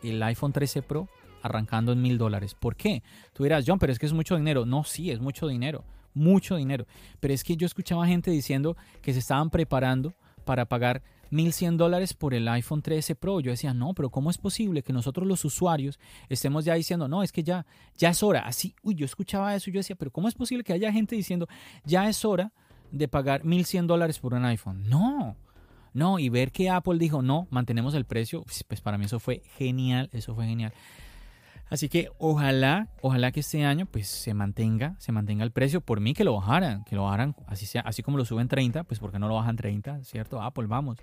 el 0.02 0.22
iPhone 0.22 0.52
13 0.52 0.82
Pro 0.82 1.08
arrancando 1.42 1.92
en 1.92 2.02
mil 2.02 2.18
dólares. 2.18 2.54
¿Por 2.54 2.76
qué? 2.76 3.02
Tú 3.32 3.44
dirás, 3.44 3.64
John, 3.66 3.78
pero 3.78 3.92
es 3.92 3.98
que 3.98 4.06
es 4.06 4.12
mucho 4.12 4.36
dinero. 4.36 4.66
No, 4.66 4.84
sí, 4.84 5.10
es 5.10 5.20
mucho 5.20 5.46
dinero. 5.46 5.84
Mucho 6.14 6.56
dinero. 6.56 6.86
Pero 7.20 7.34
es 7.34 7.44
que 7.44 7.56
yo 7.56 7.66
escuchaba 7.66 8.06
gente 8.06 8.30
diciendo 8.30 8.76
que 9.02 9.12
se 9.12 9.18
estaban 9.18 9.50
preparando 9.50 10.14
para 10.44 10.66
pagar 10.66 11.02
1100 11.30 11.76
dólares 11.76 12.14
por 12.14 12.34
el 12.34 12.48
iPhone 12.48 12.82
13 12.82 13.14
Pro. 13.14 13.40
Yo 13.40 13.50
decía, 13.50 13.72
no, 13.72 13.94
pero 13.94 14.10
¿cómo 14.10 14.30
es 14.30 14.38
posible 14.38 14.82
que 14.82 14.92
nosotros 14.92 15.26
los 15.26 15.44
usuarios 15.44 15.98
estemos 16.28 16.64
ya 16.64 16.74
diciendo, 16.74 17.08
no, 17.08 17.22
es 17.22 17.32
que 17.32 17.42
ya, 17.42 17.66
ya 17.96 18.10
es 18.10 18.22
hora? 18.22 18.40
Así, 18.40 18.74
uy, 18.82 18.94
yo 18.94 19.04
escuchaba 19.04 19.54
eso 19.54 19.70
y 19.70 19.72
yo 19.72 19.80
decía, 19.80 19.96
pero 19.96 20.10
¿cómo 20.10 20.28
es 20.28 20.34
posible 20.34 20.64
que 20.64 20.72
haya 20.72 20.92
gente 20.92 21.14
diciendo, 21.14 21.46
ya 21.84 22.08
es 22.08 22.24
hora 22.24 22.52
de 22.90 23.06
pagar 23.08 23.44
1100 23.44 23.86
dólares 23.86 24.18
por 24.18 24.34
un 24.34 24.44
iPhone? 24.44 24.88
No, 24.88 25.36
no, 25.92 26.18
y 26.18 26.28
ver 26.28 26.52
que 26.52 26.70
Apple 26.70 26.98
dijo, 26.98 27.22
no, 27.22 27.46
mantenemos 27.50 27.94
el 27.94 28.04
precio, 28.04 28.44
pues 28.68 28.80
para 28.80 28.98
mí 28.98 29.06
eso 29.06 29.20
fue 29.20 29.42
genial, 29.56 30.08
eso 30.12 30.34
fue 30.34 30.46
genial. 30.46 30.72
Así 31.70 31.88
que 31.88 32.10
ojalá, 32.18 32.88
ojalá 33.00 33.30
que 33.30 33.40
este 33.40 33.64
año 33.64 33.86
pues 33.86 34.08
se 34.08 34.34
mantenga, 34.34 34.96
se 34.98 35.12
mantenga 35.12 35.44
el 35.44 35.52
precio. 35.52 35.80
Por 35.80 36.00
mí 36.00 36.14
que 36.14 36.24
lo 36.24 36.34
bajaran, 36.34 36.82
que 36.82 36.96
lo 36.96 37.04
bajaran 37.04 37.36
así 37.46 37.64
sea, 37.64 37.82
así 37.82 38.02
como 38.02 38.18
lo 38.18 38.24
suben 38.24 38.48
30, 38.48 38.82
pues 38.84 38.98
porque 38.98 39.20
no 39.20 39.28
lo 39.28 39.36
bajan 39.36 39.54
30, 39.54 40.02
¿cierto? 40.02 40.42
Apple, 40.42 40.66
vamos. 40.66 40.98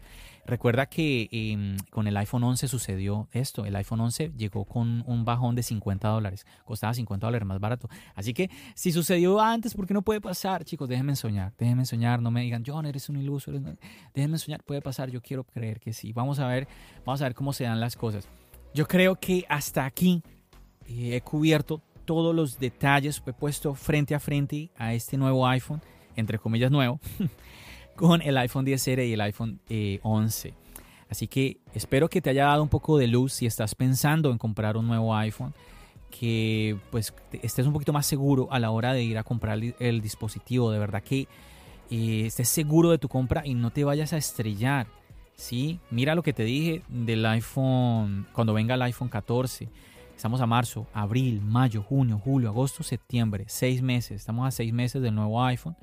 Recuerda 0.45 0.87
que 0.87 1.29
em, 1.31 1.77
con 1.89 2.07
el 2.07 2.17
iPhone 2.17 2.43
11 2.43 2.67
sucedió 2.67 3.29
esto. 3.31 3.65
El 3.65 3.77
iPhone 3.77 4.01
11 4.01 4.33
llegó 4.35 4.65
con 4.65 5.03
un 5.07 5.23
bajón 5.23 5.55
de 5.55 5.63
50 5.63 6.05
dólares. 6.09 6.45
Costaba 6.65 6.93
50 6.93 7.25
dólares 7.25 7.47
más 7.47 7.59
barato. 7.61 7.89
Así 8.13 8.33
que 8.33 8.49
si 8.75 8.91
sucedió 8.91 9.39
antes, 9.39 9.73
¿por 9.73 9.87
qué 9.87 9.93
no 9.93 10.01
puede 10.01 10.19
pasar? 10.19 10.65
Chicos, 10.65 10.89
déjenme 10.89 11.15
soñar, 11.15 11.53
déjenme 11.57 11.85
soñar. 11.85 12.21
No 12.21 12.29
me 12.29 12.41
digan, 12.41 12.63
John, 12.65 12.85
eres 12.85 13.07
un 13.07 13.15
iluso. 13.15 13.53
Déjenme 14.13 14.37
soñar, 14.37 14.63
puede 14.63 14.81
pasar. 14.81 15.09
Yo 15.11 15.21
quiero 15.21 15.45
creer 15.45 15.79
que 15.79 15.93
sí. 15.93 16.11
Vamos 16.11 16.39
a 16.39 16.47
ver, 16.47 16.67
vamos 17.05 17.21
a 17.21 17.25
ver 17.25 17.35
cómo 17.35 17.53
se 17.53 17.63
dan 17.63 17.79
las 17.79 17.95
cosas. 17.95 18.27
Yo 18.73 18.85
creo 18.85 19.15
que 19.15 19.45
hasta 19.47 19.85
aquí 19.85 20.21
he 20.87 21.21
cubierto 21.21 21.81
todos 22.05 22.33
los 22.33 22.59
detalles, 22.59 23.21
he 23.25 23.33
puesto 23.33 23.75
frente 23.75 24.15
a 24.15 24.19
frente 24.19 24.69
a 24.77 24.93
este 24.93 25.17
nuevo 25.17 25.45
iPhone, 25.47 25.81
entre 26.15 26.39
comillas 26.39 26.71
nuevo, 26.71 26.99
con 27.95 28.21
el 28.21 28.37
iPhone 28.37 28.65
10R 28.65 29.07
y 29.07 29.13
el 29.13 29.21
iPhone 29.21 29.59
11. 30.01 30.47
Eh, 30.47 30.53
Así 31.09 31.27
que 31.27 31.57
espero 31.73 32.09
que 32.09 32.21
te 32.21 32.29
haya 32.29 32.45
dado 32.45 32.63
un 32.63 32.69
poco 32.69 32.97
de 32.97 33.07
luz 33.07 33.33
si 33.33 33.45
estás 33.45 33.75
pensando 33.75 34.31
en 34.31 34.37
comprar 34.37 34.75
un 34.75 34.87
nuevo 34.87 35.15
iPhone, 35.15 35.53
que 36.09 36.77
pues 36.91 37.13
estés 37.41 37.65
un 37.65 37.73
poquito 37.73 37.93
más 37.93 38.05
seguro 38.05 38.49
a 38.51 38.59
la 38.59 38.71
hora 38.71 38.93
de 38.93 39.03
ir 39.03 39.17
a 39.17 39.23
comprar 39.23 39.59
el 39.79 40.01
dispositivo, 40.01 40.71
de 40.71 40.79
verdad 40.79 41.03
que 41.03 41.27
eh, 41.89 42.23
estés 42.25 42.49
seguro 42.49 42.91
de 42.91 42.97
tu 42.97 43.07
compra 43.07 43.45
y 43.45 43.53
no 43.53 43.71
te 43.71 43.83
vayas 43.83 44.13
a 44.13 44.17
estrellar. 44.17 44.87
¿sí? 45.35 45.79
Mira 45.89 46.15
lo 46.15 46.23
que 46.23 46.33
te 46.33 46.43
dije 46.43 46.83
del 46.89 47.25
iPhone, 47.25 48.27
cuando 48.33 48.53
venga 48.53 48.75
el 48.75 48.81
iPhone 48.81 49.09
14. 49.09 49.69
Estamos 50.17 50.41
a 50.41 50.47
marzo, 50.47 50.87
abril, 50.93 51.41
mayo, 51.41 51.83
junio, 51.83 52.17
julio, 52.17 52.49
agosto, 52.49 52.81
septiembre, 52.81 53.45
seis 53.47 53.83
meses. 53.83 54.19
Estamos 54.19 54.47
a 54.47 54.51
seis 54.51 54.73
meses 54.73 54.99
del 54.99 55.13
nuevo 55.13 55.43
iPhone. 55.43 55.77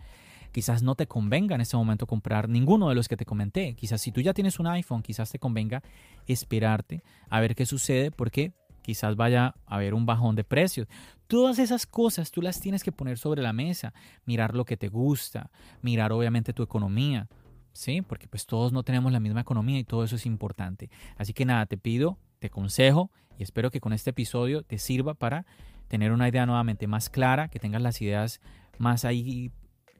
Quizás 0.50 0.82
no 0.82 0.96
te 0.96 1.06
convenga 1.06 1.54
en 1.54 1.60
este 1.60 1.76
momento 1.76 2.08
comprar 2.08 2.48
ninguno 2.48 2.88
de 2.88 2.96
los 2.96 3.06
que 3.06 3.16
te 3.16 3.24
comenté. 3.24 3.76
Quizás 3.76 4.00
si 4.00 4.10
tú 4.10 4.20
ya 4.20 4.34
tienes 4.34 4.58
un 4.58 4.66
iPhone, 4.66 5.02
quizás 5.02 5.30
te 5.30 5.38
convenga 5.38 5.84
esperarte 6.26 7.04
a 7.30 7.38
ver 7.38 7.54
qué 7.54 7.64
sucede 7.64 8.10
porque 8.10 8.52
quizás 8.82 9.14
vaya 9.14 9.54
a 9.66 9.76
haber 9.76 9.94
un 9.94 10.04
bajón 10.04 10.34
de 10.34 10.42
precios. 10.42 10.88
Todas 11.28 11.60
esas 11.60 11.86
cosas 11.86 12.32
tú 12.32 12.42
las 12.42 12.60
tienes 12.60 12.82
que 12.82 12.90
poner 12.90 13.18
sobre 13.18 13.40
la 13.40 13.52
mesa, 13.52 13.94
mirar 14.26 14.56
lo 14.56 14.64
que 14.64 14.76
te 14.76 14.88
gusta, 14.88 15.52
mirar 15.80 16.10
obviamente 16.10 16.52
tu 16.52 16.64
economía, 16.64 17.28
¿sí? 17.72 18.02
Porque 18.02 18.26
pues 18.26 18.46
todos 18.46 18.72
no 18.72 18.82
tenemos 18.82 19.12
la 19.12 19.20
misma 19.20 19.42
economía 19.42 19.78
y 19.78 19.84
todo 19.84 20.02
eso 20.02 20.16
es 20.16 20.26
importante. 20.26 20.90
Así 21.16 21.32
que 21.32 21.44
nada, 21.44 21.66
te 21.66 21.78
pido, 21.78 22.18
te 22.44 22.50
consejo 22.50 23.10
y 23.38 23.42
espero 23.42 23.70
que 23.70 23.80
con 23.80 23.94
este 23.94 24.10
episodio 24.10 24.62
te 24.62 24.76
sirva 24.76 25.14
para 25.14 25.46
tener 25.88 26.12
una 26.12 26.28
idea 26.28 26.44
nuevamente 26.44 26.86
más 26.86 27.08
clara, 27.08 27.48
que 27.48 27.58
tengas 27.58 27.80
las 27.80 28.02
ideas 28.02 28.42
más 28.76 29.06
ahí 29.06 29.50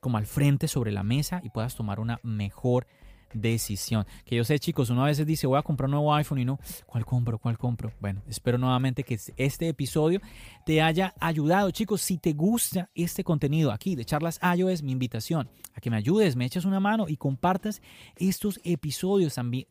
como 0.01 0.19
al 0.19 0.27
frente 0.27 0.69
sobre 0.69 0.93
la 0.93 1.03
mesa 1.03 1.41
y 1.43 1.49
puedas 1.49 1.75
tomar 1.75 2.01
una 2.01 2.21
mejor 2.23 2.87
decisión. 3.33 4.05
Que 4.27 4.37
yo 4.37 4.45
sé, 4.45 4.59
chicos, 4.59 4.91
uno 4.91 5.05
a 5.05 5.07
veces 5.07 5.25
dice, 5.25 5.47
voy 5.47 5.59
a 5.59 5.63
comprar 5.63 5.87
un 5.87 5.93
nuevo 5.93 6.15
iPhone 6.15 6.39
y 6.39 6.45
no, 6.45 6.59
¿cuál 6.85 7.07
compro? 7.07 7.39
¿Cuál 7.39 7.57
compro? 7.57 7.95
Bueno, 7.99 8.23
espero 8.29 8.59
nuevamente 8.59 9.05
que 9.05 9.19
este 9.39 9.69
episodio 9.69 10.21
te 10.67 10.83
haya 10.83 11.15
ayudado. 11.21 11.71
Chicos, 11.71 12.03
si 12.03 12.19
te 12.19 12.35
gusta 12.35 12.91
este 12.95 13.25
contenido 13.25 13.73
aquí 13.73 13.97
de 13.97 14.05
Charlas 14.05 14.39
iOS, 14.55 14.83
mi 14.83 14.93
invitación 14.93 15.49
a 15.73 15.81
que 15.81 15.89
me 15.89 15.97
ayudes, 15.97 16.37
me 16.37 16.45
eches 16.45 16.67
una 16.67 16.79
mano 16.79 17.07
y 17.09 17.17
compartas 17.17 17.81
estos 18.17 18.61
episodios 18.65 19.35
también 19.35 19.67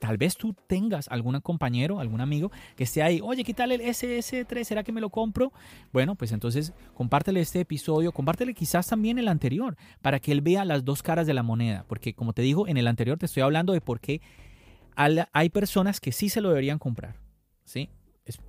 tal 0.00 0.16
vez 0.16 0.36
tú 0.36 0.54
tengas 0.66 1.08
algún 1.08 1.40
compañero, 1.40 2.00
algún 2.00 2.20
amigo 2.20 2.50
que 2.76 2.84
esté 2.84 3.02
ahí, 3.02 3.20
oye, 3.22 3.44
¿qué 3.44 3.54
tal 3.54 3.72
el 3.72 3.80
SS3? 3.80 4.64
¿Será 4.64 4.82
que 4.82 4.92
me 4.92 5.00
lo 5.00 5.10
compro? 5.10 5.52
Bueno, 5.92 6.14
pues 6.14 6.32
entonces 6.32 6.72
compártele 6.94 7.40
este 7.40 7.60
episodio, 7.60 8.12
compártele 8.12 8.54
quizás 8.54 8.86
también 8.86 9.18
el 9.18 9.28
anterior, 9.28 9.76
para 10.02 10.20
que 10.20 10.32
él 10.32 10.40
vea 10.40 10.64
las 10.64 10.84
dos 10.84 11.02
caras 11.02 11.26
de 11.26 11.34
la 11.34 11.42
moneda, 11.42 11.84
porque 11.88 12.14
como 12.14 12.32
te 12.32 12.42
digo, 12.42 12.68
en 12.68 12.76
el 12.76 12.86
anterior 12.86 13.18
te 13.18 13.26
estoy 13.26 13.42
hablando 13.42 13.72
de 13.72 13.80
por 13.80 14.00
qué 14.00 14.20
hay 15.32 15.48
personas 15.50 16.00
que 16.00 16.10
sí 16.12 16.28
se 16.28 16.40
lo 16.40 16.48
deberían 16.48 16.78
comprar, 16.78 17.16
¿sí? 17.64 17.88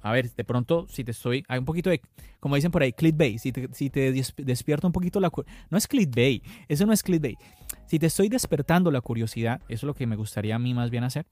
a 0.01 0.11
ver, 0.11 0.31
de 0.31 0.43
pronto, 0.43 0.87
si 0.89 1.03
te 1.03 1.11
estoy, 1.11 1.43
hay 1.47 1.59
un 1.59 1.65
poquito 1.65 1.89
de, 1.89 2.01
como 2.39 2.55
dicen 2.55 2.71
por 2.71 2.83
ahí, 2.83 2.93
clickbait, 2.93 3.39
si 3.39 3.51
te, 3.51 3.69
si 3.73 3.89
te 3.89 4.11
despierta 4.37 4.87
un 4.87 4.93
poquito 4.93 5.19
la, 5.19 5.31
no 5.69 5.77
es 5.77 5.87
clickbait, 5.87 6.43
eso 6.67 6.85
no 6.85 6.93
es 6.93 7.03
clickbait, 7.03 7.37
si 7.89 7.97
te 7.97 8.05
estoy 8.05 8.29
despertando 8.29 8.91
la 8.91 9.01
curiosidad, 9.01 9.61
eso 9.63 9.73
es 9.73 9.83
lo 9.83 9.95
que 9.95 10.05
me 10.05 10.15
gustaría 10.15 10.53
a 10.53 10.59
mí 10.59 10.75
más 10.75 10.91
bien 10.91 11.03
hacer, 11.03 11.25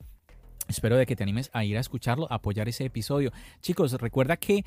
espero 0.68 0.97
de 0.97 1.05
que 1.05 1.16
te 1.16 1.22
animes 1.22 1.51
a 1.53 1.64
ir 1.64 1.78
a 1.78 1.80
escucharlo, 1.80 2.26
a 2.32 2.38
apoyar 2.38 2.68
ese 2.68 2.84
episodio. 2.84 3.32
Chicos, 3.62 3.93
recuerda 3.93 4.38
que 4.38 4.66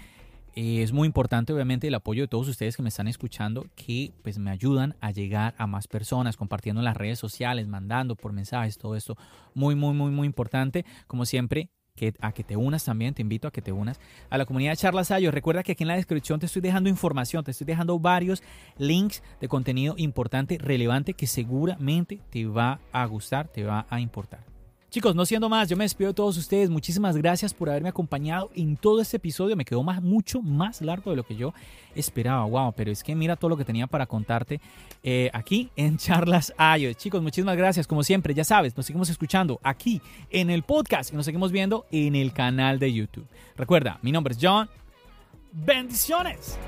eh, 0.54 0.82
es 0.84 0.92
muy 0.92 1.06
importante 1.06 1.52
obviamente 1.52 1.88
el 1.88 1.94
apoyo 1.96 2.22
de 2.22 2.28
todos 2.28 2.46
ustedes 2.46 2.76
que 2.76 2.84
me 2.84 2.90
están 2.90 3.08
escuchando, 3.08 3.66
que 3.74 4.12
pues 4.22 4.38
me 4.38 4.52
ayudan 4.52 4.94
a 5.00 5.10
llegar 5.10 5.56
a 5.58 5.66
más 5.66 5.88
personas, 5.88 6.36
compartiendo 6.36 6.80
en 6.80 6.84
las 6.84 6.96
redes 6.96 7.18
sociales, 7.18 7.66
mandando 7.66 8.14
por 8.14 8.32
mensajes, 8.32 8.78
todo 8.78 8.94
esto, 8.94 9.16
muy, 9.54 9.74
muy, 9.74 9.92
muy, 9.92 10.12
muy 10.12 10.26
importante. 10.26 10.84
Como 11.08 11.26
siempre, 11.26 11.70
a 12.20 12.32
que 12.32 12.44
te 12.44 12.56
unas 12.56 12.84
también, 12.84 13.14
te 13.14 13.22
invito 13.22 13.48
a 13.48 13.50
que 13.50 13.62
te 13.62 13.72
unas 13.72 14.00
a 14.28 14.38
la 14.38 14.46
comunidad 14.46 14.72
de 14.72 14.76
Charlas 14.76 15.10
Ayo. 15.10 15.30
Recuerda 15.30 15.62
que 15.62 15.72
aquí 15.72 15.84
en 15.84 15.88
la 15.88 15.96
descripción 15.96 16.40
te 16.40 16.46
estoy 16.46 16.62
dejando 16.62 16.88
información, 16.88 17.44
te 17.44 17.50
estoy 17.50 17.66
dejando 17.66 17.98
varios 17.98 18.42
links 18.78 19.22
de 19.40 19.48
contenido 19.48 19.94
importante, 19.96 20.58
relevante, 20.58 21.14
que 21.14 21.26
seguramente 21.26 22.20
te 22.30 22.46
va 22.46 22.80
a 22.92 23.04
gustar, 23.06 23.48
te 23.48 23.64
va 23.64 23.86
a 23.88 24.00
importar. 24.00 24.49
Chicos, 24.90 25.14
no 25.14 25.24
siendo 25.24 25.48
más, 25.48 25.68
yo 25.68 25.76
me 25.76 25.84
despido 25.84 26.10
de 26.10 26.14
todos 26.14 26.36
ustedes. 26.36 26.68
Muchísimas 26.68 27.16
gracias 27.16 27.54
por 27.54 27.70
haberme 27.70 27.90
acompañado 27.90 28.50
en 28.56 28.76
todo 28.76 29.00
este 29.00 29.18
episodio. 29.18 29.54
Me 29.54 29.64
quedó 29.64 29.84
más, 29.84 30.02
mucho 30.02 30.42
más 30.42 30.82
largo 30.82 31.12
de 31.12 31.16
lo 31.16 31.22
que 31.22 31.36
yo 31.36 31.54
esperaba. 31.94 32.44
Wow, 32.44 32.72
pero 32.76 32.90
es 32.90 33.04
que 33.04 33.14
mira 33.14 33.36
todo 33.36 33.50
lo 33.50 33.56
que 33.56 33.64
tenía 33.64 33.86
para 33.86 34.06
contarte 34.06 34.60
eh, 35.04 35.30
aquí 35.32 35.70
en 35.76 35.96
Charlas 35.96 36.52
Ayo. 36.56 36.92
Chicos, 36.94 37.22
muchísimas 37.22 37.56
gracias. 37.56 37.86
Como 37.86 38.02
siempre, 38.02 38.34
ya 38.34 38.42
sabes, 38.42 38.76
nos 38.76 38.84
seguimos 38.84 39.08
escuchando 39.10 39.60
aquí 39.62 40.02
en 40.28 40.50
el 40.50 40.64
podcast 40.64 41.12
y 41.12 41.16
nos 41.16 41.24
seguimos 41.24 41.52
viendo 41.52 41.86
en 41.92 42.16
el 42.16 42.32
canal 42.32 42.80
de 42.80 42.92
YouTube. 42.92 43.28
Recuerda, 43.56 44.00
mi 44.02 44.10
nombre 44.10 44.34
es 44.34 44.40
John. 44.42 44.68
Bendiciones. 45.52 46.58